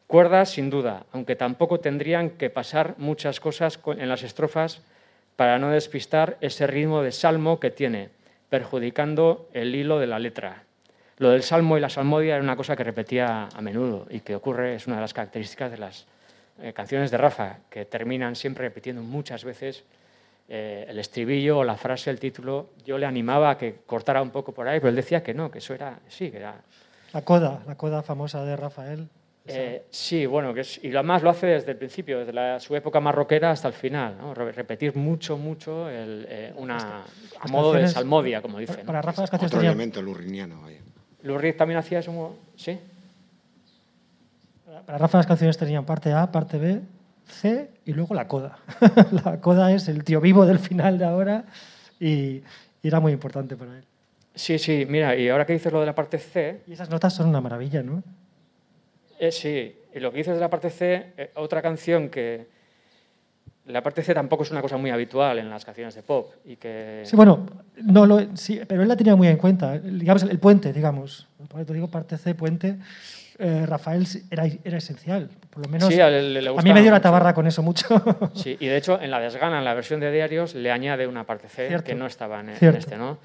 Cuerdas, 0.06 0.50
sin 0.50 0.68
duda, 0.68 1.06
aunque 1.12 1.36
tampoco 1.36 1.80
tendrían 1.80 2.30
que 2.30 2.50
pasar 2.50 2.94
muchas 2.98 3.40
cosas 3.40 3.78
co- 3.78 3.92
en 3.92 4.08
las 4.08 4.22
estrofas 4.22 4.82
para 5.36 5.58
no 5.58 5.70
despistar 5.70 6.36
ese 6.40 6.66
ritmo 6.66 7.02
de 7.02 7.12
salmo 7.12 7.60
que 7.60 7.70
tiene, 7.70 8.10
perjudicando 8.50 9.48
el 9.54 9.74
hilo 9.74 9.98
de 9.98 10.06
la 10.06 10.18
letra. 10.18 10.64
Lo 11.16 11.30
del 11.30 11.42
salmo 11.42 11.78
y 11.78 11.80
la 11.80 11.88
salmodia 11.88 12.34
era 12.34 12.42
una 12.44 12.56
cosa 12.56 12.76
que 12.76 12.84
repetía 12.84 13.48
a 13.54 13.60
menudo 13.62 14.06
y 14.10 14.20
que 14.20 14.34
ocurre, 14.34 14.74
es 14.74 14.86
una 14.86 14.96
de 14.96 15.02
las 15.02 15.14
características 15.14 15.70
de 15.70 15.78
las 15.78 16.06
eh, 16.60 16.72
canciones 16.74 17.10
de 17.10 17.16
Rafa, 17.16 17.58
que 17.70 17.86
terminan 17.86 18.36
siempre 18.36 18.64
repitiendo 18.68 19.02
muchas 19.02 19.44
veces 19.44 19.84
eh, 20.48 20.84
el 20.88 20.98
estribillo 20.98 21.58
o 21.58 21.64
la 21.64 21.76
frase, 21.76 22.10
el 22.10 22.18
título. 22.18 22.70
Yo 22.84 22.98
le 22.98 23.06
animaba 23.06 23.50
a 23.50 23.56
que 23.58 23.76
cortara 23.86 24.20
un 24.20 24.30
poco 24.30 24.52
por 24.52 24.68
ahí, 24.68 24.80
pero 24.80 24.90
él 24.90 24.96
decía 24.96 25.22
que 25.22 25.32
no, 25.32 25.50
que 25.50 25.58
eso 25.58 25.72
era, 25.74 26.00
sí, 26.08 26.30
que 26.30 26.36
era... 26.38 26.56
La 27.12 27.22
coda, 27.22 27.62
la 27.66 27.74
coda 27.76 28.02
famosa 28.02 28.44
de 28.44 28.56
Rafael. 28.56 29.08
Eh, 29.44 29.86
sí, 29.90 30.24
bueno, 30.24 30.54
que 30.54 30.60
es, 30.60 30.82
y 30.84 30.88
además 30.94 31.22
lo 31.22 31.30
hace 31.30 31.46
desde 31.48 31.72
el 31.72 31.76
principio, 31.76 32.20
desde 32.20 32.32
la- 32.32 32.60
su 32.60 32.76
época 32.76 33.00
más 33.00 33.12
rockera 33.14 33.50
hasta 33.50 33.66
el 33.68 33.74
final, 33.74 34.16
¿no? 34.16 34.32
Re- 34.34 34.52
repetir 34.52 34.94
mucho, 34.96 35.36
mucho 35.36 35.88
el, 35.90 36.26
eh, 36.28 36.54
una, 36.56 36.76
a 37.40 37.48
modo 37.48 37.72
de 37.72 37.88
salmodia, 37.88 38.40
como 38.40 38.58
dicen. 38.58 38.76
Para, 38.76 38.86
para 38.86 39.02
Rafa 39.02 39.22
las 39.22 39.30
canciones 39.30 39.50
Otro 39.52 39.58
tenían, 39.60 39.74
elemento 39.74 40.00
lurriniano, 40.00 40.60
vaya. 40.62 41.56
También 41.56 41.78
hacía 41.78 41.98
eso, 41.98 42.36
¿sí? 42.56 42.78
para 44.86 44.98
Rafa 44.98 45.18
las 45.18 45.26
canciones 45.26 45.58
tenían 45.58 45.84
parte 45.84 46.12
A, 46.12 46.30
parte 46.32 46.58
B, 46.58 46.80
C 47.26 47.68
y 47.84 47.92
luego 47.92 48.14
la 48.14 48.26
coda. 48.28 48.58
la 49.24 49.40
coda 49.40 49.72
es 49.72 49.88
el 49.88 50.02
tío 50.04 50.20
vivo 50.20 50.46
del 50.46 50.58
final 50.60 50.98
de 50.98 51.04
ahora 51.04 51.44
y, 52.00 52.06
y 52.06 52.44
era 52.82 53.00
muy 53.00 53.12
importante 53.12 53.56
para 53.56 53.76
él. 53.76 53.84
Sí, 54.34 54.58
sí, 54.58 54.86
mira, 54.88 55.14
y 55.16 55.28
ahora 55.28 55.44
que 55.44 55.52
dices 55.52 55.72
lo 55.72 55.80
de 55.80 55.86
la 55.86 55.94
parte 55.94 56.18
C, 56.18 56.62
Y 56.66 56.72
esas 56.72 56.88
notas 56.90 57.14
son 57.14 57.28
una 57.28 57.40
maravilla, 57.40 57.82
¿no? 57.82 58.02
eh, 59.18 59.30
sí, 59.30 59.76
y 59.94 60.00
lo 60.00 60.10
que 60.10 60.18
dices 60.18 60.34
de 60.34 60.40
la 60.40 60.50
parte 60.50 60.70
C, 60.70 61.12
eh, 61.16 61.30
otra 61.36 61.62
canción 61.62 62.08
que... 62.08 62.46
La 63.66 63.80
parte 63.80 64.02
C 64.02 64.12
tampoco 64.12 64.42
es 64.42 64.50
una 64.50 64.60
cosa 64.60 64.76
muy 64.76 64.90
habitual 64.90 65.38
en 65.38 65.48
las 65.48 65.64
canciones 65.64 65.94
de 65.94 66.02
pop 66.02 66.32
y 66.44 66.56
que... 66.56 67.02
Sí, 67.04 67.14
bueno, 67.14 67.46
no 67.76 68.06
lo, 68.06 68.36
sí, 68.36 68.60
pero 68.66 68.82
él 68.82 68.88
la 68.88 68.96
tenía 68.96 69.14
muy 69.14 69.28
en 69.28 69.36
cuenta. 69.36 69.78
Digamos, 69.78 70.24
el, 70.24 70.38
puente, 70.40 70.72
digamos. 70.72 71.28
Por 71.48 71.64
digo 71.66 71.86
parte 71.88 72.18
C, 72.18 72.34
puente. 72.34 72.78
eh, 73.38 73.64
Rafael 73.64 74.04
era, 74.32 74.46
era 74.64 74.78
esencial. 74.78 75.28
Por 75.50 75.64
lo 75.64 75.70
menos 75.70 75.94
Sí, 75.94 76.00
a 76.00 76.08
él 76.08 76.34
le- 76.34 76.42
le 76.42 76.48
a 76.48 76.54
mí 76.60 76.72
me 76.72 76.82
dio 76.82 76.90
la 76.90 77.00
tabarra 77.00 77.32
con 77.34 77.46
eso 77.46 77.62
mucho. 77.62 77.86
Sí, 78.34 78.56
y 78.58 78.66
de 78.66 78.76
hecho 78.78 79.00
en 79.00 79.12
la 79.12 79.20
desgana, 79.20 79.58
en 79.58 79.64
la 79.64 79.74
versión 79.74 80.00
de 80.00 80.10
diarios, 80.10 80.56
le 80.56 80.72
añade 80.72 81.06
una 81.06 81.22
parte 81.24 81.48
C 81.48 81.68
Cierto. 81.68 81.86
que 81.86 81.94
no 81.94 82.06
estaba 82.06 82.40
en, 82.40 82.48
en 82.60 82.74
este, 82.74 82.96
¿no? 82.96 83.18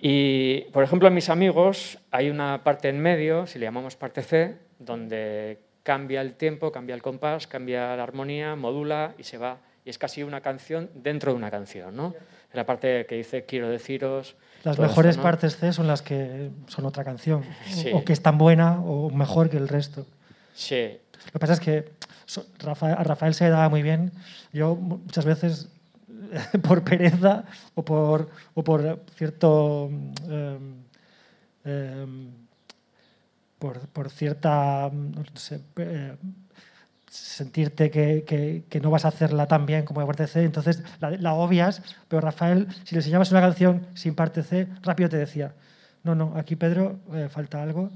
Y, 0.00 0.62
por 0.72 0.84
ejemplo, 0.84 1.08
en 1.08 1.14
Mis 1.14 1.30
Amigos 1.30 1.98
hay 2.10 2.28
una 2.30 2.62
parte 2.64 2.88
en 2.88 3.00
medio, 3.00 3.46
si 3.46 3.58
le 3.58 3.64
llamamos 3.66 3.96
parte 3.96 4.22
C, 4.22 4.56
donde 4.78 5.58
cambia 5.82 6.20
el 6.20 6.34
tiempo, 6.34 6.70
cambia 6.72 6.94
el 6.94 7.02
compás, 7.02 7.46
cambia 7.46 7.96
la 7.96 8.02
armonía, 8.02 8.56
modula 8.56 9.14
y 9.18 9.22
se 9.24 9.38
va. 9.38 9.58
Y 9.84 9.90
es 9.90 9.98
casi 9.98 10.22
una 10.22 10.40
canción 10.40 10.90
dentro 10.94 11.30
de 11.32 11.36
una 11.38 11.50
canción, 11.50 11.94
¿no? 11.96 12.14
La 12.52 12.66
parte 12.66 13.06
que 13.06 13.14
dice 13.16 13.44
quiero 13.44 13.68
deciros. 13.68 14.34
Las 14.64 14.78
mejores 14.78 15.10
esto, 15.10 15.20
¿no? 15.20 15.22
partes 15.22 15.56
C 15.58 15.72
son 15.72 15.86
las 15.86 16.02
que 16.02 16.50
son 16.66 16.86
otra 16.86 17.04
canción. 17.04 17.42
o- 17.42 17.70
Sí. 17.74 17.90
O, 17.92 18.04
que 18.04 18.12
es 18.12 18.20
tan 18.22 18.36
buena 18.38 18.80
o 18.80 19.10
mejor 19.10 19.48
que 19.48 19.56
el 19.58 19.68
resto. 19.68 20.06
Sí, 20.54 20.98
Lo 21.26 21.32
que 21.32 21.38
pasa 21.38 21.52
es 21.52 21.60
que 21.60 21.84
a 22.80 23.02
Rafael 23.04 23.34
se 23.34 23.44
le 23.44 23.50
daba 23.50 23.68
muy 23.68 23.82
bien. 23.82 24.10
Yo 24.52 24.74
mu- 24.74 24.98
muchas 24.98 25.24
veces, 25.24 25.68
por 26.62 26.82
pereza 26.84 27.44
o 27.74 27.84
por, 27.84 28.28
o 28.54 28.64
por 28.64 29.00
cierto. 29.16 29.88
em, 30.28 30.74
em, 31.64 32.30
por, 33.58 33.78
por 33.88 34.10
cierta. 34.10 34.90
eh, 35.78 36.16
sentirte 37.08 37.90
que, 37.90 38.24
que- 38.26 38.64
que 38.68 38.80
no 38.80 38.90
vas 38.90 39.04
a 39.04 39.08
hacerla 39.08 39.46
tan 39.46 39.64
bien 39.64 39.84
como 39.84 40.00
de 40.00 40.06
parte 40.06 40.26
C, 40.26 40.42
entonces 40.44 40.82
la, 41.00 41.10
la 41.12 41.34
obvias, 41.34 41.80
pero 42.08 42.20
Rafael, 42.20 42.66
si 42.84 42.94
le 42.94 42.98
enseñabas 43.00 43.30
una 43.30 43.40
canción 43.40 43.86
sin 43.94 44.14
parte 44.14 44.42
C, 44.42 44.66
rápido 44.82 45.08
te 45.08 45.16
decía, 45.16 45.54
no, 46.04 46.14
no, 46.14 46.34
aquí 46.36 46.56
Pedro 46.56 46.98
eh, 47.14 47.28
falta 47.30 47.62
algo. 47.62 47.90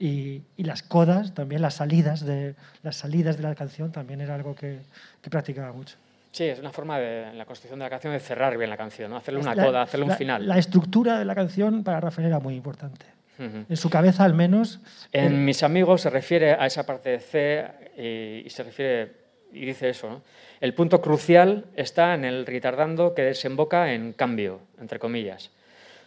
Y, 0.00 0.42
y 0.56 0.64
las 0.64 0.82
codas, 0.82 1.34
también 1.34 1.60
las 1.62 1.74
salidas, 1.74 2.24
de, 2.24 2.54
las 2.82 2.96
salidas 2.96 3.36
de 3.36 3.42
la 3.42 3.54
canción, 3.54 3.92
también 3.92 4.20
era 4.20 4.34
algo 4.34 4.54
que, 4.54 4.80
que 5.22 5.30
practicaba 5.30 5.72
mucho. 5.72 5.96
Sí, 6.32 6.44
es 6.44 6.58
una 6.58 6.70
forma 6.72 6.98
de, 6.98 7.24
en 7.28 7.38
la 7.38 7.44
construcción 7.44 7.78
de 7.78 7.84
la 7.86 7.90
canción 7.90 8.12
de 8.12 8.20
cerrar 8.20 8.56
bien 8.56 8.70
la 8.70 8.76
canción, 8.76 9.10
¿no? 9.10 9.16
hacerle 9.16 9.40
una 9.40 9.54
La- 9.54 9.64
coda, 9.64 9.82
hacerle 9.82 10.04
un 10.04 10.10
la- 10.10 10.16
final. 10.16 10.46
La 10.48 10.58
estructura 10.58 11.18
de 11.18 11.24
la 11.24 11.34
canción 11.34 11.82
para 11.84 12.00
Rafael 12.00 12.28
era 12.28 12.38
muy 12.40 12.54
importante. 12.54 13.06
Ujú. 13.38 13.64
En 13.68 13.76
su 13.76 13.88
cabeza, 13.88 14.24
al 14.24 14.34
menos. 14.34 14.80
En 15.12 15.26
eh, 15.34 15.36
mis 15.36 15.62
amigos 15.62 16.00
se 16.02 16.10
refiere 16.10 16.52
a 16.52 16.66
esa 16.66 16.84
parte 16.84 17.10
de 17.10 17.20
C 17.20 17.64
y, 17.96 18.46
y 18.46 18.50
se 18.50 18.62
refiere 18.64 19.12
y 19.52 19.64
dice 19.64 19.88
eso. 19.90 20.08
¿no? 20.10 20.22
El 20.60 20.74
punto 20.74 21.00
crucial 21.00 21.64
está 21.76 22.14
en 22.14 22.24
el 22.24 22.46
retardando 22.46 23.14
que 23.14 23.22
desemboca 23.22 23.92
en 23.92 24.12
cambio, 24.12 24.60
entre 24.80 24.98
comillas. 24.98 25.50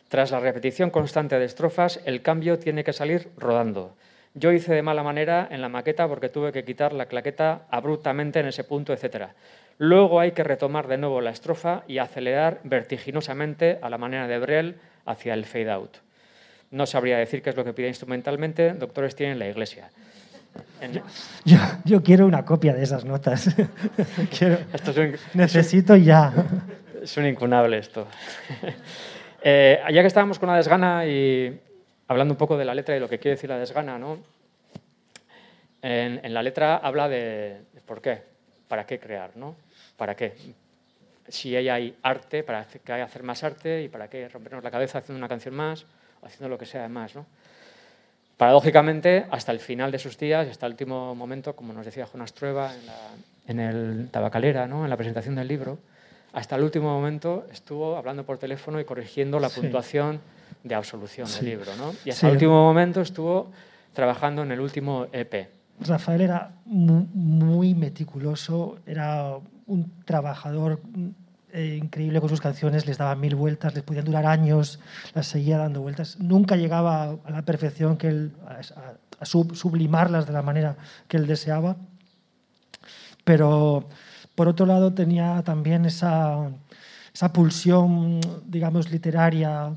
Tras 0.09 0.30
la 0.32 0.41
repetición 0.41 0.89
constante 0.89 1.39
de 1.39 1.45
estrofas, 1.45 2.01
el 2.05 2.22
cambio 2.22 2.59
tiene 2.59 2.84
que 2.84 2.91
salir 2.91 3.30
rodando. 3.38 3.95
Yo 4.34 4.51
hice 4.51 4.74
de 4.74 4.82
mala 4.82 5.01
manera 5.03 5.47
en 5.51 5.61
la 5.61 5.69
maqueta 5.69 6.07
porque 6.09 6.28
tuve 6.30 6.51
que 6.51 6.65
quitar 6.65 6.91
la 6.91 7.05
claqueta 7.05 7.61
abruptamente 7.69 8.41
en 8.41 8.47
ese 8.47 8.65
punto, 8.65 8.91
etc. 8.93 9.28
Luego 9.84 10.20
hay 10.20 10.34
que 10.34 10.44
retomar 10.44 10.88
de 10.88 10.98
nuevo 11.00 11.22
la 11.22 11.32
estrofa 11.32 11.82
y 11.88 11.98
acelerar 11.98 12.60
vertiginosamente 12.64 13.80
a 13.82 13.90
la 13.90 13.98
manera 13.98 14.28
de 14.28 14.38
Brel 14.38 14.76
hacia 15.08 15.34
el 15.34 15.44
fade 15.44 15.72
out. 15.72 15.98
No 16.70 16.86
sabría 16.86 17.18
decir 17.18 17.42
qué 17.42 17.50
es 17.50 17.56
lo 17.56 17.66
que 17.66 17.74
pide 17.74 17.88
instrumentalmente, 17.88 18.74
doctores 18.74 19.16
tienen 19.16 19.40
la 19.40 19.48
iglesia. 19.48 19.90
Yo, 21.46 21.58
yo 21.84 22.04
quiero 22.04 22.28
una 22.28 22.46
copia 22.46 22.76
de 22.76 22.84
esas 22.84 23.06
notas. 23.06 23.56
Quiero- 24.38 24.60
esto 24.72 24.92
es 24.92 24.98
un, 24.98 25.16
necesito 25.34 25.96
ya. 25.96 26.32
es 27.02 27.18
un 27.18 27.26
incunable 27.26 27.80
esto. 27.80 28.08
Eh, 29.44 29.80
ya 29.92 30.02
que 30.02 30.08
estábamos 30.08 30.38
con 30.38 30.48
la 30.50 30.56
desgana 30.58 31.08
y 31.08 31.60
hablando 32.08 32.36
un 32.36 32.38
poco 32.38 32.56
de 32.60 32.64
la 32.66 32.76
letra 32.76 32.96
y 32.96 33.00
lo 33.00 33.10
que 33.10 33.18
quiere 33.18 33.38
decir 33.38 33.50
la 33.50 33.58
desgana, 33.58 33.98
¿no? 33.98 34.20
En, 35.82 36.24
en 36.24 36.34
la 36.36 36.44
letra 36.44 36.76
habla 36.78 37.10
de, 37.10 37.62
de 37.74 37.82
por 37.84 38.04
qué, 38.04 38.22
para 38.68 38.86
qué 38.86 39.00
crear, 39.00 39.32
¿no? 39.36 39.56
¿Para 40.02 40.16
qué? 40.16 40.34
Si 41.28 41.56
ahí 41.56 41.70
hay 41.70 41.95
arte, 42.02 42.41
para 42.41 42.66
que 42.66 42.91
hay 42.91 43.02
hacer 43.02 43.22
más 43.22 43.43
arte 43.43 43.84
y 43.84 43.88
para 43.88 44.10
qué 44.10 44.28
rompernos 44.30 44.64
la 44.64 44.72
cabeza 44.72 44.97
haciendo 44.97 45.20
una 45.20 45.28
canción 45.28 45.54
más 45.54 45.86
o 46.22 46.26
haciendo 46.26 46.49
lo 46.49 46.58
que 46.58 46.66
sea 46.66 46.89
más, 46.89 47.14
¿no? 47.14 47.28
Paradójicamente, 48.36 49.28
hasta 49.30 49.52
el 49.52 49.60
final 49.60 49.91
de 49.91 49.99
sus 49.99 50.18
días, 50.18 50.47
hasta 50.47 50.66
el 50.66 50.72
último 50.72 51.14
momento, 51.14 51.56
como 51.56 51.72
nos 51.72 51.86
decía 51.86 52.08
Jonas 52.08 52.34
Trueba 52.34 52.74
en, 52.74 52.86
la- 52.88 53.10
en 53.45 53.60
el 53.60 54.10
Tabacalera, 54.10 54.66
¿no? 54.66 54.86
en 54.86 54.89
la 54.89 54.97
presentación 54.97 55.36
del 55.36 55.47
libro, 55.47 55.78
hasta 56.34 56.56
el 56.56 56.64
último 56.64 56.89
momento 56.91 57.45
estuvo 57.52 57.95
hablando 57.95 58.26
por 58.26 58.39
teléfono 58.39 58.80
y 58.80 58.86
corrigiendo 58.86 59.39
la 59.39 59.49
Sí. 59.49 59.62
puntuación 59.62 60.20
de 60.64 60.74
absolución 60.74 61.28
Sí. 61.28 61.41
del 61.45 61.49
libro. 61.60 61.76
¿no? 61.76 61.91
Y 62.06 62.10
hasta 62.10 62.22
Sí. 62.22 62.26
el 62.26 62.32
último 62.32 62.54
momento 62.64 63.02
estuvo 63.02 63.52
trabajando 63.93 64.41
en 64.41 64.52
el 64.52 64.62
último 64.62 65.06
EP. 65.12 65.47
Rafael 65.82 66.22
era 66.22 66.54
mu- 66.66 67.06
muy 67.14 67.76
meticuloso, 67.76 68.80
era 68.88 69.38
un 69.74 69.91
trabajador 70.05 70.82
eh, 71.53 71.80
increíble 71.82 72.19
con 72.19 72.30
sus 72.30 72.41
canciones, 72.41 72.86
les 72.86 72.97
daba 72.97 73.15
mil 73.15 73.36
vueltas, 73.36 73.74
les 73.74 73.84
podían 73.84 74.05
durar 74.05 74.26
años, 74.26 74.80
las 75.13 75.28
seguía 75.28 75.57
dando 75.57 75.82
vueltas. 75.82 76.17
Nunca 76.19 76.55
llegaba 76.55 77.17
a 77.26 77.32
la 77.32 77.41
perfección 77.43 77.97
que 77.97 78.07
él, 78.07 78.32
a, 78.47 78.53
a- 78.80 78.93
a 79.19 79.26
sub- 79.26 79.55
sublimarlas 79.55 80.26
de 80.28 80.34
la 80.34 80.41
manera 80.41 80.76
que 81.07 81.17
él 81.17 81.28
deseaba. 81.28 81.76
Pero 83.24 83.88
por 84.36 84.47
otro 84.47 84.65
lado 84.65 84.93
tenía 84.93 85.41
también 85.43 85.86
esa, 85.86 86.49
esa 87.13 87.32
pulsión, 87.34 88.19
digamos, 88.45 88.89
literaria 88.91 89.74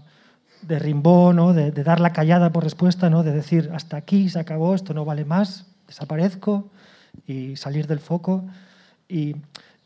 de 0.63 0.79
Rimbaud, 0.79 1.35
¿no? 1.35 1.53
de, 1.53 1.71
de 1.73 1.85
dar 1.85 2.01
la 2.01 2.13
callada 2.13 2.51
por 2.51 2.65
respuesta, 2.65 3.11
¿no? 3.11 3.23
de 3.23 3.33
decir 3.33 3.71
hasta 3.75 3.97
aquí 3.99 4.31
se 4.31 4.39
acabó, 4.39 4.75
esto 4.75 4.95
no 4.95 5.05
vale 5.05 5.25
más, 5.27 5.67
desaparezco 5.87 6.71
y 7.27 7.57
salir 7.57 7.87
del 7.87 8.01
foco. 8.01 8.45
Y, 9.09 9.37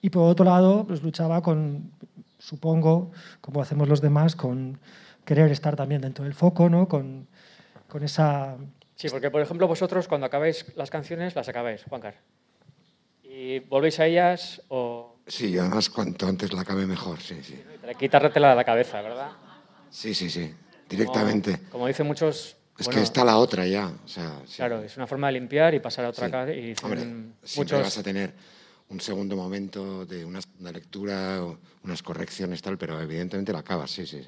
y 0.00 0.10
por 0.10 0.28
otro 0.30 0.44
lado, 0.44 0.86
pues 0.86 1.02
luchaba 1.02 1.42
con, 1.42 1.90
supongo, 2.38 3.10
como 3.40 3.60
hacemos 3.62 3.88
los 3.88 4.00
demás, 4.00 4.36
con 4.36 4.78
querer 5.24 5.50
estar 5.50 5.76
también 5.76 6.00
dentro 6.00 6.24
del 6.24 6.34
foco, 6.34 6.68
¿no? 6.68 6.88
con, 6.88 7.26
con 7.88 8.02
esa... 8.02 8.56
Sí, 8.94 9.08
porque 9.10 9.30
por 9.30 9.40
ejemplo 9.40 9.68
vosotros 9.68 10.08
cuando 10.08 10.26
acabáis 10.26 10.66
las 10.76 10.90
canciones 10.90 11.34
las 11.36 11.48
acabáis, 11.48 11.84
Juancar. 11.84 12.14
Y 13.22 13.60
volvéis 13.60 14.00
a 14.00 14.06
ellas 14.06 14.62
o 14.68 15.16
Sí, 15.26 15.58
además 15.58 15.90
cuanto 15.90 16.26
antes 16.26 16.52
la 16.54 16.62
acabe 16.62 16.86
mejor, 16.86 17.20
sí, 17.20 17.42
sí. 17.42 17.62
quitártela 17.98 18.50
de 18.50 18.56
la 18.56 18.64
cabeza, 18.64 19.02
¿verdad? 19.02 19.30
Sí, 19.90 20.14
sí, 20.14 20.30
sí, 20.30 20.54
directamente. 20.88 21.58
Como, 21.58 21.70
como 21.70 21.86
dicen 21.86 22.06
muchos... 22.06 22.56
Es 22.78 22.86
bueno, 22.86 22.98
que 23.00 23.04
está 23.04 23.24
la 23.24 23.36
otra 23.36 23.66
ya, 23.66 23.88
o 23.88 24.08
sea, 24.08 24.40
sí. 24.46 24.56
Claro, 24.56 24.82
es 24.82 24.96
una 24.96 25.06
forma 25.06 25.26
de 25.26 25.34
limpiar 25.34 25.74
y 25.74 25.80
pasar 25.80 26.04
a 26.06 26.08
otra 26.10 26.26
Sí. 26.26 26.32
cara. 26.32 26.54
Y 26.54 26.74
Hombre, 26.82 27.00
siempre 27.02 27.34
muchos, 27.56 27.82
vas 27.82 27.98
a 27.98 28.02
tener 28.02 28.32
un 28.90 29.00
segundo 29.00 29.36
momento 29.36 30.06
de 30.06 30.24
una 30.24 30.40
segunda 30.40 30.72
lectura, 30.72 31.44
o 31.44 31.58
unas 31.84 32.02
correcciones, 32.02 32.62
tal, 32.62 32.78
pero 32.78 33.00
evidentemente 33.00 33.52
la 33.52 33.58
acabas, 33.60 33.90
sí, 33.90 34.06
sí. 34.06 34.22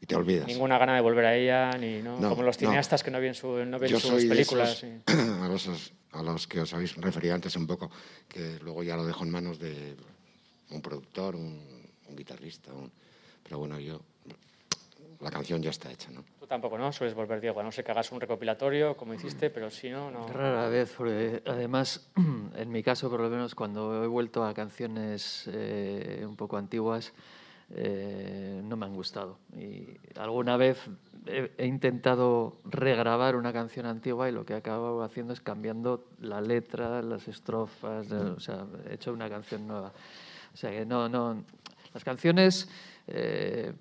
Y 0.00 0.06
te 0.06 0.16
olvidas. 0.16 0.46
ninguna 0.46 0.78
gana 0.78 0.94
de 0.94 1.00
volver 1.00 1.24
a 1.26 1.34
ella, 1.36 1.70
ni 1.78 2.02
¿no? 2.02 2.20
No, 2.20 2.30
como 2.30 2.42
los 2.42 2.56
no. 2.60 2.68
cineastas 2.68 3.02
que 3.02 3.10
no 3.10 3.20
ven, 3.20 3.34
su, 3.34 3.48
no 3.64 3.78
ven 3.78 3.98
sus 3.98 4.24
películas. 4.24 4.82
esos, 4.82 4.84
y- 4.84 5.02
a, 5.42 5.48
los, 5.48 5.92
a 6.12 6.22
los 6.22 6.46
que 6.46 6.60
os 6.60 6.72
habéis 6.74 6.94
referido 6.96 7.34
antes 7.34 7.56
un 7.56 7.66
poco, 7.66 7.90
que 8.28 8.58
luego 8.60 8.82
ya 8.82 8.96
lo 8.96 9.06
dejo 9.06 9.24
en 9.24 9.30
manos 9.30 9.58
de 9.58 9.96
un 10.70 10.80
productor, 10.82 11.36
un, 11.36 11.60
un 12.08 12.16
guitarrista, 12.16 12.72
un- 12.72 12.90
pero 13.42 13.58
bueno, 13.58 13.78
yo, 13.78 14.00
la 15.24 15.30
canción 15.30 15.62
ya 15.62 15.70
está 15.70 15.90
hecha, 15.90 16.10
¿no? 16.10 16.22
Tú 16.38 16.46
tampoco, 16.46 16.76
¿no? 16.76 16.92
Sueles 16.92 17.14
volver, 17.14 17.40
Diego, 17.40 17.58
a 17.58 17.62
no 17.62 17.72
sé 17.72 17.82
que 17.82 17.90
hagas 17.90 18.12
un 18.12 18.20
recopilatorio 18.20 18.94
como 18.94 19.14
hiciste, 19.14 19.48
pero 19.48 19.70
si 19.70 19.88
no, 19.88 20.10
no. 20.10 20.28
Rara 20.28 20.68
vez, 20.68 20.92
porque 20.96 21.42
además, 21.46 22.10
en 22.56 22.70
mi 22.70 22.82
caso, 22.82 23.08
por 23.08 23.20
lo 23.20 23.30
menos, 23.30 23.54
cuando 23.54 24.04
he 24.04 24.06
vuelto 24.06 24.44
a 24.44 24.52
canciones 24.52 25.48
eh, 25.50 26.22
un 26.28 26.36
poco 26.36 26.58
antiguas, 26.58 27.14
eh, 27.70 28.60
no 28.62 28.76
me 28.76 28.84
han 28.84 28.94
gustado. 28.94 29.38
Y 29.56 29.96
alguna 30.16 30.58
vez 30.58 30.78
he, 31.24 31.50
he 31.56 31.66
intentado 31.66 32.58
regrabar 32.66 33.34
una 33.34 33.54
canción 33.54 33.86
antigua 33.86 34.28
y 34.28 34.32
lo 34.32 34.44
que 34.44 34.52
he 34.52 34.56
acabado 34.56 35.02
haciendo 35.02 35.32
es 35.32 35.40
cambiando 35.40 36.04
la 36.20 36.42
letra, 36.42 37.00
las 37.00 37.26
estrofas, 37.28 38.12
eh, 38.12 38.14
o 38.14 38.40
sea, 38.40 38.66
he 38.90 38.94
hecho 38.94 39.10
una 39.10 39.30
canción 39.30 39.66
nueva. 39.66 39.90
O 40.52 40.56
sea 40.56 40.70
que 40.70 40.84
no, 40.84 41.08
no. 41.08 41.42
Las 41.94 42.04
canciones. 42.04 42.68
eh, 43.06 43.72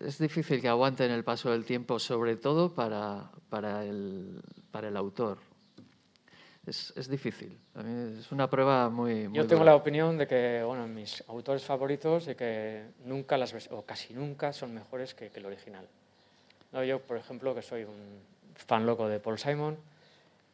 es 0.00 0.18
difícil 0.18 0.60
que 0.60 0.68
aguanten 0.68 1.10
el 1.10 1.24
paso 1.24 1.50
del 1.50 1.64
tiempo, 1.64 1.98
sobre 1.98 2.36
todo 2.36 2.74
para, 2.74 3.30
para, 3.48 3.84
el, 3.84 4.40
para 4.70 4.88
el 4.88 4.96
autor. 4.96 5.38
es, 6.66 6.92
es 6.96 7.08
difícil. 7.08 7.58
A 7.74 7.82
mí 7.82 8.18
es 8.18 8.30
una 8.32 8.48
prueba 8.50 8.90
muy... 8.90 9.28
muy 9.28 9.36
Yo 9.36 9.46
tengo 9.46 9.60
dura. 9.60 9.72
la 9.72 9.76
opinión 9.76 10.18
de 10.18 10.26
que, 10.26 10.62
bueno, 10.64 10.86
mis 10.86 11.22
autores 11.28 11.64
favoritos, 11.64 12.26
de 12.26 12.36
que 12.36 12.86
nunca 13.04 13.38
las 13.38 13.54
o 13.70 13.82
casi 13.82 14.14
nunca 14.14 14.52
son 14.52 14.74
mejores 14.74 15.14
que, 15.14 15.30
que 15.30 15.38
el 15.40 15.46
original. 15.46 15.86
No, 16.72 16.84
yo, 16.84 17.00
por 17.00 17.16
ejemplo, 17.16 17.54
que 17.54 17.62
soy 17.62 17.84
un 17.84 18.20
fan 18.54 18.84
loco 18.84 19.08
de 19.08 19.20
Paul 19.20 19.38
Simon, 19.38 19.76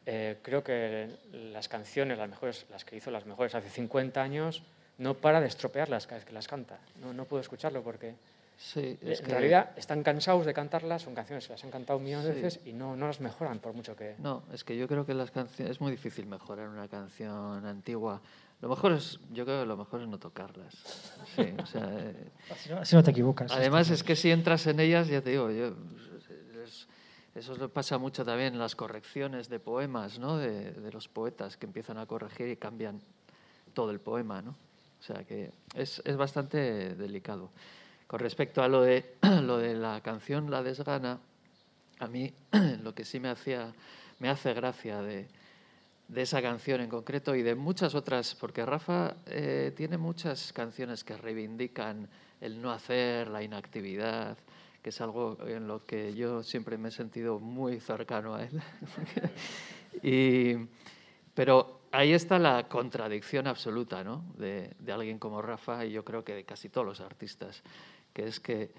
eh, 0.05 0.37
creo 0.41 0.63
que 0.63 1.09
las 1.31 1.67
canciones, 1.67 2.17
las 2.17 2.29
mejores, 2.29 2.65
las 2.69 2.83
que 2.83 2.95
hizo 2.97 3.09
las 3.09 3.25
mejores 3.25 3.55
hace 3.55 3.69
50 3.69 4.21
años, 4.21 4.63
no 4.97 5.15
para 5.15 5.41
de 5.41 5.47
estropearlas 5.47 6.05
cada 6.07 6.17
vez 6.17 6.25
que 6.25 6.33
las 6.33 6.47
canta. 6.47 6.79
No, 7.01 7.13
no 7.13 7.25
puedo 7.25 7.41
escucharlo 7.41 7.81
porque 7.83 8.15
Sí, 8.57 8.97
en 9.01 9.11
es 9.11 9.21
que- 9.21 9.31
realidad 9.31 9.71
están 9.75 10.03
cansados 10.03 10.45
de 10.45 10.53
cantarlas, 10.53 11.01
son 11.01 11.13
canciones 11.15 11.45
que 11.47 11.53
las 11.53 11.63
han 11.63 11.71
cantado 11.71 11.97
un 11.99 12.05
millón 12.05 12.23
de 12.23 12.33
Sí. 12.33 12.41
veces 12.41 12.61
y 12.65 12.73
no, 12.73 12.95
no 12.95 13.07
las 13.07 13.19
mejoran 13.19 13.59
por 13.59 13.73
mucho 13.73 13.95
que... 13.95 14.15
No, 14.19 14.43
es 14.53 14.63
que 14.63 14.77
yo 14.77 14.87
creo 14.87 15.05
que 15.05 15.13
las 15.13 15.31
canciones 15.31 15.71
es 15.75 15.81
muy 15.81 15.91
difícil 15.91 16.25
mejorar 16.27 16.69
una 16.69 16.87
canción 16.87 17.65
antigua. 17.65 18.21
Lo 18.61 18.69
mejor 18.69 18.93
es, 18.93 19.19
yo 19.33 19.43
creo 19.43 19.61
que 19.61 19.65
lo 19.65 19.75
mejor 19.75 20.01
es 20.01 20.07
no 20.07 20.17
tocarlas. 20.17 20.73
Sí, 21.35 21.53
o 21.61 21.65
sea, 21.65 21.89
eh, 21.99 22.15
Así 22.49 22.69
no, 22.69 22.77
así 22.77 22.95
no 22.95 23.03
te 23.03 23.11
equivocas. 23.11 23.51
además 23.51 23.89
es 23.89 24.03
que 24.03 24.15
si 24.15 24.31
entras 24.31 24.65
en 24.67 24.79
ellas, 24.79 25.07
ya 25.09 25.21
te 25.21 25.31
digo, 25.31 25.51
yo, 25.51 25.73
es- 26.63 26.87
eso 27.35 27.55
le 27.57 27.67
pasa 27.67 27.97
mucho 27.97 28.23
también 28.23 28.53
en 28.53 28.59
las 28.59 28.75
correcciones 28.75 29.49
de 29.49 29.59
poemas, 29.59 30.19
¿no? 30.19 30.37
De, 30.37 30.71
de 30.71 30.91
los 30.91 31.09
poetas 31.09 31.57
que 31.57 31.65
empiezan 31.65 31.97
a 31.97 32.05
corregir 32.05 32.47
y 32.47 32.55
cambian 32.55 33.01
todo 33.73 33.91
el 33.91 33.99
poema, 33.99 34.41
¿no? 34.41 34.51
O 34.51 35.03
sea 35.03 35.23
que 35.25 35.51
es, 35.75 36.01
es 36.05 36.15
bastante 36.15 36.93
delicado. 36.95 37.49
Con 38.13 38.19
respecto 38.19 38.61
a 38.61 38.67
lo 38.67 38.83
de, 38.83 39.15
lo 39.41 39.57
de 39.57 39.73
la 39.73 39.99
canción 40.01 40.51
La 40.51 40.61
Desgana, 40.61 41.19
a 41.97 42.05
mí 42.05 42.31
lo 42.83 42.93
que 42.93 43.05
sí 43.05 43.19
me 43.19 43.29
hacía 43.29 43.73
me 44.19 44.29
hace 44.29 44.53
gracia 44.53 45.01
de, 45.01 45.27
esa 46.13 46.39
canción 46.39 46.81
en 46.81 46.91
concreto 46.91 47.33
y 47.33 47.41
de 47.41 47.55
muchas 47.55 47.95
otras, 47.95 48.35
porque 48.35 48.63
Rafa 48.67 49.15
eh, 49.25 49.73
tiene 49.75 49.97
muchas 49.97 50.53
canciones 50.53 51.03
que 51.03 51.17
reivindican 51.17 52.07
el 52.39 52.61
no 52.61 52.71
hacer, 52.71 53.29
la 53.29 53.41
inactividad, 53.41 54.37
que 54.83 54.91
es 54.91 55.01
algo 55.01 55.35
en 55.47 55.67
lo 55.67 55.83
que 55.83 56.13
yo 56.13 56.43
siempre 56.43 56.77
me 56.77 56.89
he 56.89 56.91
sentido 56.91 57.39
muy 57.39 57.79
cercano 57.79 58.35
a 58.35 58.43
él. 58.43 58.61
y, 60.03 60.67
pero 61.33 61.81
ahí 61.91 62.13
está 62.13 62.37
la 62.37 62.67
contradicción 62.69 63.47
absoluta 63.47 64.03
¿no? 64.03 64.23
de, 64.37 64.75
de 64.77 64.91
alguien 64.91 65.17
como 65.17 65.41
Rafa 65.41 65.83
y 65.83 65.91
yo 65.91 66.05
creo 66.05 66.23
que 66.23 66.35
de 66.35 66.43
casi 66.43 66.69
todos 66.69 66.85
los 66.85 67.01
artistas, 67.01 67.63
que 68.13 68.27
es 68.27 68.39
que 68.39 68.71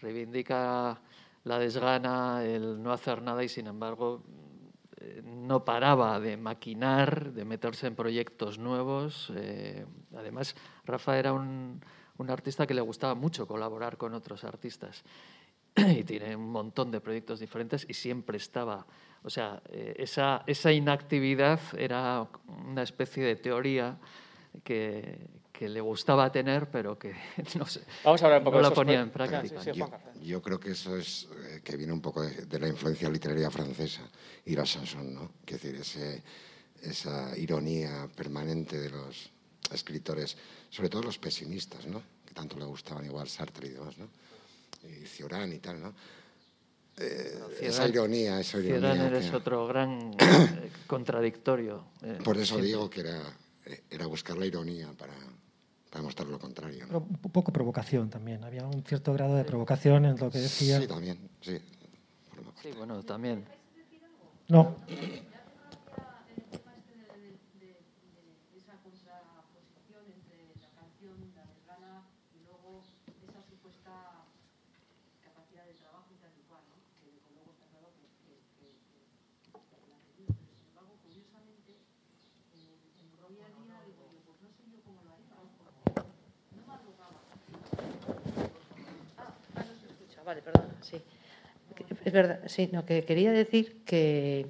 reivindica 0.00 1.00
la 1.44 1.58
desgana, 1.58 2.44
el 2.44 2.82
no 2.82 2.92
hacer 2.92 3.22
nada 3.22 3.42
y 3.42 3.48
sin 3.48 3.66
embargo 3.66 4.22
eh, 4.98 5.22
no 5.24 5.64
paraba 5.64 6.20
de 6.20 6.36
maquinar, 6.36 7.32
de 7.32 7.44
meterse 7.44 7.86
en 7.86 7.96
proyectos 7.96 8.58
nuevos. 8.58 9.32
eh, 9.34 9.84
además, 10.14 10.54
Rafa 10.84 11.18
era 11.18 11.32
un, 11.32 11.80
un 12.18 12.30
artista 12.30 12.66
que 12.66 12.74
le 12.74 12.80
gustaba 12.80 13.14
mucho 13.14 13.46
colaborar 13.46 13.96
con 13.96 14.14
otros 14.14 14.44
artistas 14.44 15.04
y 15.76 16.04
tiene 16.04 16.36
un 16.36 16.50
montón 16.50 16.90
de 16.90 17.00
proyectos 17.00 17.40
diferentes 17.40 17.86
y 17.88 17.94
siempre 17.94 18.36
estaba, 18.36 18.86
o 19.22 19.30
sea, 19.30 19.62
eh, 19.70 19.94
esa, 19.98 20.42
esa 20.46 20.72
inactividad 20.72 21.60
era 21.76 22.28
una 22.46 22.82
especie 22.82 23.24
de 23.24 23.36
teoría 23.36 23.98
que, 24.62 25.26
que 25.52 25.68
le 25.68 25.80
gustaba 25.80 26.32
tener, 26.32 26.70
pero 26.70 26.98
que 26.98 27.14
no 27.58 27.66
sé, 27.66 27.82
Vamos 28.04 28.22
a 28.22 28.24
hablar 28.24 28.40
un 28.40 28.44
poco 28.44 28.56
no 28.56 28.62
de 28.64 28.68
la 28.70 28.74
ponía 28.74 29.00
en 29.00 29.10
práctica. 29.10 29.62
Sí, 29.62 29.70
sí, 29.72 29.78
Yo, 29.78 29.90
yo 30.22 30.42
creo 30.42 30.58
que 30.58 30.70
eso 30.72 30.96
es 30.96 31.28
eh, 31.46 31.60
que 31.62 31.76
viene 31.76 31.92
un 31.92 32.00
poco 32.00 32.22
de, 32.22 32.46
de 32.46 32.58
la 32.58 32.68
influencia 32.68 33.08
literaria 33.10 33.50
francesa 33.50 34.02
y 34.46 34.56
la 34.56 34.64
chanson, 34.64 35.14
¿no? 35.14 35.30
Es 35.46 35.60
decir, 35.62 35.76
ese, 35.76 36.22
esa 36.82 37.36
ironía 37.38 38.08
permanente 38.16 38.80
de 38.80 38.90
los 38.90 39.30
escritores, 39.70 40.36
sobre 40.70 40.88
todo 40.88 41.02
los 41.02 41.18
pesimistas, 41.18 41.86
¿no? 41.86 42.02
Que 42.26 42.34
tanto 42.34 42.58
le 42.58 42.64
gustaban 42.64 43.04
igual 43.04 43.28
Sartre 43.28 43.68
y 43.68 43.70
demás, 43.72 43.96
¿no? 43.98 44.08
Y 44.88 45.06
Cioran 45.06 45.52
y 45.52 45.58
tal, 45.58 45.80
¿no? 45.80 45.94
Eh, 46.98 47.38
esa 47.60 47.88
ironía, 47.88 48.40
esa 48.40 48.58
ironía. 48.58 48.80
Cioran 48.94 49.00
eres 49.06 49.30
que- 49.30 49.36
otro 49.36 49.66
gran 49.66 50.10
eh, 50.18 50.70
contradictorio. 50.86 51.84
eh, 52.02 52.18
Por 52.24 52.36
eso 52.36 52.46
siempre. 52.54 52.66
digo 52.66 52.90
que 52.90 53.00
era, 53.00 53.22
eh, 53.66 53.82
era 53.90 54.06
buscar 54.06 54.36
la 54.36 54.44
ironía 54.46 54.92
para, 54.92 55.14
para 55.92 56.02
mostrar 56.02 56.26
lo 56.28 56.38
contrario. 56.38 56.86
Un 56.90 57.30
poco 57.30 57.52
provocación 57.52 58.08
también. 58.08 58.42
Había 58.44 58.66
un 58.66 58.82
cierto 58.82 59.12
grado 59.12 59.36
de 59.36 59.44
provocación 59.44 60.06
en 60.06 60.16
lo 60.18 60.30
que 60.30 60.38
decía. 60.38 60.80
Sí, 60.80 60.86
también, 60.88 61.18
sí. 61.42 61.58
Sí, 62.62 62.70
bueno, 62.76 63.02
también. 63.02 63.44
No, 64.48 64.76
esa 68.56 68.74
contraposición 68.82 70.02
entre 70.06 70.46
la 70.62 70.70
canción, 70.78 71.16
la 71.34 71.44
desgana 71.50 72.02
y 72.34 72.38
luego 72.46 72.82
esa 73.26 73.42
supuesta 73.50 74.24
capacidad 75.24 75.64
de 75.66 75.74
trabajo 75.74 76.06
intelectual, 76.14 76.62
¿no? 76.70 76.76
que 77.02 77.10
desde 77.10 77.30
luego 77.34 77.50
está 77.52 77.66
claro 77.74 77.88
que, 77.98 78.06
que, 78.22 78.34
que, 78.58 78.68
que- 78.86 79.50
que 79.50 79.86
la 79.90 79.96
ha 79.98 80.02
tenido. 80.06 80.30
Pero 80.38 80.54
sin 80.54 80.68
embargo, 80.70 80.94
curiosamente, 81.02 81.72
en, 82.54 82.70
en 83.02 83.08
Roy 83.18 83.36
al 83.42 83.54
día 83.66 83.78
digo 83.88 84.02
yo, 84.12 84.20
pues 84.22 84.38
no 84.42 84.48
sé 84.54 84.62
yo 84.70 84.78
cómo 84.86 85.00
lo 85.02 85.10
haría, 85.16 85.34
porque 85.58 86.06
no 86.54 86.62
madrugaba. 86.70 87.18
Ah, 89.18 89.34
ah, 89.58 89.64
vale, 90.24 90.42
perdón, 90.42 90.66
sí. 90.80 91.00
Es 92.04 92.12
verdad, 92.12 92.40
sí, 92.46 92.68
no, 92.72 92.84
que 92.84 93.04
quería 93.04 93.32
decir 93.32 93.82
que 93.84 94.46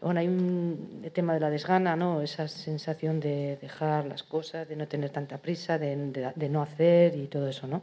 bueno, 0.00 0.20
hay 0.20 0.28
un 0.28 1.10
tema 1.12 1.34
de 1.34 1.40
la 1.40 1.50
desgana, 1.50 1.96
¿no? 1.96 2.22
Esa 2.22 2.46
sensación 2.46 3.18
de 3.18 3.58
dejar 3.60 4.06
las 4.06 4.22
cosas, 4.22 4.68
de 4.68 4.76
no 4.76 4.86
tener 4.86 5.10
tanta 5.10 5.38
prisa, 5.38 5.78
de, 5.78 5.96
de- 6.36 6.48
no 6.48 6.62
hacer 6.62 7.16
y 7.16 7.26
todo 7.26 7.48
eso, 7.48 7.66
¿no? 7.66 7.82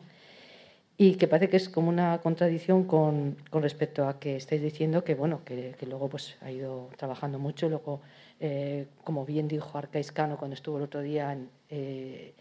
Y 0.97 1.15
que 1.15 1.27
parece 1.27 1.49
que 1.49 1.57
es 1.57 1.67
como 1.67 1.89
una 1.89 2.19
contradicción 2.21 2.85
con, 2.85 3.35
con 3.49 3.61
respecto 3.61 4.07
a 4.07 4.17
que 4.17 4.37
estáis 4.37 4.61
diciendo 4.61 5.03
que, 5.03 5.13
bueno, 5.15 5.41
que, 5.43 5.75
luego 5.85 6.07
pues 6.07 6.37
ha 6.41 6.51
ido 6.51 6.89
trabajando 6.97 7.37
mucho, 7.37 7.67
luego, 7.67 7.99
eh, 8.39 8.87
como 9.03 9.25
bien 9.25 9.49
dijo 9.49 9.77
Arcaiscano 9.77 10.37
cuando 10.37 10.53
estuvo 10.55 10.77
el 10.77 10.83
otro 10.83 11.01
día, 11.01 11.37
eh, 11.69 12.33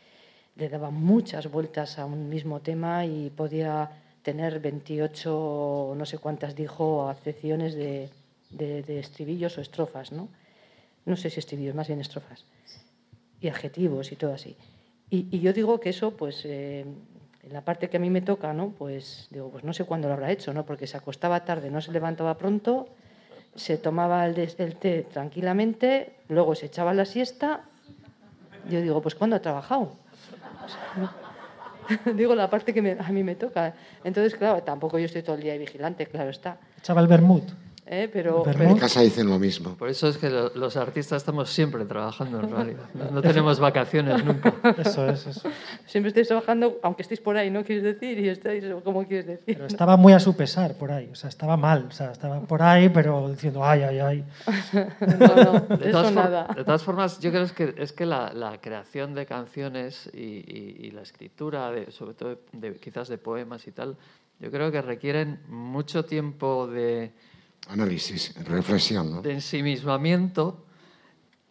le 0.54 0.68
daba 0.68 0.90
muchas 0.90 1.50
vueltas 1.50 1.98
a 1.98 2.06
un 2.06 2.28
mismo 2.28 2.60
tema 2.60 3.04
y 3.06 3.30
podía 3.30 3.90
tener 4.24 4.58
28, 4.58 5.94
no 5.96 6.06
sé 6.06 6.18
cuántas 6.18 6.56
dijo, 6.56 7.08
acepciones 7.08 7.74
de, 7.74 8.08
de, 8.50 8.98
estribillos 8.98 9.58
o 9.58 9.60
estrofas, 9.60 10.12
¿no? 10.12 10.28
No 11.04 11.16
sé 11.16 11.28
si 11.28 11.38
estribillos, 11.40 11.74
más 11.74 11.88
bien 11.88 12.00
estrofas. 12.00 12.44
Y 13.40 13.48
adjetivos 13.48 14.10
y 14.12 14.16
todo 14.16 14.32
así. 14.32 14.56
Y, 15.10 15.38
yo 15.40 15.52
digo 15.52 15.78
que 15.78 15.90
eso, 15.90 16.12
pues, 16.16 16.40
eh, 16.46 16.86
en 17.42 17.52
la 17.52 17.60
parte 17.60 17.90
que 17.90 17.98
a 17.98 18.00
mí 18.00 18.08
me 18.08 18.22
toca, 18.22 18.54
¿no? 18.54 18.70
Pues 18.70 19.28
digo, 19.30 19.50
pues 19.50 19.62
no 19.62 19.74
sé 19.74 19.84
cuándo 19.84 20.08
lo 20.08 20.14
habrá 20.14 20.32
hecho, 20.32 20.54
¿no? 20.54 20.64
Porque 20.64 20.86
se 20.86 20.96
acostaba 20.96 21.44
tarde, 21.44 21.70
no 21.70 21.82
se 21.82 21.92
levantaba 21.92 22.38
pronto, 22.38 22.88
se 23.54 23.76
tomaba 23.76 24.24
el, 24.26 24.34
des- 24.34 24.58
el 24.58 24.76
té 24.76 25.02
tranquilamente, 25.02 26.14
luego 26.28 26.54
se 26.54 26.66
echaba 26.66 26.94
la 26.94 27.04
siesta. 27.04 27.64
Yo 28.70 28.80
digo, 28.80 29.02
pues 29.02 29.14
¿cuándo 29.14 29.36
ha 29.36 29.40
trabajado? 29.40 29.92
No. 30.96 31.23
digo 32.14 32.34
la 32.34 32.48
parte 32.50 32.72
que 32.74 32.82
me- 32.82 32.96
a 32.98 33.08
mí 33.12 33.22
me 33.22 33.34
toca. 33.34 33.74
Entonces, 34.04 34.34
claro, 34.36 34.62
tampoco 34.62 34.98
yo 34.98 35.06
estoy 35.06 35.22
todo 35.22 35.36
el 35.36 35.42
día 35.42 35.56
vigilante, 35.58 36.06
claro 36.06 36.30
está. 36.30 36.58
echaba 36.78 37.00
el. 37.00 37.54
¿Eh? 37.86 38.08
Pero, 38.12 38.42
En 38.46 38.76
casa 38.78 39.00
dicen 39.02 39.28
lo 39.28 39.38
mismo. 39.38 39.76
Por 39.76 39.88
eso 39.88 40.08
es 40.08 40.16
que 40.18 40.30
lo- 40.30 40.50
los 40.54 40.76
artistas 40.76 41.18
estamos 41.22 41.50
siempre 41.50 41.84
trabajando 41.84 42.40
en 42.40 42.50
realidad. 42.50 42.88
No, 42.94 43.10
no 43.10 43.22
tenemos 43.22 43.60
vacaciones 43.60 44.24
nunca. 44.24 44.54
Eso 44.78 45.08
es, 45.08 45.26
eso. 45.26 45.48
siempre 45.86 46.08
estáis 46.08 46.28
trabajando, 46.28 46.78
aunque 46.82 47.02
estéis 47.02 47.20
por 47.20 47.36
ahí, 47.36 47.50
¿no 47.50 47.62
quieres 47.64 47.84
decir? 47.84 48.18
Y 48.18 48.28
estáis, 48.28 48.64
¿cómo 48.84 49.06
quieres 49.06 49.26
decir? 49.26 49.56
Pero 49.56 49.66
estaba 49.66 49.96
muy 49.96 50.12
a 50.12 50.20
su 50.20 50.34
pesar 50.36 50.74
por 50.78 50.90
ahí. 50.92 51.08
O 51.12 51.14
sea, 51.14 51.28
estaba 51.28 51.56
mal. 51.56 51.86
O 51.88 51.90
sea, 51.92 52.10
estaba 52.12 52.40
por 52.40 52.62
ahí, 52.62 52.88
pero 52.88 53.28
diciendo, 53.30 53.64
ay, 53.64 53.82
ay, 53.82 53.98
ay. 53.98 54.24
No, 54.72 55.36
no, 55.68 55.76
De 55.76 55.90
eso 55.90 55.90
todas, 55.92 56.12
for- 56.12 56.14
nada. 56.24 56.48
de 56.54 56.64
todas 56.64 56.82
formas, 56.82 57.20
yo 57.20 57.30
creo 57.30 57.46
que, 57.54 57.74
es 57.78 57.92
que 57.92 58.06
la, 58.06 58.32
la 58.32 58.60
creación 58.60 59.14
de 59.14 59.26
canciones 59.26 60.10
y, 60.12 60.18
y- 60.20 60.76
y 60.86 60.90
la 60.90 61.02
escritura, 61.02 61.70
de, 61.70 61.90
sobre 61.90 62.14
todo 62.14 62.38
de, 62.52 62.74
quizás 62.76 63.08
de 63.08 63.18
poemas 63.18 63.66
y 63.66 63.72
tal, 63.72 63.96
yo 64.40 64.50
creo 64.50 64.72
que 64.72 64.82
requieren 64.82 65.40
mucho 65.48 66.04
tiempo 66.04 66.66
de, 66.66 67.12
Análisis, 67.68 68.34
reflexión, 68.44 69.10
¿no? 69.10 69.22
de 69.22 69.32
ensimismamiento 69.32 70.64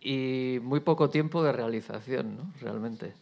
y 0.02 0.60
muy 0.62 0.80
poco 0.82 1.10
tiempo 1.10 1.44
de 1.44 1.52
realización, 1.52 2.38
¿no? 2.38 2.54
Realmente. 2.62 3.14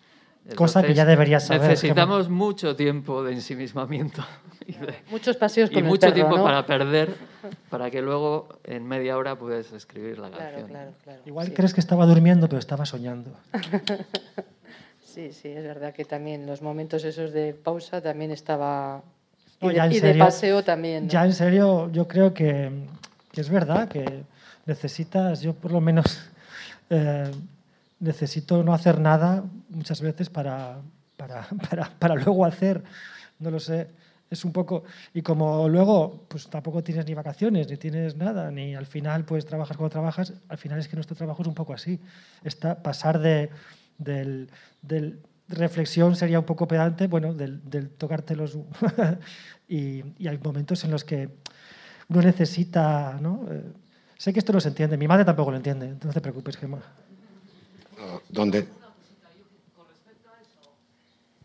Cosa 0.56 0.82
que 0.82 0.96
ya 0.96 1.06
deberías 1.06 1.46
saber, 1.46 1.70
Necesitamos 1.70 2.28
mucho 2.28 2.76
tiempo 2.76 3.24
de 3.24 3.34
ensimismamiento 3.34 4.26
y, 4.68 4.74
de- 4.74 4.96
Muchos 5.12 5.38
paseos 5.38 5.70
y 5.70 5.76
con 5.76 5.84
el 5.84 5.90
mucho 5.90 6.02
perro, 6.02 6.14
tiempo 6.16 6.38
¿no? 6.38 6.44
para 6.44 6.66
perder 6.66 7.16
para 7.70 7.92
que 7.92 8.02
luego 8.02 8.50
en 8.64 8.88
media 8.88 9.18
hora 9.18 9.38
puedas 9.38 9.72
escribir 9.72 10.18
la 10.18 10.30
Claro, 10.30 10.44
canción. 10.46 10.68
claro, 10.70 10.92
claro. 11.04 11.22
Igual 11.28 11.48
sí. 11.48 11.54
crees 11.54 11.74
que 11.76 11.80
estaba 11.80 12.06
durmiendo, 12.08 12.48
pero 12.50 12.60
estaba 12.60 12.86
soñando. 12.86 13.32
Sí, 15.04 15.34
sí, 15.34 15.50
es 15.50 15.64
verdad 15.66 15.94
que 15.94 16.06
también 16.06 16.46
los 16.46 16.62
momentos 16.62 17.04
esos 17.04 17.34
de 17.34 17.54
pausa 17.54 18.02
también 18.02 18.32
estaba... 18.32 19.04
Y, 19.62 19.66
No, 19.66 19.70
de, 19.70 19.76
ya 19.76 19.86
en 19.86 19.92
y 19.92 20.00
de 20.00 20.16
paseo 20.16 20.64
también. 20.64 21.06
¿no? 21.06 21.10
Ya 21.10 21.26
en 21.26 21.34
serio, 21.34 21.92
yo 21.92 22.08
creo 22.08 22.34
que, 22.34 22.72
que 23.32 23.42
es 23.42 23.50
verdad 23.50 23.88
que 23.88 24.24
necesitas, 24.66 25.42
yo 25.42 25.54
por 25.54 25.72
lo 25.72 25.82
menos 25.82 26.20
eh, 26.90 27.32
necesito 28.00 28.64
no 28.64 28.74
hacer 28.74 29.00
nada 29.00 29.44
muchas 29.70 30.02
veces 30.02 30.30
para, 30.30 30.78
para, 31.18 31.48
para, 31.70 31.90
para 32.00 32.16
luego 32.16 32.46
hacer, 32.46 32.84
no 33.40 33.52
lo 33.52 33.60
sé. 33.60 33.88
Es 34.30 34.46
un 34.46 34.54
poco, 34.54 34.86
y 35.14 35.22
como 35.22 35.68
luego 35.68 36.24
pues 36.30 36.48
tampoco 36.48 36.82
tienes 36.82 37.06
ni 37.06 37.14
vacaciones, 37.14 37.70
ni 37.70 37.76
tienes 37.76 38.16
nada, 38.16 38.50
ni 38.50 38.76
al 38.76 38.86
final 38.86 39.26
pues 39.26 39.46
trabajas 39.46 39.76
como 39.76 39.90
trabajas, 39.90 40.32
al 40.48 40.58
final 40.58 40.80
es 40.80 40.88
que 40.88 40.96
nuestro 40.96 41.18
trabajo 41.18 41.42
es 41.42 41.50
un 41.50 41.54
poco 41.54 41.74
así. 41.74 42.00
Está, 42.42 42.82
pasar 42.82 43.20
de, 43.20 43.50
del, 43.98 44.50
del 44.82 45.20
reflexión 45.52 46.16
sería 46.16 46.40
un 46.40 46.46
poco 46.46 46.68
pedante, 46.68 47.08
bueno, 47.08 47.34
del, 47.34 47.62
del 47.70 47.90
tocarte 47.90 48.36
los... 48.36 48.58
y, 49.68 50.04
hay 50.28 50.40
momentos 50.44 50.84
en 50.84 50.92
los 50.92 51.04
que 51.04 51.30
uno 52.10 52.22
necesita, 52.22 53.18
¿no? 53.22 53.46
Eh, 53.50 53.64
sé 54.18 54.34
que 54.34 54.40
esto 54.40 54.54
no 54.54 54.60
se 54.60 54.70
entiende, 54.70 54.98
mi 54.98 55.08
madre 55.08 55.26
tampoco 55.26 55.52
lo 55.52 55.58
entiende, 55.58 55.96
no 56.04 56.12
te 56.12 56.22
preocupes, 56.22 56.58
Gemma. 56.58 56.82
Donde 58.30 58.66
Con 59.76 59.88
respecto 59.88 60.30
a 60.30 60.42
eso, 60.42 60.74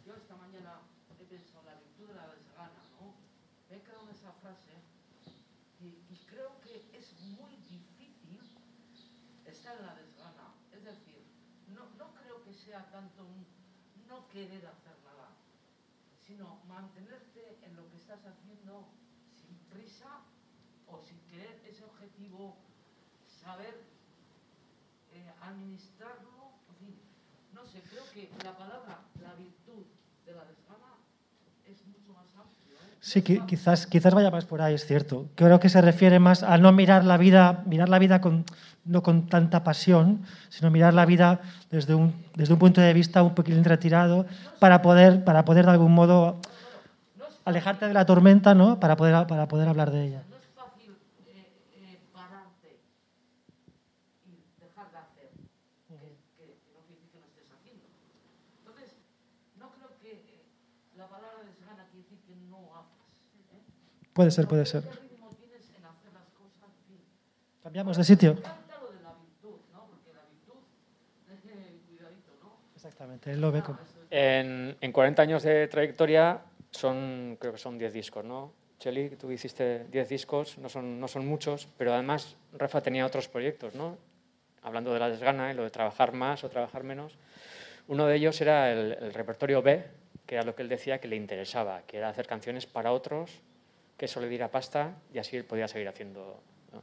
yo 0.07 0.17
esta 0.17 0.35
mañana 0.37 0.81
he 1.21 1.25
pensado 1.25 1.61
en 1.61 1.67
la 1.67 1.77
virtud 1.77 2.09
de 2.09 2.15
la 2.15 2.27
desgana, 2.33 2.81
¿no? 2.99 3.15
Me 3.69 3.77
he 3.77 3.81
quedado 3.83 4.09
en 4.09 4.15
esa 4.17 4.33
frase 4.41 4.73
y, 5.85 5.87
y 6.09 6.17
creo 6.31 6.59
que 6.65 6.89
es 6.97 7.13
muy 7.37 7.55
difícil 7.69 8.41
estar 9.45 9.77
en 9.77 9.87
la 9.87 9.95
desgana. 9.95 10.57
Es 10.73 10.83
decir, 10.83 11.23
no, 11.69 11.85
no 12.01 12.15
creo 12.17 12.43
que 12.43 12.55
sea 12.55 12.89
tanto 12.91 13.23
un 13.23 13.47
no 14.09 14.26
querer 14.37 14.67
hacer 14.67 14.93
nada, 15.03 15.33
sino 16.21 16.61
mantenerte 16.69 17.59
en 17.63 17.75
lo 17.75 17.89
que 17.89 17.97
estás 17.97 18.21
haciendo 18.27 18.87
sin 19.33 19.57
prisa 19.73 20.21
o 20.87 21.01
sin 21.01 21.19
querer 21.21 21.59
ese 21.65 21.83
objetivo, 21.83 22.59
saber 23.41 23.83
eh, 25.13 25.33
administrarlo, 25.41 26.53
en 26.69 26.77
fin, 26.77 27.01
no 27.55 27.65
sé, 27.65 27.81
creo 27.89 28.05
que 28.13 28.31
la 28.45 28.55
palabra, 28.55 29.09
la 29.23 29.35
virtud 29.37 29.87
de 30.27 30.33
la 30.35 30.45
desgana 30.45 30.99
es 31.65 31.87
mucho 31.87 32.13
más 32.13 32.27
amplio. 32.37 32.77
¿eh? 32.77 32.96
Sí, 33.11 33.23
qui- 33.27 33.41
quizás, 33.47 33.87
quizás 33.87 34.13
vaya 34.15 34.33
más 34.33 34.45
por 34.51 34.61
ahí, 34.61 34.75
es 34.75 34.85
cierto. 34.85 35.29
Creo 35.37 35.61
que 35.61 35.69
se 35.69 35.81
refiere 35.81 36.19
más 36.19 36.43
a 36.43 36.59
no 36.59 36.73
mirar 36.73 37.05
la 37.05 37.17
vida, 37.17 37.63
mirar 37.65 37.89
la 37.89 38.01
vida 38.01 38.21
con, 38.21 38.45
no 38.85 39.01
con 39.05 39.29
tanta 39.29 39.63
pasión, 39.63 40.23
sino 40.49 40.73
mirar 40.73 40.93
la 40.93 41.07
vida 41.07 41.41
desde 41.71 41.95
un, 41.95 42.13
desde 42.35 42.53
un 42.55 42.59
punto 42.59 42.81
de 42.81 42.93
vista 42.93 43.23
un 43.23 43.35
poquito 43.37 43.63
retirado 43.63 44.27
para 44.59 44.83
poder, 44.83 45.23
para 45.25 45.45
poder 45.45 45.67
de 45.67 45.71
algún 45.71 45.93
modo 45.95 46.41
alejarte 47.45 47.87
de 47.87 47.95
la 47.95 48.05
tormenta, 48.07 48.55
¿no? 48.57 48.81
Para 48.81 48.97
poder, 48.97 49.25
para 49.29 49.47
poder 49.47 49.69
hablar 49.69 49.93
de 49.93 50.01
ella. 50.07 50.23
No 50.29 50.37
es 50.37 50.49
fácil 50.57 50.91
eh, 51.31 51.47
eh, 51.79 51.99
pararte 52.13 52.71
y 54.27 54.35
dejar 54.59 54.91
de 54.91 54.99
hacer, 54.99 55.31
que, 55.87 55.95
que- 56.35 56.59
que 56.59 56.75
no 56.75 56.83
quiere 56.83 56.99
decir 57.07 57.11
que 57.15 57.21
no 57.23 57.27
estés 57.31 57.49
haciendo. 57.55 57.85
Entonces, 58.67 58.91
no 59.63 59.71
creo 59.79 59.91
que 60.03 60.11
eh, 60.11 60.43
la 60.99 61.07
palabra 61.07 61.47
desgana 61.47 61.87
quiere 61.95 62.03
decir 62.03 62.19
que 62.27 62.35
no 62.51 62.59
hagas. 62.75 63.15
¿eh? 63.55 63.63
Puede 64.17 64.31
ser, 64.31 64.49
puede 64.49 64.65
ser. 64.65 64.83
Cambiamos 67.63 67.99
de 67.99 68.05
sitio. 68.05 68.39
Exactamente, 72.75 73.33
él 73.33 73.41
lo 73.43 73.53
ve 73.53 73.61
como... 73.61 73.79
En, 74.11 74.75
en 74.81 74.93
40 74.93 75.21
años 75.21 75.43
de 75.43 75.69
trayectoria 75.69 76.41
son, 76.71 77.37
creo 77.39 77.53
que 77.53 77.59
son 77.59 77.77
10 77.77 77.93
discos, 77.93 78.25
¿no? 78.25 78.55
Cheli, 78.79 79.11
tú 79.11 79.31
hiciste 79.31 79.85
10 79.91 80.09
discos, 80.09 80.57
no 80.57 80.71
son, 80.71 80.99
no 80.99 81.09
son 81.09 81.27
muchos, 81.27 81.69
pero 81.77 81.93
además 81.93 82.37
Rafa 82.55 82.81
tenía 82.81 83.05
otros 83.05 83.29
proyectos, 83.29 83.75
¿no? 83.75 83.99
Hablando 84.63 84.95
de 84.95 85.01
la 85.01 85.11
desgana 85.11 85.53
y 85.53 85.55
lo 85.55 85.63
de 85.63 85.71
trabajar 85.71 86.15
más 86.15 86.43
o 86.43 86.49
trabajar 86.49 86.85
menos. 86.85 87.19
Uno 87.87 88.07
de 88.07 88.17
ellos 88.17 88.41
era 88.41 88.73
el, 88.73 88.93
el 88.93 89.13
repertorio 89.13 89.61
B, 89.61 89.85
que 90.25 90.37
era 90.37 90.45
lo 90.45 90.55
que 90.55 90.63
él 90.63 90.71
decía 90.71 91.01
que 91.01 91.09
le 91.09 91.17
interesaba, 91.17 91.83
que 91.87 91.99
era 91.99 92.09
hacer 92.09 92.27
canciones 92.27 92.65
para 92.65 92.93
otros, 92.93 93.43
que 93.97 94.05
eso 94.07 94.21
le 94.21 94.29
diera 94.29 94.51
pasta 94.51 94.95
y 95.13 95.19
así 95.19 95.37
él 95.37 95.45
podía 95.45 95.69
seguir 95.69 95.89
haciendo. 95.89 96.41
¿no? 96.73 96.83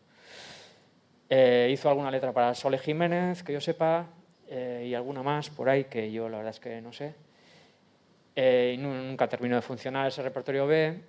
Eh, 1.30 1.70
hizo 1.72 1.90
alguna 1.90 2.12
letra 2.12 2.32
para 2.32 2.54
Sole 2.54 2.78
Jiménez, 2.78 3.44
que 3.44 3.54
yo 3.54 3.62
sepa, 3.62 4.08
eh, 4.48 4.86
y 4.90 4.94
alguna 4.94 5.24
más 5.24 5.50
por 5.50 5.70
ahí 5.70 5.86
que 5.86 6.12
yo 6.12 6.30
la 6.30 6.38
verdad 6.38 6.52
es 6.52 6.60
que 6.60 6.82
no 6.82 6.92
sé. 6.94 7.14
Eh, 8.36 8.74
y 8.76 8.82
nu- 8.82 8.94
nunca 8.94 9.28
terminó 9.28 9.56
de 9.56 9.62
funcionar 9.62 10.08
ese 10.08 10.22
repertorio 10.22 10.66
B. 10.68 11.00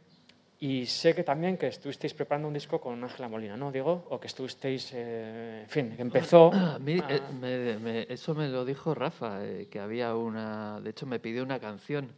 Y 0.61 0.87
sé 0.87 1.15
que 1.15 1.25
también 1.25 1.59
que 1.59 1.67
estuvisteis 1.67 2.15
preparando 2.15 2.49
un 2.49 2.55
disco 2.55 2.81
con 2.81 3.03
Ángela 3.03 3.29
Molina, 3.29 3.57
¿no, 3.57 3.73
Diego? 3.73 4.07
O 4.09 4.21
que 4.21 4.29
estuvisteis, 4.29 4.93
eh, 4.95 5.61
en 5.65 5.69
fin, 5.69 5.97
que 5.97 6.03
empezó... 6.03 6.53
A 6.55 6.79
mí, 6.79 6.99
a- 7.03 7.07
eh, 7.17 7.21
me- 7.41 7.77
me- 7.79 8.07
eso 8.09 8.35
me 8.35 8.49
lo 8.49 8.65
dijo 8.65 8.95
Rafa, 8.95 9.45
eh, 9.45 9.69
que 9.71 9.81
había 9.81 10.15
una. 10.15 10.81
De 10.81 10.91
hecho, 10.91 11.07
me 11.07 11.19
pidió 11.19 11.43
una 11.43 11.59
canción 11.59 12.09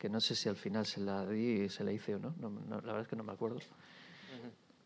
que 0.00 0.08
no 0.08 0.18
sé 0.18 0.34
si 0.34 0.48
al 0.48 0.56
final 0.56 0.86
se 0.86 0.98
la 0.98 1.26
di, 1.26 1.68
se 1.68 1.84
la 1.84 1.92
hice 1.92 2.14
o 2.14 2.18
no. 2.18 2.34
no, 2.38 2.48
no, 2.48 2.76
la 2.76 2.86
verdad 2.86 3.02
es 3.02 3.08
que 3.08 3.16
no 3.16 3.22
me 3.22 3.32
acuerdo. 3.32 3.60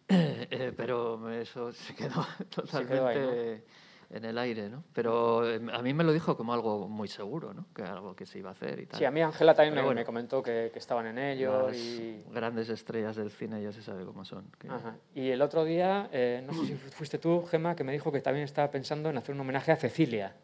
Eh, 0.06 0.72
pero 0.76 1.30
eso 1.30 1.72
se 1.72 1.94
quedó 1.94 2.26
totalmente 2.54 2.92
quedó 2.94 3.06
ahí, 3.06 3.18
¿no? 3.18 4.16
en 4.16 4.24
el 4.26 4.36
aire, 4.38 4.68
¿no? 4.68 4.84
Pero 4.92 5.48
eh, 5.50 5.60
a 5.72 5.80
mí 5.80 5.94
me 5.94 6.04
lo 6.04 6.12
dijo 6.12 6.36
como 6.36 6.52
algo 6.52 6.88
muy 6.88 7.08
seguro, 7.08 7.54
¿no? 7.54 7.64
Que 7.74 7.82
algo 7.82 8.14
que 8.14 8.26
se 8.26 8.38
iba 8.38 8.50
a 8.50 8.52
hacer 8.52 8.78
y 8.80 8.86
tal. 8.86 8.98
Sí, 8.98 9.04
a 9.06 9.10
mí 9.10 9.22
Ángela 9.22 9.54
también 9.54 9.74
me, 9.74 9.82
bueno. 9.82 9.98
me 10.00 10.04
comentó 10.04 10.42
que, 10.42 10.70
que 10.72 10.78
estaban 10.78 11.06
en 11.06 11.18
ello. 11.18 11.68
Las 11.68 11.76
Y, 11.76 12.22
grandes 12.30 12.68
estrellas 12.68 13.16
del 13.16 13.30
cine 13.30 13.62
ya 13.62 13.72
se 13.72 13.82
sabe 13.82 14.04
cómo 14.04 14.24
son. 14.26 14.44
que- 14.58 14.68
Ajá. 14.68 14.96
y 15.14 15.30
el 15.30 15.40
otro 15.40 15.64
día, 15.64 16.10
eh, 16.12 16.42
no 16.46 16.52
sé 16.52 16.66
si 16.66 16.74
fuiste 16.74 17.18
tú, 17.18 17.44
Gemma, 17.46 17.74
que 17.74 17.82
me 17.82 17.92
dijo 17.92 18.12
que 18.12 18.20
también 18.20 18.44
estaba 18.44 18.70
pensando 18.70 19.08
en 19.08 19.16
hacer 19.16 19.34
un 19.34 19.40
homenaje 19.40 19.72
a 19.72 19.76
Cecilia. 19.76 20.36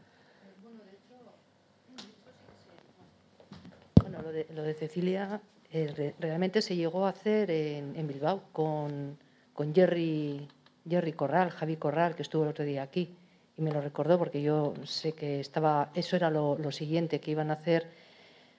Lo 4.54 4.62
de, 4.62 4.74
Cecilia 4.74 5.40
eh, 5.72 5.92
re- 5.96 6.14
realmente 6.18 6.62
se 6.62 6.76
llegó 6.76 7.06
a 7.06 7.10
hacer 7.10 7.50
en, 7.50 8.06
Bilbao 8.06 8.42
con, 8.52 9.18
con 9.54 9.74
Jerry, 9.74 10.48
Jerry 10.88 11.12
Corral, 11.12 11.50
Javi 11.50 11.76
Corral, 11.76 12.14
que 12.14 12.22
estuvo 12.22 12.42
el 12.44 12.50
otro 12.50 12.64
día 12.64 12.82
aquí 12.82 13.14
y 13.56 13.62
me 13.62 13.70
lo 13.72 13.80
recordó 13.80 14.18
porque 14.18 14.42
yo 14.42 14.74
sé 14.84 15.12
que 15.12 15.40
estaba, 15.40 15.90
eso 15.94 16.16
era 16.16 16.30
lo, 16.30 16.56
siguiente 16.72 17.20
que 17.20 17.30
iban 17.32 17.50
a 17.50 17.54
hacer, 17.54 17.86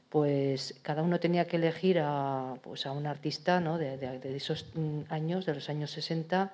pues 0.09 0.79
cada 0.83 1.01
uno 1.03 1.19
tenía 1.19 1.45
que 1.47 1.57
elegir 1.57 1.99
a, 2.01 2.55
pues, 2.61 2.85
a 2.85 2.91
un 2.91 3.07
artista 3.07 3.59
¿no? 3.59 3.77
de, 3.77 3.97
de- 3.97 4.19
de 4.19 4.35
esos 4.35 4.65
mm, 4.75 5.01
años, 5.09 5.45
de 5.45 5.55
los 5.55 5.69
años 5.69 5.91
60, 5.91 6.51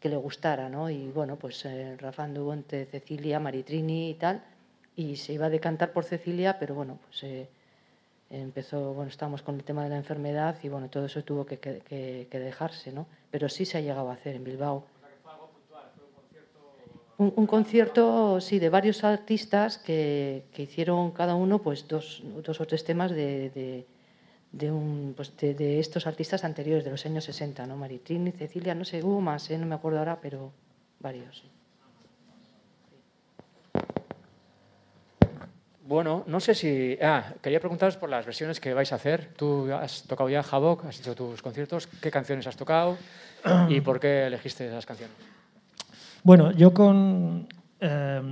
que 0.00 0.08
le 0.08 0.16
gustara, 0.16 0.68
¿no? 0.70 0.88
Y 0.88 1.08
bueno, 1.10 1.36
pues 1.36 1.62
eh, 1.66 1.94
Rafa 1.98 2.24
anduvo 2.24 2.54
entre 2.54 2.86
Cecilia, 2.86 3.38
Maritrini 3.38 4.10
y 4.10 4.14
tal, 4.14 4.42
y 4.96 5.16
se 5.16 5.34
iba 5.34 5.46
a 5.46 5.50
decantar 5.50 5.92
por 5.92 6.04
Cecilia, 6.04 6.58
pero 6.58 6.74
bueno, 6.74 6.98
pues... 7.06 7.22
eh, 7.24 7.48
empezó, 8.30 8.94
bueno, 8.94 9.10
estábamos 9.10 9.42
con 9.42 9.56
el 9.56 9.64
tema 9.64 9.82
de 9.84 9.90
la 9.90 9.96
enfermedad 9.96 10.56
y 10.62 10.68
bueno, 10.68 10.88
todo 10.88 11.06
eso 11.06 11.22
tuvo 11.24 11.44
que, 11.46 11.58
que- 11.58 11.80
que- 12.30 12.38
dejarse, 12.38 12.92
¿no? 12.92 13.06
Pero 13.30 13.48
sí 13.48 13.64
se 13.66 13.78
ha 13.78 13.80
llegado 13.80 14.10
a 14.10 14.14
hacer 14.14 14.36
en 14.36 14.44
Bilbao. 14.44 14.84
Un, 17.18 17.32
un 17.36 17.46
concierto, 17.46 18.40
sí, 18.40 18.58
de 18.58 18.70
varios 18.70 19.04
artistas 19.04 19.76
que, 19.78 20.44
que 20.54 20.62
hicieron 20.62 21.10
cada 21.10 21.34
uno 21.34 21.60
pues 21.60 21.86
dos, 21.86 22.22
dos 22.46 22.60
o 22.60 22.66
tres 22.66 22.82
temas 22.84 23.10
de, 23.10 23.50
de, 23.50 23.86
de 24.52 24.72
un, 24.72 25.12
pues, 25.14 25.36
de, 25.36 25.54
de 25.54 25.80
estos 25.80 26.06
artistas 26.06 26.44
anteriores, 26.44 26.84
de 26.84 26.90
los 26.90 27.04
años 27.04 27.24
60, 27.24 27.66
¿no? 27.66 27.76
Maritrini, 27.76 28.32
Cecilia, 28.32 28.74
no 28.74 28.84
sé, 28.86 29.02
hubo 29.04 29.20
más, 29.20 29.50
¿eh? 29.50 29.58
no 29.58 29.66
me 29.66 29.74
acuerdo 29.74 29.98
ahora, 29.98 30.18
pero 30.22 30.50
varios. 31.00 31.38
sí. 31.40 31.59
Bueno, 35.90 36.22
no 36.28 36.38
sé 36.38 36.54
si... 36.54 36.96
Ah, 37.02 37.34
quería 37.42 37.58
preguntaros 37.58 37.96
por 37.96 38.08
las 38.08 38.24
versiones 38.24 38.60
que 38.60 38.72
vais 38.72 38.92
a 38.92 38.94
hacer. 38.94 39.30
Tú 39.34 39.72
has 39.72 40.04
tocado 40.04 40.30
ya 40.30 40.40
Havok, 40.40 40.84
has 40.84 41.00
hecho 41.00 41.16
tus 41.16 41.42
conciertos. 41.42 41.88
¿Qué 41.88 42.12
canciones 42.12 42.46
has 42.46 42.56
tocado 42.56 42.96
y 43.68 43.80
por 43.80 43.98
qué 43.98 44.28
elegiste 44.28 44.68
esas 44.68 44.86
canciones? 44.86 45.16
Bueno, 46.22 46.52
yo 46.52 46.72
con. 46.72 47.48
eh, 47.80 48.22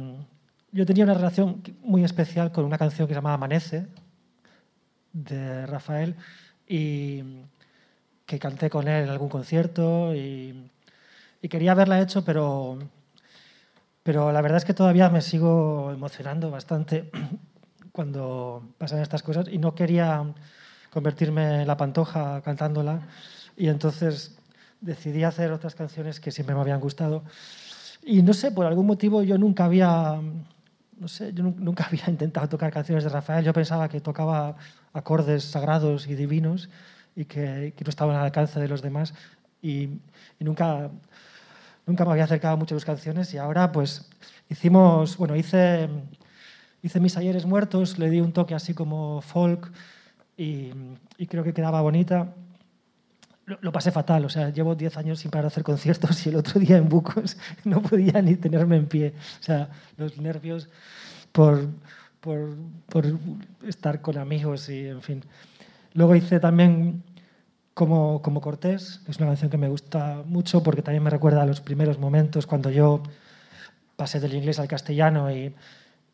yo 0.70 0.86
tenía 0.86 1.02
una 1.02 1.14
relación 1.14 1.60
muy 1.82 2.04
especial 2.04 2.52
con 2.52 2.64
una 2.64 2.78
canción 2.78 3.08
que 3.08 3.14
se 3.14 3.18
llamaba 3.18 3.34
Amanece, 3.34 3.88
de 5.12 5.66
Rafael, 5.66 6.14
y 6.68 7.24
que 8.24 8.38
canté 8.38 8.70
con 8.70 8.86
él 8.86 9.02
en 9.02 9.10
algún 9.10 9.28
concierto. 9.28 10.14
Y 10.14 10.70
quería 11.50 11.72
haberla 11.72 12.00
hecho, 12.00 12.24
pero. 12.24 12.78
Pero 14.08 14.32
la 14.32 14.40
verdad 14.40 14.56
es 14.56 14.64
que 14.64 14.72
todavía 14.72 15.10
me 15.10 15.20
sigo 15.20 15.92
emocionando 15.92 16.50
bastante 16.50 17.10
cuando 17.92 18.62
pasan 18.78 19.00
estas 19.02 19.22
cosas 19.22 19.48
y 19.52 19.58
no 19.58 19.74
quería 19.74 20.24
convertirme 20.90 21.60
en 21.60 21.66
la 21.66 21.76
pantoja 21.76 22.40
cantándola. 22.40 23.02
Y 23.54 23.68
entonces 23.68 24.38
decidí 24.80 25.24
hacer 25.24 25.52
otras 25.52 25.74
canciones 25.74 26.20
que 26.20 26.30
siempre 26.30 26.54
me 26.54 26.62
habían 26.62 26.80
gustado. 26.80 27.22
Y 28.02 28.22
no 28.22 28.32
sé, 28.32 28.50
por 28.50 28.64
algún 28.64 28.86
motivo 28.86 29.22
yo 29.22 29.36
nunca 29.36 29.66
había, 29.66 30.18
no 30.98 31.08
sé, 31.08 31.34
yo 31.34 31.42
nu- 31.42 31.56
nunca 31.58 31.84
había 31.88 32.08
intentado 32.08 32.48
tocar 32.48 32.72
canciones 32.72 33.04
de 33.04 33.10
Rafael. 33.10 33.44
Yo 33.44 33.52
pensaba 33.52 33.90
que 33.90 34.00
tocaba 34.00 34.56
acordes 34.94 35.44
sagrados 35.44 36.06
y 36.06 36.14
divinos 36.14 36.70
y 37.14 37.26
que, 37.26 37.74
que 37.76 37.84
no 37.84 37.90
estaban 37.90 38.16
al 38.16 38.24
alcance 38.24 38.58
de 38.58 38.68
los 38.68 38.80
demás. 38.80 39.12
Y 39.60 39.90
nunca, 40.40 40.88
nunca 41.88 42.04
me 42.04 42.12
había 42.12 42.24
acercado 42.24 42.56
mucho 42.56 42.74
a 42.74 42.78
sus 42.78 42.84
canciones 42.84 43.32
y 43.34 43.38
ahora 43.38 43.72
pues 43.72 44.08
hicimos, 44.48 45.16
bueno, 45.16 45.34
hice, 45.34 45.88
hice 46.82 47.00
mis 47.00 47.16
ayeres 47.16 47.46
muertos, 47.46 47.98
le 47.98 48.10
di 48.10 48.20
un 48.20 48.32
toque 48.32 48.54
así 48.54 48.74
como 48.74 49.22
folk 49.22 49.72
y, 50.36 50.70
y 51.16 51.26
creo 51.26 51.42
que 51.42 51.54
quedaba 51.54 51.80
bonita. 51.80 52.34
Lo, 53.46 53.58
lo 53.62 53.72
pasé 53.72 53.90
fatal, 53.90 54.26
o 54.26 54.28
sea, 54.28 54.50
llevo 54.50 54.74
10 54.74 54.98
años 54.98 55.20
sin 55.20 55.30
parar 55.30 55.44
de 55.44 55.48
hacer 55.48 55.64
conciertos 55.64 56.24
y 56.26 56.28
el 56.28 56.36
otro 56.36 56.60
día 56.60 56.76
en 56.76 56.88
Bucos 56.88 57.38
no 57.64 57.82
podía 57.82 58.20
ni 58.20 58.36
tenerme 58.36 58.76
en 58.76 58.86
pie. 58.86 59.14
O 59.40 59.42
sea, 59.42 59.70
los 59.96 60.18
nervios 60.18 60.68
por, 61.32 61.66
por, 62.20 62.54
por 62.90 63.06
estar 63.66 64.02
con 64.02 64.18
amigos 64.18 64.68
y, 64.68 64.88
en 64.88 65.00
fin. 65.00 65.24
Luego 65.94 66.14
hice 66.14 66.38
también 66.38 67.02
como, 67.78 68.22
como 68.22 68.40
Cortés, 68.40 69.02
que 69.04 69.12
es 69.12 69.18
una 69.18 69.28
canción 69.28 69.52
que 69.52 69.56
me 69.56 69.68
gusta 69.68 70.24
mucho 70.26 70.64
porque 70.64 70.82
también 70.82 71.04
me 71.04 71.10
recuerda 71.10 71.42
a 71.42 71.46
los 71.46 71.60
primeros 71.60 71.96
momentos 71.96 72.44
cuando 72.44 72.70
yo 72.70 73.04
pasé 73.94 74.18
del 74.18 74.34
inglés 74.34 74.58
al 74.58 74.66
castellano 74.66 75.30
y, 75.30 75.54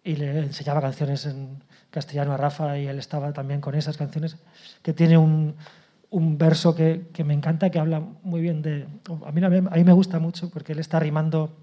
y 0.05 0.17
le 0.17 0.41
enseñaba 0.41 0.83
canciones 0.83 1.25
en 1.25 1.63
castellano 1.91 2.35
a 2.35 2.37
Rafa 2.37 2.79
y 2.79 2.87
él 2.87 2.99
estaba 2.99 3.33
también 3.33 3.63
con 3.63 3.75
esas 3.75 3.97
canciones, 3.97 4.37
que 4.83 4.93
tiene 4.93 5.17
un, 5.17 5.55
un 6.11 6.37
verso 6.37 6.75
que, 6.75 7.07
que, 7.15 7.25
me 7.25 7.33
encanta, 7.33 7.71
que 7.71 7.79
habla 7.79 8.01
muy 8.23 8.43
bien 8.43 8.61
de... 8.61 8.87
A 9.25 9.33
mí, 9.33 9.43
a 9.43 9.49
mí 9.49 9.85
me 9.85 9.93
gusta 9.95 10.19
mucho 10.19 10.51
porque 10.51 10.73
él 10.73 10.81
está 10.81 11.01
rimando 11.01 11.57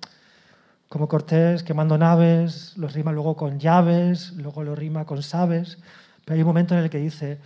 como 0.89 1.07
Cortés, 1.07 1.61
quemando 1.61 1.99
naves, 1.99 2.75
los 2.75 2.93
rima 2.93 3.11
luego 3.11 3.35
con 3.35 3.59
llaves, 3.59 4.31
luego 4.31 4.63
lo 4.63 4.73
rima 4.73 5.05
con 5.05 5.21
sabes, 5.21 5.77
pero 6.25 6.33
hay 6.33 6.41
un 6.41 6.47
momento 6.47 6.73
en 6.73 6.85
el 6.85 6.89
que 6.89 6.97
dice, 6.97 7.37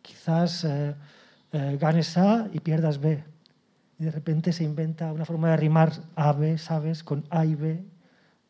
quizás 0.00 0.64
eh, 0.64 0.94
eh, 1.54 1.78
ganes 1.80 2.18
A 2.18 2.48
y 2.52 2.58
pierdas 2.58 3.00
B. 3.00 3.22
Y 4.00 4.04
de 4.04 4.10
repente 4.10 4.52
se 4.52 4.64
inventa 4.64 5.12
una 5.12 5.24
forma 5.24 5.50
de 5.50 5.56
rimar 5.56 5.92
A, 6.16 6.32
B, 6.32 6.58
sabes, 6.58 7.04
con 7.04 7.24
A 7.30 7.44
y 7.46 7.54
B, 7.54 7.84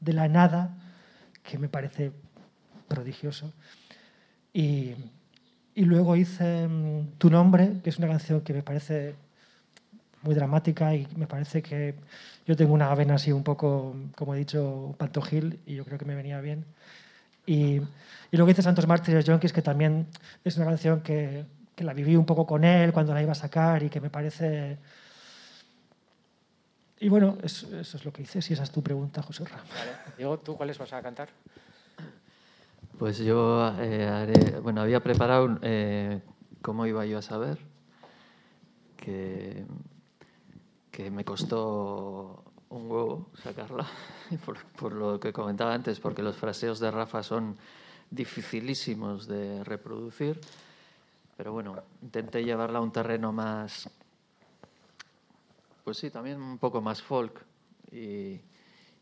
de 0.01 0.13
la 0.15 0.27
nada, 0.27 0.79
que 1.43 1.59
me 1.59 1.69
parece 1.69 2.13
prodigioso. 2.89 3.53
Y, 4.55 4.95
y 5.75 5.85
luego 5.85 6.17
hice 6.17 6.67
um, 6.67 7.11
Tu 7.19 7.29
nombre, 7.29 7.75
que 7.83 7.91
es 7.91 7.99
una 7.99 8.09
canción 8.09 8.41
que 8.41 8.55
me 8.55 8.63
parece 8.63 9.17
muy 10.23 10.35
dramática 10.35 10.95
y 10.95 11.07
me 11.17 11.27
parece 11.27 11.61
que 11.61 11.97
yo 12.47 12.57
tengo 12.57 12.73
una 12.73 12.95
vena 12.95 13.17
así 13.17 13.33
un 13.33 13.45
poco, 13.45 13.95
como 14.17 14.35
he 14.35 14.39
dicho, 14.39 14.95
pantojil 14.97 15.61
y 15.67 15.75
yo 15.75 15.85
creo 15.85 15.99
que 15.99 16.07
me 16.07 16.15
venía 16.15 16.41
bien. 16.41 16.65
Y, 17.45 17.83
y 18.31 18.37
luego 18.39 18.51
hice 18.51 18.63
Santos 18.63 18.87
Mártires 18.87 19.27
Yonkis, 19.27 19.53
que 19.53 19.61
también 19.61 20.07
es 20.43 20.57
una 20.57 20.65
canción 20.65 21.03
que, 21.03 21.45
que, 21.75 21.85
la 21.85 21.93
viví 21.93 22.17
un 22.17 22.27
poco 22.27 22.47
con 22.47 22.65
él 22.65 22.93
cuando 22.93 23.15
la 23.15 23.23
iba 23.23 23.33
a 23.33 23.37
sacar 23.37 23.83
y 23.83 23.91
que 23.91 24.01
me 24.01 24.11
parece... 24.11 24.79
Y 27.01 27.09
bueno, 27.09 27.37
eso, 27.43 27.67
eso 27.79 27.97
es 27.97 28.05
lo 28.05 28.13
que 28.13 28.23
hice, 28.23 28.41
si 28.41 28.55
esa 28.55 28.63
es 28.63 28.71
tu 28.71 28.83
pregunta, 28.83 29.23
José 29.23 29.45
Ramón. 29.45 29.67
Vale. 29.69 29.91
Diego, 30.17 30.39
¿tú 30.39 30.57
cuáles 30.57 30.79
vas 30.79 30.93
a 30.93 31.03
cantar? 31.03 31.29
Pues 32.99 33.19
yo 33.19 33.75
eh, 33.81 34.07
haré, 34.07 34.61
bueno, 34.61 34.81
había 34.81 35.01
preparado 35.01 35.59
eh, 35.63 36.21
cómo 36.63 36.87
iba 36.87 37.05
yo 37.05 37.19
a 37.19 37.23
saber, 37.23 37.59
que, 38.97 39.65
que 40.91 41.11
me 41.11 41.25
costó 41.25 42.45
un 42.71 42.91
huevo 42.91 43.31
sacarla, 43.43 43.87
por, 44.45 44.65
por, 44.65 44.93
lo 44.93 45.19
que 45.19 45.33
comentaba 45.33 45.75
antes, 45.75 45.99
porque 45.99 46.23
los 46.23 46.37
fraseos 46.37 46.79
de 46.79 46.91
Rafa 46.91 47.23
son 47.23 47.57
dificilísimos 48.11 49.27
de 49.27 49.65
reproducir, 49.65 50.41
pero 51.37 51.53
bueno, 51.53 51.83
intenté 52.03 52.45
llevarla 52.45 52.79
a 52.79 52.83
un 52.83 52.93
terreno 52.93 53.33
más, 53.33 53.91
pues 55.85 55.99
sí, 55.99 56.11
también 56.11 56.41
un 56.41 56.59
poco 56.59 56.81
más 56.81 57.03
folk 57.03 57.45
y, 57.91 58.41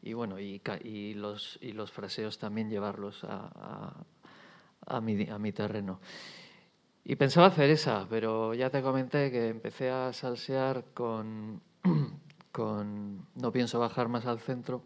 y 0.02 0.12
bueno, 0.14 0.38
y, 0.38 0.60
los, 1.14 1.58
y 1.60 1.72
los 1.72 1.92
fraseos 1.92 2.38
también 2.38 2.68
llevarlos 2.68 3.24
a, 3.24 3.50
a, 4.86 4.96
a, 4.96 5.00
mi, 5.00 5.28
a 5.28 5.38
mi 5.38 5.52
terreno. 5.52 6.00
Y 7.04 7.16
pensaba 7.16 7.48
hacer 7.48 7.70
esa, 7.70 8.06
pero 8.08 8.54
ya 8.54 8.70
te 8.70 8.82
comenté 8.82 9.30
que 9.30 9.48
empecé 9.48 9.90
a 9.90 10.12
salsear 10.12 10.84
con, 10.94 11.60
con 12.52 13.26
No 13.34 13.50
pienso 13.50 13.80
bajar 13.80 14.08
más 14.08 14.26
al 14.26 14.38
centro 14.38 14.82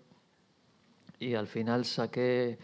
y 1.19 1.35
al 1.35 1.47
final 1.47 1.85
saqué, 1.85 2.59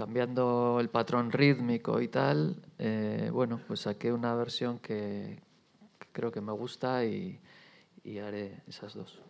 cambiando 0.00 0.78
el 0.80 0.88
patrón 0.88 1.30
rítmico 1.30 2.00
y 2.00 2.08
tal, 2.08 2.56
eh, 2.78 3.28
bueno, 3.30 3.60
pues 3.68 3.80
saqué 3.80 4.10
una 4.10 4.34
versión 4.34 4.78
que, 4.78 5.38
que 5.98 6.06
creo 6.10 6.32
que 6.32 6.40
me 6.40 6.52
gusta 6.52 7.04
y, 7.04 7.38
y 8.02 8.16
haré 8.16 8.62
esas 8.66 8.94
dos. 8.94 9.20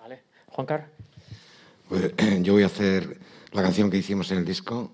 Vale. 0.00 0.22
Juan 0.46 0.66
Carlos. 0.66 0.88
Pues, 1.86 2.14
yo 2.40 2.54
voy 2.54 2.62
a 2.62 2.66
hacer 2.66 3.20
la 3.52 3.60
canción 3.60 3.90
que 3.90 3.98
hicimos 3.98 4.30
en 4.30 4.38
el 4.38 4.46
disco, 4.46 4.90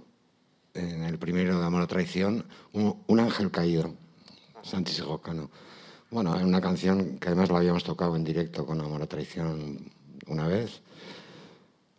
en 0.74 1.04
el 1.04 1.20
primero 1.20 1.61
de 1.61 1.64
Amor 1.64 1.82
o 1.82 1.86
Traición, 1.86 2.44
Un, 2.72 3.00
un 3.07 3.20
ángel 3.20 3.52
caído, 3.52 3.94
Santi 4.62 4.90
Segocano. 4.90 5.52
Bueno, 6.11 6.34
es 6.34 6.42
una 6.42 6.61
canción 6.61 7.20
que 7.20 7.28
además 7.28 7.48
la 7.50 7.59
habíamos 7.59 7.84
tocado 7.84 8.16
en 8.16 8.24
directo 8.24 8.66
con 8.66 8.80
Amor 8.80 9.02
o 9.02 9.07
Traición 9.07 9.88
una 10.26 10.48
vez. 10.48 10.82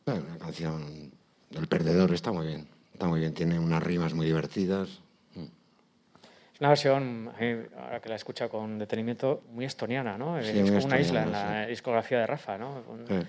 Bueno, 0.06 0.26
una 0.28 0.38
canción 0.40 1.14
del 1.52 1.68
perdedor, 1.68 2.14
está 2.14 2.34
muy 2.34 2.48
bien, 2.48 2.68
está 2.98 3.06
muy 3.06 3.20
bien, 3.20 3.32
tiene 3.36 3.60
unas 3.60 3.84
rimas 3.84 4.16
muy 4.16 4.26
divertidas. 4.26 4.90
Es 5.36 6.60
una 6.60 6.70
versión, 6.70 7.32
ahora 7.80 8.00
que 8.02 8.10
la 8.10 8.16
he 8.16 8.18
escuchado 8.18 8.50
con 8.50 8.80
detenimiento, 8.80 9.44
muy 9.52 9.66
estoniana, 9.66 10.18
¿no? 10.18 10.42
Sí, 10.42 10.50
es 10.58 10.72
como 10.72 10.86
una 10.86 11.00
isla 11.00 11.22
en 11.22 11.32
la 11.32 11.64
sí. 11.66 11.70
discografía 11.70 12.18
de 12.22 12.26
Rafa, 12.26 12.58
¿no? 12.58 12.82
Eh, 13.10 13.24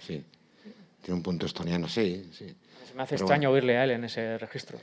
sí, 0.00 0.24
tiene 1.02 1.16
un 1.18 1.22
punto 1.22 1.44
estoniano, 1.44 1.86
sí, 1.86 2.30
sí. 2.32 2.46
Se 2.88 2.94
me 2.94 3.02
hace 3.02 3.16
Pero 3.16 3.24
extraño 3.26 3.50
bueno. 3.50 3.62
oírle 3.62 3.76
a 3.76 3.84
él 3.84 3.90
en 3.90 4.04
ese 4.04 4.38
registro. 4.38 4.78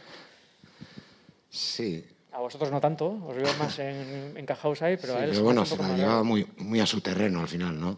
Sí, 1.50 2.06
A 2.34 2.40
vosotros 2.42 2.70
no 2.72 2.80
tanto, 2.80 3.08
os 3.26 3.36
veo 3.36 3.52
más 3.58 3.80
en, 3.80 4.38
encajados 4.38 4.84
ahí, 4.84 4.98
pero 4.98 5.14
sí, 5.14 5.20
a 5.20 5.24
él 5.24 5.32
pero 5.32 5.44
bueno, 5.44 5.66
se 5.66 5.76
la 5.78 5.98
llevaba 5.98 6.22
muy, 6.22 6.48
muy 6.58 6.80
a 6.80 6.86
su 6.86 7.02
terreno 7.02 7.40
al 7.42 7.48
final, 7.48 7.82
¿no? 7.82 7.98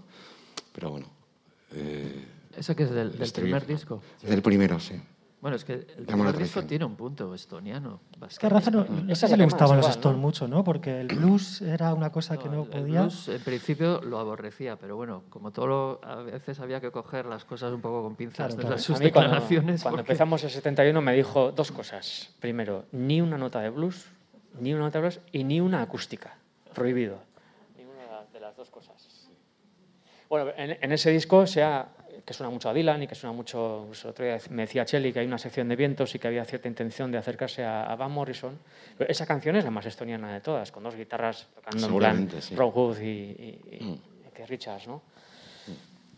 Pero 0.71 0.91
bueno. 0.91 1.07
Eh, 1.73 2.25
¿Eso 2.55 2.73
que 2.77 2.83
es 2.83 2.91
del, 2.91 3.11
del 3.11 3.21
estribillo. 3.21 3.57
primer 3.57 3.77
disco? 3.77 4.01
del 4.21 4.41
primero, 4.41 4.79
sí. 4.79 4.93
Bueno, 5.43 5.57
es 5.57 5.65
que 5.65 5.73
el 5.73 6.05
primer 6.05 6.37
disco 6.37 6.63
tiene 6.63 6.85
un 6.85 6.95
punto 6.95 7.35
estoniano. 7.35 7.99
Es 8.29 8.39
que 8.39 8.45
a 8.45 8.49
Rafa 8.49 8.71
no, 8.71 8.77
bastante. 8.79 9.03
no 9.03 9.11
Esa 9.11 9.27
sé 9.27 9.33
si 9.33 9.37
le 9.37 9.43
gustaban 9.43 9.75
los 9.75 9.89
Stones 9.89 10.15
¿no? 10.15 10.21
mucho, 10.21 10.47
¿no? 10.47 10.63
Porque 10.63 11.01
el 11.01 11.07
blues 11.07 11.61
era 11.61 11.93
una 11.93 12.13
cosa 12.13 12.37
que 12.37 12.47
no 12.47 12.63
el- 12.63 12.69
podía. 12.69 13.01
El 13.01 13.07
blues, 13.07 13.27
en 13.27 13.41
principio 13.41 13.99
lo 14.03 14.19
aborrecía, 14.19 14.77
pero 14.77 14.95
bueno, 14.95 15.23
como 15.29 15.51
todo 15.51 15.67
lo- 15.67 15.99
a 16.01 16.15
veces 16.23 16.61
había 16.61 16.79
que 16.79 16.91
coger 16.91 17.25
las 17.25 17.43
cosas 17.43 17.73
un 17.73 17.81
poco 17.81 18.01
con 18.03 18.15
pinzas 18.15 18.37
Claro, 18.37 18.53
de 18.53 18.59
claro. 18.61 18.75
las- 18.75 18.83
sus 18.83 18.95
A 18.95 18.99
mí 19.03 19.11
cuando, 19.11 19.31
declaraciones. 19.31 19.81
cuando 19.81 19.97
porque- 19.97 20.13
empezamos 20.13 20.41
el 20.45 20.49
71 20.49 21.01
me 21.01 21.11
dijo 21.13 21.51
dos 21.51 21.73
cosas. 21.73 22.33
Primero, 22.39 22.85
ni 22.93 23.19
una 23.19 23.37
nota 23.37 23.59
de 23.59 23.69
blues, 23.69 24.05
ni 24.61 24.71
una 24.73 24.83
nota 24.85 24.99
de 24.99 25.01
blues 25.01 25.19
y 25.33 25.43
ni 25.43 25.59
una 25.59 25.81
acústica. 25.81 26.37
Prohibido. 26.73 27.17
Ninguna 27.77 28.23
de 28.31 28.39
las 28.39 28.55
dos 28.55 28.69
cosas. 28.69 29.29
Bueno, 30.29 30.51
en, 30.55 30.77
en 30.81 30.91
ese 30.93 31.11
disco 31.11 31.45
sea 31.45 31.89
que 32.25 32.33
suena 32.33 32.49
mucho 32.49 32.69
a 32.69 32.73
Dylan 32.73 33.03
y 33.03 33.07
que 33.07 33.15
suena 33.15 33.35
mucho, 33.35 33.83
pues, 33.87 34.05
otro 34.05 34.23
día 34.23 34.37
me 34.49 34.63
decía 34.63 34.85
Chelly 34.85 35.11
que 35.11 35.19
hay 35.19 35.27
una 35.27 35.37
sección 35.37 35.67
de 35.67 35.75
vientos 35.75 36.15
y 36.15 36.19
que 36.19 36.27
había 36.27 36.45
cierta 36.45 36.67
intención 36.69 37.11
de 37.11 37.17
acercarse 37.17 37.63
a, 37.63 37.83
a 37.83 37.95
Van 37.95 38.11
Morrison. 38.11 38.57
Pero 38.97 39.09
esa 39.11 39.25
canción 39.25 39.55
es 39.57 39.63
la 39.65 39.71
más 39.71 39.85
estoniana 39.85 40.33
de 40.33 40.39
todas, 40.41 40.71
con 40.71 40.83
dos 40.83 40.95
guitarras 40.95 41.47
tocando 41.55 41.87
en 41.87 41.97
plan 41.97 42.41
sí. 42.41 42.55
Ron 42.55 42.71
Wood 42.73 42.99
y, 42.99 43.05
y, 43.07 43.61
y- 43.71 43.83
Mm. 43.83 43.93
y 44.27 44.31
Keith 44.35 44.47
Richards, 44.49 44.87
¿no? 44.87 45.01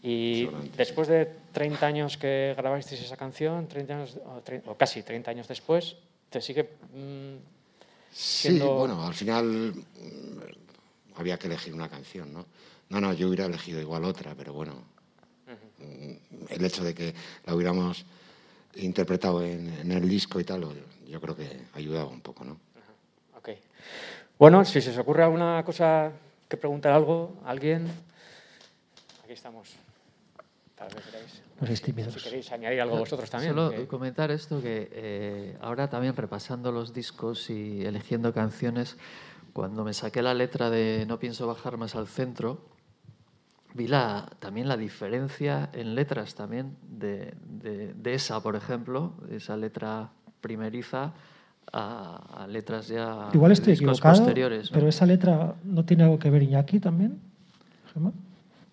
Y 0.04 0.42
Seguramente, 0.44 0.78
después 0.78 1.08
de 1.08 1.26
30 1.52 1.88
años 1.88 2.18
que 2.18 2.54
grabasteis 2.56 3.02
esa 3.02 3.18
canción, 3.18 3.68
30 3.68 3.96
años, 3.96 4.18
o, 4.24 4.44
tre- 4.44 4.62
o 4.68 4.76
casi 4.76 5.02
30 5.02 5.32
años 5.32 5.48
después, 5.48 5.96
te 6.30 6.42
sigue... 6.42 6.64
mm, 6.94 7.36
Sí, 8.12 8.48
Siendo- 8.50 8.76
bueno, 8.76 9.04
al 9.06 9.14
final 9.14 9.46
mm, 9.74 11.18
había 11.20 11.38
que 11.40 11.48
elegir 11.48 11.74
una 11.74 11.90
canción, 11.90 12.32
¿no? 12.32 12.46
No, 12.90 13.02
no, 13.02 13.12
yo 13.14 13.28
hubiera 13.28 13.46
elegido 13.46 13.82
igual 13.82 14.04
otra, 14.06 14.36
pero 14.36 14.54
bueno, 14.54 14.84
mm, 15.48 16.46
el 16.50 16.66
hecho 16.66 16.84
de 16.84 16.94
que 16.94 17.14
la 17.46 17.56
hubiéramos 17.56 18.06
interpretado 18.76 19.44
en, 19.44 19.68
en 19.80 19.92
el 19.92 20.08
disco 20.08 20.40
y 20.40 20.44
tal, 20.44 20.66
yo 21.08 21.22
creo 21.22 21.36
que 21.36 21.62
ayudaba 21.74 22.10
un 22.10 22.22
poco, 22.22 22.44
¿no? 22.44 22.58
ok. 23.38 23.50
Bueno, 24.38 24.66
si 24.66 24.82
se 24.82 24.90
os 24.92 24.98
ocurre 24.98 25.24
alguna 25.24 25.64
cosa 25.64 26.12
que 26.50 26.58
preguntar 26.58 26.92
algo, 26.92 27.38
alguien, 27.46 27.88
aquí 29.24 29.34
estamos. 29.34 29.76
Tal 30.76 30.90
vez 30.94 31.06
queráis. 31.06 31.42
No 32.06 32.12
Si 32.12 32.20
queréis 32.20 32.52
añadir 32.52 32.82
algo 32.82 32.98
vosotros 32.98 33.30
también. 33.30 33.54
Solo 33.54 33.72
que- 33.72 33.88
comentar 33.88 34.30
esto 34.30 34.62
que 34.62 34.90
eh, 34.92 35.58
ahora 35.62 35.90
también 35.90 36.14
repasando 36.16 36.70
los 36.72 36.94
discos 36.94 37.50
y 37.50 37.86
eligiendo 37.86 38.34
canciones, 38.34 38.98
cuando 39.54 39.86
me 39.86 39.94
saqué 39.94 40.22
la 40.22 40.34
letra 40.34 40.70
de 40.70 41.06
No 41.08 41.18
pienso 41.18 41.48
bajar 41.48 41.78
más 41.78 41.96
al 41.96 42.08
centro, 42.10 42.60
vi 43.76 43.88
la, 43.88 44.26
también 44.40 44.68
la 44.68 44.78
diferencia 44.78 45.70
en 45.74 45.96
letras 45.96 46.34
también 46.34 46.76
de, 46.90 47.34
de- 47.62 47.94
de 47.94 48.14
esa, 48.14 48.42
por 48.42 48.56
ejemplo, 48.56 49.14
esa 49.30 49.58
letra 49.58 50.10
primeriza 50.42 51.14
a, 51.74 52.44
a 52.44 52.48
letras 52.48 52.88
ya 52.88 53.30
Igual 53.34 53.52
estoy 53.52 53.74
equivocado, 53.74 54.16
posteriores. 54.16 54.72
¿no? 54.72 54.76
pero 54.76 54.88
esa 54.88 55.06
letra 55.06 55.56
no 55.64 55.84
tiene 55.84 56.04
algo 56.04 56.18
que 56.18 56.30
ver 56.30 56.44
Iñaki 56.44 56.80
también, 56.80 57.20
Gemma. 57.94 58.12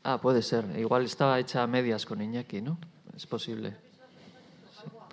Ah, 0.04 0.20
puede 0.20 0.42
ser. 0.42 0.64
Igual 0.78 1.04
estaba 1.04 1.38
hecha 1.40 1.62
a 1.62 1.66
medias 1.66 2.06
con 2.06 2.20
Iñaki, 2.22 2.60
¿no? 2.62 2.78
Es 3.16 3.26
posible. 3.26 3.74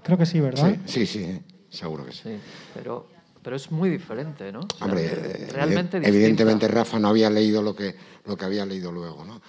Creo 0.03 0.17
que 0.17 0.25
sí, 0.25 0.39
¿verdad? 0.39 0.75
Sí, 0.85 1.05
sí, 1.05 1.19
sí, 1.23 1.41
seguro 1.69 2.05
que 2.05 2.11
sí. 2.11 2.21
Sí, 2.23 2.39
pero, 2.73 3.07
pero 3.43 3.55
es 3.55 3.71
muy 3.71 3.89
diferente, 3.89 4.51
¿no? 4.51 4.61
O 4.61 4.77
sea, 4.77 4.87
Hombre, 4.87 5.05
eh, 5.05 5.47
realmente 5.51 5.99
distinta. 5.99 6.07
evidentemente 6.09 6.67
Rafa 6.67 6.97
no 6.99 7.07
había 7.09 7.29
leído 7.29 7.61
lo 7.61 7.75
que, 7.75 7.95
lo 8.25 8.35
que 8.37 8.45
había 8.45 8.65
leído 8.65 8.91
luego, 8.91 9.23
¿no? 9.25 9.41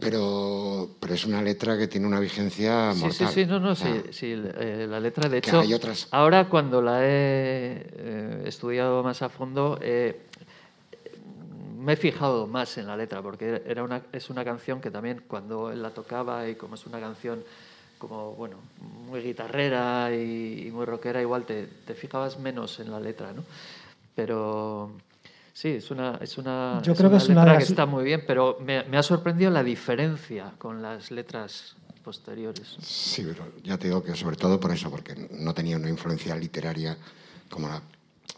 Pero, 0.00 0.90
pero 1.00 1.14
es 1.14 1.24
una 1.26 1.42
letra 1.42 1.76
que 1.76 1.88
tiene 1.88 2.06
una 2.06 2.20
vigencia 2.20 2.92
Sí, 2.92 2.98
sí, 3.00 3.04
mortal. 3.24 3.28
sí, 3.34 3.46
no, 3.46 3.58
no, 3.58 3.70
O 3.72 3.74
sí, 3.74 3.82
sea, 3.82 4.02
sí, 4.12 4.32
eh, 4.32 4.86
la 4.88 5.00
letra, 5.00 5.28
de 5.28 5.38
hecho, 5.38 5.58
hay 5.60 5.74
otras- 5.74 6.06
ahora 6.12 6.48
cuando 6.48 6.80
la 6.80 7.04
he 7.04 7.84
eh, 7.96 8.42
estudiado 8.46 9.02
más 9.02 9.22
a 9.22 9.28
fondo, 9.28 9.78
eh, 9.82 10.20
me 11.80 11.94
he 11.94 11.96
fijado 11.96 12.46
más 12.46 12.76
en 12.78 12.86
la 12.86 12.96
letra, 12.96 13.22
porque 13.22 13.62
era 13.66 13.82
una, 13.82 14.02
es 14.12 14.30
una 14.30 14.44
canción 14.44 14.80
que 14.80 14.90
también 14.90 15.22
cuando 15.26 15.70
él 15.72 15.82
la 15.82 15.90
tocaba 15.90 16.48
y 16.48 16.54
como 16.54 16.74
es 16.76 16.86
una 16.86 17.00
canción 17.00 17.42
como, 17.98 18.32
bueno, 18.34 18.56
muy 19.08 19.20
guitarrera 19.20 20.14
y, 20.14 20.66
y 20.68 20.70
muy 20.70 20.86
rockera, 20.86 21.20
igual 21.20 21.44
te, 21.44 21.66
te 21.66 21.94
fijabas 21.94 22.38
menos 22.38 22.78
en 22.78 22.90
la 22.92 23.00
letra, 23.00 23.32
¿no? 23.32 23.42
Pero 24.14 24.92
sí, 25.60 25.68
es 25.70 25.90
una, 25.90 26.18
es 26.22 26.38
una, 26.38 26.80
Yo 26.84 26.94
creo 26.94 27.10
que 27.10 27.16
una 27.16 27.24
es 27.24 27.28
una 27.28 27.40
de 27.40 27.46
letra 27.46 27.54
las- 27.54 27.64
que 27.64 27.72
está 27.72 27.86
muy 27.86 28.04
bien, 28.04 28.22
pero 28.26 28.58
me, 28.60 28.84
me 28.84 28.96
ha 28.96 29.02
sorprendido 29.02 29.50
la 29.50 29.62
diferencia 29.64 30.52
con 30.58 30.80
las 30.82 31.10
letras 31.10 31.74
posteriores. 32.04 32.76
Sí, 32.80 33.24
pero 33.26 33.44
ya 33.64 33.76
te 33.76 33.88
digo 33.88 34.02
que 34.02 34.14
sobre 34.14 34.36
todo 34.36 34.58
por 34.60 34.70
eso, 34.72 34.90
porque 34.90 35.28
no 35.32 35.52
tenía 35.54 35.76
una 35.76 35.88
influencia 35.88 36.34
literaria 36.36 36.96
como 37.50 37.68
la 37.68 37.82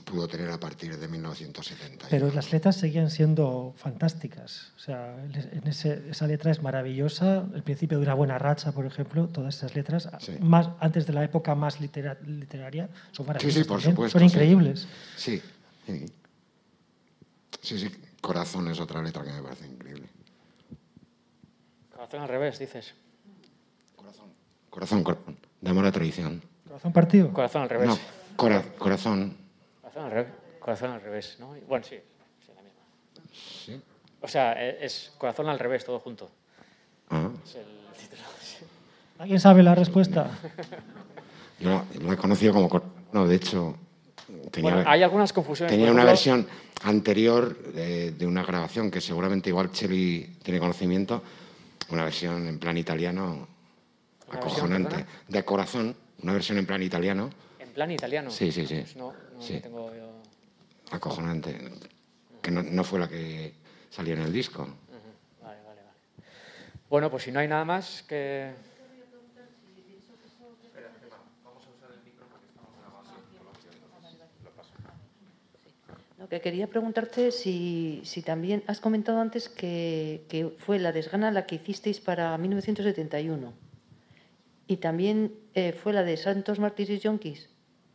pudo 0.05 0.27
tener 0.27 0.51
a 0.51 0.59
partir 0.59 0.97
de 0.99 1.07
1970. 1.07 2.07
Pero 2.11 2.33
las 2.33 2.51
letras 2.53 2.77
seguían 2.77 3.11
siendo 3.11 3.75
fantásticas. 3.77 4.73
O 4.77 4.79
sea, 4.81 5.14
en 5.25 5.66
ese- 5.68 6.03
esa 6.11 6.27
letra 6.27 6.51
es 6.51 6.62
maravillosa. 6.62 7.45
El 7.55 7.62
principio 7.62 7.99
de 7.99 8.05
una 8.05 8.14
buena 8.14 8.37
racha, 8.39 8.73
por 8.73 8.87
ejemplo, 8.87 9.29
todas 9.29 9.55
esas 9.57 9.75
letras, 9.77 10.09
Sí. 10.18 10.33
más 10.41 10.68
antes 10.81 11.07
de 11.07 11.12
la 11.12 11.23
época 11.23 11.55
más 11.55 11.81
litera- 11.81 12.18
literaria, 12.27 12.89
son 13.12 13.27
maravillosas. 13.27 13.55
Sí, 13.55 13.62
sí, 13.62 13.68
por 13.68 13.77
también. 13.79 13.93
supuesto. 13.95 14.18
Son 14.18 14.29
sí. 14.29 14.35
increíbles. 14.35 14.89
Sí, 15.16 15.43
sí. 15.87 16.07
Sí, 17.61 17.78
sí, 17.78 17.90
Corazón 18.20 18.68
es 18.68 18.80
otra 18.80 19.02
letra 19.02 19.22
que 19.24 19.32
me 19.32 19.42
parece 19.42 19.66
increíble. 19.66 20.08
Corazón 21.92 22.20
al 22.22 22.28
revés, 22.28 22.58
dices. 22.58 22.94
Corazón, 24.70 25.02
corazón. 25.02 25.36
De 25.61 25.70
amor 25.70 25.84
a 25.86 25.92
traición. 25.92 26.42
Corazón 26.66 26.92
partido. 26.92 27.32
Corazón 27.32 27.62
al 27.62 27.68
revés. 27.68 27.88
No, 27.88 27.98
cora- 28.36 28.62
corazón. 28.78 29.36
Corazón 29.82 30.04
al 30.04 30.11
revés. 30.11 30.32
Corazón 30.61 30.90
al 30.92 31.00
revés, 31.00 31.36
¿no? 31.40 31.54
Bueno, 31.68 31.84
sí, 31.84 31.96
sí, 32.46 32.52
la 32.54 32.62
misma. 32.62 32.82
Sí. 33.32 33.80
O 34.22 34.28
sea, 34.28 34.52
e- 34.52 34.84
es 34.84 35.12
corazón 35.18 35.48
al 35.48 35.58
revés, 35.58 35.84
todo 35.84 35.98
junto. 36.00 36.30
Ah, 37.11 37.28
Es 37.44 37.56
el 37.56 37.64
título. 37.98 38.22
¿Alguien 39.18 39.40
sabe 39.40 39.62
la 39.62 39.74
respuesta? 39.74 40.30
yo 41.58 41.68
la, 41.70 41.84
lo 42.00 42.12
he 42.12 42.16
conocido 42.16 42.54
como... 42.54 42.82
No, 43.12 43.26
de 43.26 43.34
hecho, 43.36 43.76
tenía, 44.51 44.74
Bueno, 44.74 44.91
hay 44.91 45.03
algunas 45.03 45.33
confusiones. 45.33 45.74
tenía 45.74 45.91
una 45.93 46.05
versión 46.05 46.47
anterior 46.83 47.57
de 47.72 48.26
una 48.26 48.43
grabación 48.45 48.91
que 48.91 49.01
seguramente 49.01 49.51
igual 49.51 49.70
Cheli 49.72 50.37
tiene 50.43 50.59
conocimiento, 50.61 51.22
una 51.91 52.05
versión 52.05 52.47
en 52.47 52.59
plan 52.59 52.76
italiano 52.76 53.49
¿Una 54.28 54.41
versión, 54.41 54.72
acojonante. 54.72 55.07
De 55.28 55.45
corazón, 55.45 55.97
una 56.22 56.33
versión 56.33 56.59
en 56.59 56.66
plan 56.66 56.83
italiano 56.83 57.31
En 57.59 57.70
plan 57.70 57.91
italiano. 57.91 58.31
Sí, 58.31 58.51
sí, 58.53 58.66
sí. 58.66 58.76
Pues 58.81 58.97
no, 58.97 59.12
no, 59.35 59.43
Sí. 59.43 59.55
no 59.55 59.61
tengo 59.61 59.95
yo. 59.95 60.11
acojonante, 60.93 61.59
que 62.43 62.51
no, 62.51 62.62
no 62.62 62.85
fue 62.85 62.99
la 63.01 63.09
que 63.09 63.55
salió 63.91 64.14
en 64.14 64.22
el 64.22 64.33
disco. 64.33 64.62
Vale, 65.43 65.59
vale, 65.64 65.81
vale. 65.83 66.26
Bueno, 66.89 67.11
pues 67.11 67.24
si 67.24 67.33
no 67.33 67.41
hay 67.41 67.49
nada 67.49 67.64
más 67.64 68.03
que. 68.09 68.53
No, 76.21 76.29
que 76.29 76.43
quería 76.43 76.66
preguntarte 76.66 77.33
si, 77.33 78.03
si 78.05 78.21
también 78.21 78.62
has 78.66 78.79
comentado 78.81 79.21
antes 79.21 79.49
que, 79.49 80.27
que 80.29 80.51
fue 80.59 80.79
la 80.79 80.93
desgana 80.93 81.31
la 81.31 81.47
que 81.47 81.55
hicisteis 81.55 81.99
para 81.99 82.37
1971 82.37 83.55
y 84.66 84.77
también 84.77 85.33
eh, 85.55 85.73
fue 85.73 85.95
la 85.95 86.05
de 86.05 86.18
Santos 86.18 86.59
Mártires 86.59 86.91
y 86.91 86.99
Yonkis. 87.01 87.49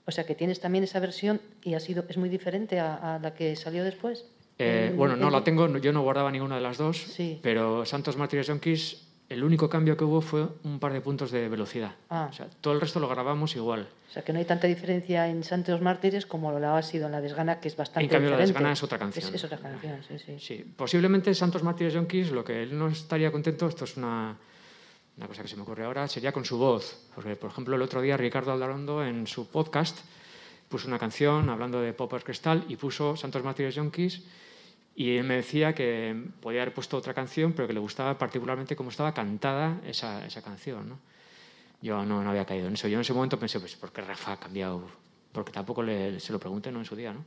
O 0.07 0.11
sea 0.11 0.25
que 0.25 0.33
tienes 0.33 0.59
también 0.59 0.83
esa 0.83 0.99
versión 0.99 1.39
y 1.63 1.75
ha 1.75 1.79
sido, 1.79 2.03
es 2.09 2.17
muy 2.17 2.29
diferente 2.29 2.79
a, 2.79 3.15
a 3.15 3.19
la 3.19 3.35
que 3.35 3.55
salió 3.55 3.83
después. 3.83 4.25
Eh, 4.57 4.87
En- 4.89 4.97
bueno, 4.97 5.15
no 5.15 5.29
la 5.29 5.43
tengo, 5.43 5.67
no- 5.67 5.77
yo 5.77 5.93
no 5.93 6.01
guardaba 6.01 6.31
ninguna 6.31 6.55
de 6.55 6.61
las 6.61 6.77
dos, 6.79 6.97
Sí. 6.97 7.39
pero 7.43 7.85
Santos 7.85 8.17
Mártires 8.17 8.47
Yonkis, 8.47 9.04
el 9.27 9.43
único 9.43 9.69
cambio 9.69 9.97
que 9.97 10.03
hubo 10.03 10.21
fue 10.21 10.47
un 10.63 10.79
par 10.79 10.93
de 10.93 11.01
puntos 11.01 11.31
de 11.31 11.49
velocidad. 11.49 11.95
Ah. 12.09 12.27
O 12.29 12.33
sea, 12.33 12.47
todo 12.61 12.73
el 12.73 12.81
resto 12.81 12.99
lo 12.99 13.07
grabamos 13.07 13.55
igual. 13.55 13.87
O 14.09 14.11
sea 14.11 14.23
que 14.23 14.31
no 14.31 14.39
hay 14.39 14.45
tanta 14.45 14.67
diferencia 14.67 15.27
en 15.27 15.43
Santos 15.43 15.81
Mártires 15.81 16.25
como 16.25 16.57
lo 16.57 16.75
ha 16.75 16.81
sido 16.83 17.07
en 17.07 17.13
la 17.13 17.21
desgana, 17.21 17.59
que 17.59 17.67
es 17.67 17.75
bastante 17.75 18.05
En 18.05 18.09
cambio, 18.09 18.29
La 18.29 18.37
diferente. 18.37 18.53
Desgana 18.53 18.73
es 18.73 18.83
otra 18.83 18.99
canción. 18.99 19.27
Es, 19.27 19.33
es 19.33 19.43
otra 19.43 19.57
canción, 19.57 19.99
sí, 20.07 20.19
sí. 20.19 20.39
Sí, 20.39 20.73
posiblemente 20.75 21.33
Santos 21.33 21.63
Mártires 21.63 21.93
Yonkis, 21.93 22.31
lo 22.31 22.43
que 22.43 22.63
él 22.63 22.77
no 22.77 22.87
estaría 22.87 23.31
contento, 23.31 23.67
esto 23.67 23.85
es 23.85 23.97
una, 23.97 24.37
una 25.17 25.27
cosa 25.27 25.41
que 25.41 25.47
se 25.47 25.55
me 25.55 25.63
ocurre 25.63 25.85
ahora, 25.85 26.07
sería 26.07 26.31
con 26.31 26.45
su 26.45 26.57
voz. 26.57 27.07
Porque, 27.15 27.35
por 27.35 27.49
ejemplo, 27.49 27.75
el 27.75 27.81
otro 27.81 28.01
día 28.01 28.17
Ricardo 28.17 28.51
Aldarondo 28.51 29.03
en 29.03 29.25
su 29.25 29.49
podcast 29.49 29.99
puso 30.69 30.87
una 30.87 30.99
canción 30.99 31.49
hablando 31.49 31.81
de 31.81 31.93
Popper 31.93 32.23
Cristal 32.23 32.63
y 32.69 32.75
puso 32.75 33.15
Santos 33.15 33.43
Mártires 33.43 33.75
Yonkis 33.75 34.23
y 34.95 35.17
él 35.17 35.25
me 35.25 35.35
decía 35.35 35.73
que 35.75 36.15
podía 36.41 36.61
haber 36.61 36.73
puesto 36.73 36.95
otra 36.97 37.13
canción, 37.13 37.51
pero 37.53 37.67
que 37.67 37.73
le 37.73 37.79
gustaba 37.79 38.17
particularmente 38.17 38.75
cómo 38.75 38.89
estaba 38.89 39.13
cantada 39.13 39.79
esa, 39.85 40.25
esa 40.25 40.41
canción. 40.41 40.87
¿no? 40.89 40.99
Yo 41.81 42.05
no, 42.05 42.23
no 42.23 42.29
había 42.29 42.45
caído 42.45 42.67
en 42.67 42.73
eso. 42.75 42.87
Yo 42.87 42.95
en 42.95 43.01
ese 43.01 43.13
momento 43.13 43.37
pensé, 43.37 43.59
pues, 43.59 43.75
¿por 43.75 43.91
qué 43.91 44.01
Rafa 44.01 44.33
ha 44.33 44.37
cambiado? 44.39 44.81
Porque 45.33 45.51
tampoco 45.51 45.83
le- 45.83 46.19
se 46.21 46.31
lo 46.31 46.39
pregunté 46.39 46.71
¿no? 46.71 46.79
en 46.79 46.85
su 46.85 46.95
día. 46.95 47.11
¿no? 47.13 47.25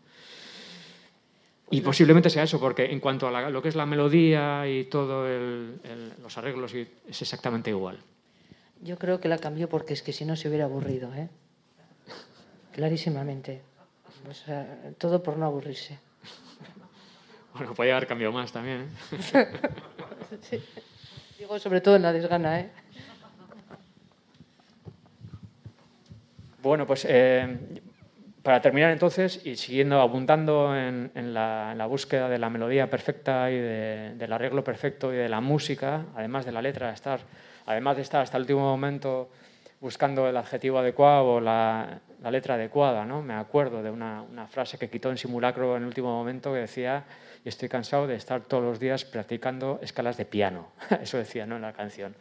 Y 1.70 1.82
posiblemente 1.82 2.30
sea 2.30 2.44
eso, 2.44 2.58
porque 2.58 2.86
en 2.86 2.98
cuanto 3.00 3.28
a 3.28 3.30
la- 3.30 3.50
lo 3.50 3.60
que 3.60 3.68
es 3.68 3.76
la 3.76 3.84
melodía 3.84 4.66
y 4.66 4.84
todo 4.84 5.28
el- 5.28 5.78
el- 5.84 6.12
los 6.22 6.38
arreglos, 6.38 6.72
es 6.74 6.88
exactamente 7.22 7.68
igual. 7.68 7.98
Yo 8.80 8.96
creo 8.96 9.20
que 9.20 9.28
la 9.28 9.36
cambió 9.36 9.68
porque 9.68 9.92
es 9.92 10.00
que 10.02 10.14
si 10.14 10.24
no 10.24 10.36
se 10.36 10.48
hubiera 10.48 10.64
aburrido, 10.64 11.12
¿eh? 11.14 11.28
Clarísimamente. 12.72 13.60
O 14.30 14.32
sea, 14.34 14.78
todo 14.98 15.22
por 15.22 15.36
no 15.36 15.44
aburrirse. 15.46 15.98
Bueno, 17.58 17.74
podría 17.74 17.96
haber 17.96 18.08
cambiado 18.08 18.32
más 18.32 18.52
también. 18.52 18.88
¿eh? 19.34 19.46
Sí. 20.42 20.62
Digo, 21.38 21.58
sobre 21.58 21.80
todo 21.80 21.96
en 21.96 22.02
la 22.02 22.12
desgana, 22.12 22.60
¿eh? 22.60 22.70
Bueno, 26.62 26.86
pues 26.86 27.06
eh, 27.08 27.56
para 28.42 28.60
terminar 28.60 28.90
entonces 28.92 29.40
y 29.46 29.56
siguiendo 29.56 30.00
abundando 30.00 30.76
en, 30.76 31.10
en 31.14 31.32
la, 31.32 31.70
en 31.72 31.78
la 31.78 31.86
búsqueda 31.86 32.28
de 32.28 32.38
la 32.38 32.50
melodía 32.50 32.90
perfecta 32.90 33.50
y 33.50 33.54
de- 33.54 34.14
del 34.16 34.32
arreglo 34.32 34.62
perfecto 34.62 35.12
y 35.12 35.16
de 35.16 35.28
la 35.28 35.40
música, 35.40 36.04
además 36.14 36.44
de 36.44 36.52
la 36.52 36.60
letra, 36.60 36.92
estar, 36.92 37.20
además 37.66 37.96
de 37.96 38.02
estar 38.02 38.20
hasta 38.22 38.36
el 38.36 38.42
último 38.42 38.60
momento 38.60 39.30
buscando 39.80 40.28
el 40.28 40.36
adjetivo 40.36 40.78
adecuado 40.78 41.34
o 41.34 41.40
la, 41.40 42.00
la 42.20 42.30
letra 42.30 42.56
adecuada, 42.56 43.04
¿no? 43.06 43.22
Me 43.22 43.34
acuerdo 43.34 43.82
de 43.82 43.90
una, 43.90 44.22
una 44.22 44.46
frase 44.48 44.76
que 44.76 44.90
quitó 44.90 45.10
en 45.10 45.16
simulacro 45.16 45.76
en 45.76 45.82
el 45.82 45.88
último 45.88 46.08
momento 46.12 46.52
que 46.52 46.58
decía 46.60 47.04
y 47.44 47.48
estoy 47.48 47.68
cansado 47.68 48.06
de 48.06 48.14
estar 48.14 48.42
todos 48.42 48.62
los 48.62 48.80
días 48.80 49.04
practicando 49.04 49.78
escalas 49.82 50.16
de 50.16 50.24
piano. 50.24 50.68
Eso 51.02 51.18
decía, 51.18 51.46
¿no? 51.46 51.56
En 51.56 51.62
la 51.62 51.72
canción. 51.72 52.14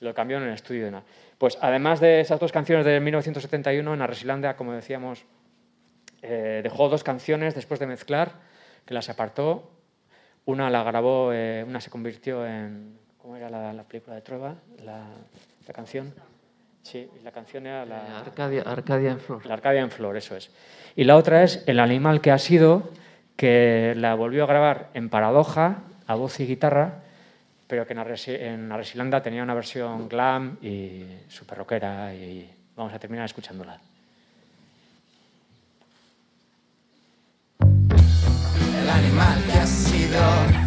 Lo 0.00 0.14
cambió 0.14 0.38
en 0.38 0.44
el 0.44 0.54
estudio. 0.54 0.90
¿no? 0.90 1.02
Pues 1.38 1.58
además 1.60 2.00
de 2.00 2.20
esas 2.20 2.40
dos 2.40 2.52
canciones 2.52 2.84
de 2.84 3.00
1971, 3.00 3.94
en 3.94 4.02
Arresilandia, 4.02 4.56
como 4.56 4.72
decíamos, 4.72 5.24
eh, 6.22 6.60
dejó 6.62 6.88
dos 6.88 7.02
canciones 7.02 7.54
después 7.54 7.80
de 7.80 7.86
mezclar, 7.86 8.32
que 8.86 8.94
las 8.94 9.08
apartó. 9.08 9.70
Una 10.44 10.70
la 10.70 10.82
grabó, 10.82 11.32
eh, 11.32 11.64
una 11.66 11.80
se 11.80 11.90
convirtió 11.90 12.46
en. 12.46 12.98
¿Cómo 13.18 13.36
era 13.36 13.48
la, 13.48 13.72
la 13.72 13.84
película 13.84 14.16
de 14.16 14.22
Trueba? 14.22 14.56
La, 14.84 15.04
la 15.66 15.72
canción. 15.72 16.12
Sí, 16.82 17.08
la 17.22 17.30
canción 17.30 17.66
era 17.66 17.86
la. 17.86 18.18
Arcadia, 18.18 18.62
Arcadia 18.62 19.12
en 19.12 19.20
Flor. 19.20 19.46
La 19.46 19.54
Arcadia 19.54 19.80
en 19.80 19.90
Flor, 19.90 20.16
eso 20.16 20.36
es. 20.36 20.50
Y 20.96 21.04
la 21.04 21.16
otra 21.16 21.44
es 21.44 21.62
El 21.66 21.78
animal 21.78 22.20
que 22.20 22.32
ha 22.32 22.38
sido, 22.38 22.90
que 23.36 23.94
la 23.96 24.14
volvió 24.14 24.44
a 24.44 24.46
grabar 24.46 24.88
en 24.94 25.08
paradoja, 25.08 25.78
a 26.06 26.14
voz 26.14 26.38
y 26.40 26.46
guitarra, 26.46 27.00
pero 27.66 27.86
que 27.86 27.92
en, 27.94 27.98
Arresi- 27.98 28.38
en 28.38 28.70
Arresilanda 28.70 29.22
tenía 29.22 29.42
una 29.42 29.54
versión 29.54 30.08
glam 30.08 30.58
y 30.62 31.04
super 31.28 31.58
rockera 31.58 32.14
y 32.14 32.50
vamos 32.76 32.92
a 32.92 32.98
terminar 32.98 33.24
escuchándola. 33.24 33.78
El 38.80 38.90
animal 38.90 39.42
que 39.46 39.58
ha 39.58 39.66
sido. 39.66 40.61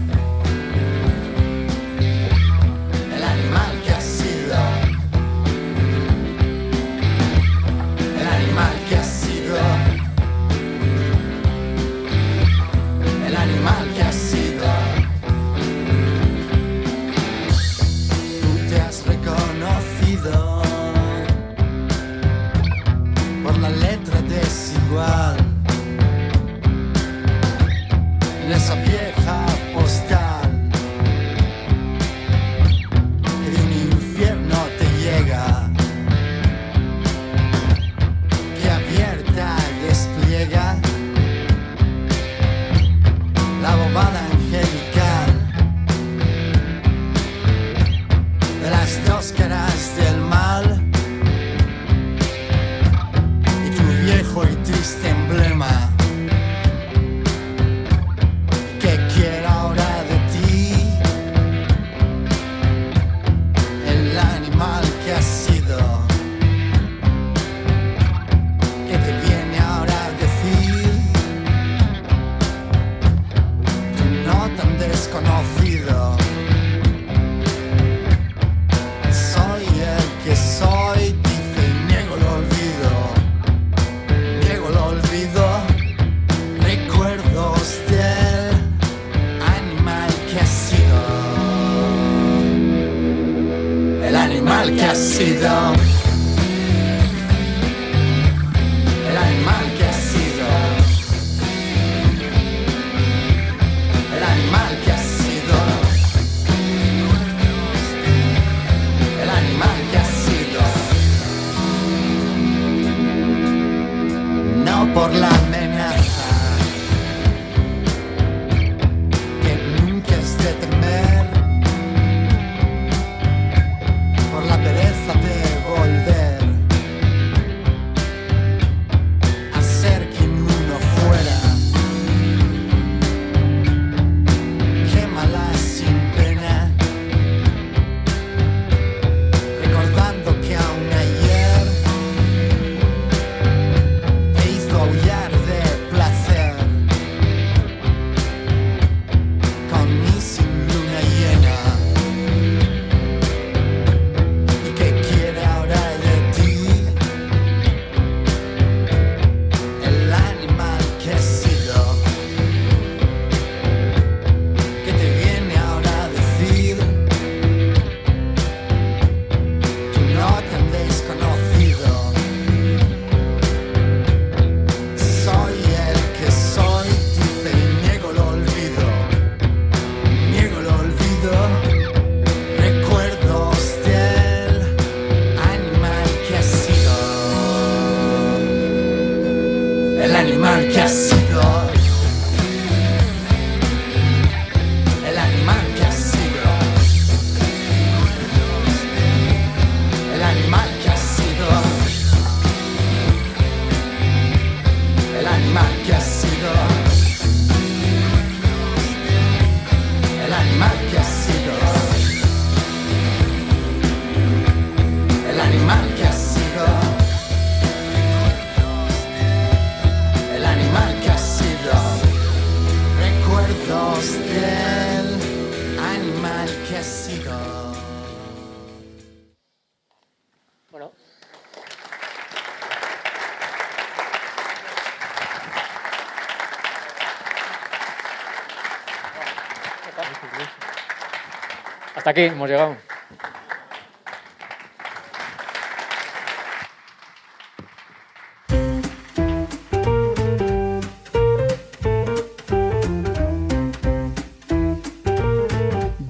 Hasta 242.06 242.11
aquí 242.11 242.22
hemos 242.22 242.48
llegado. 242.48 242.77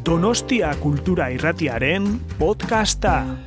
Donostia 0.03 0.71
Kultura 0.81 1.31
Irratiaren 1.31 2.19
podcasta. 2.37 3.44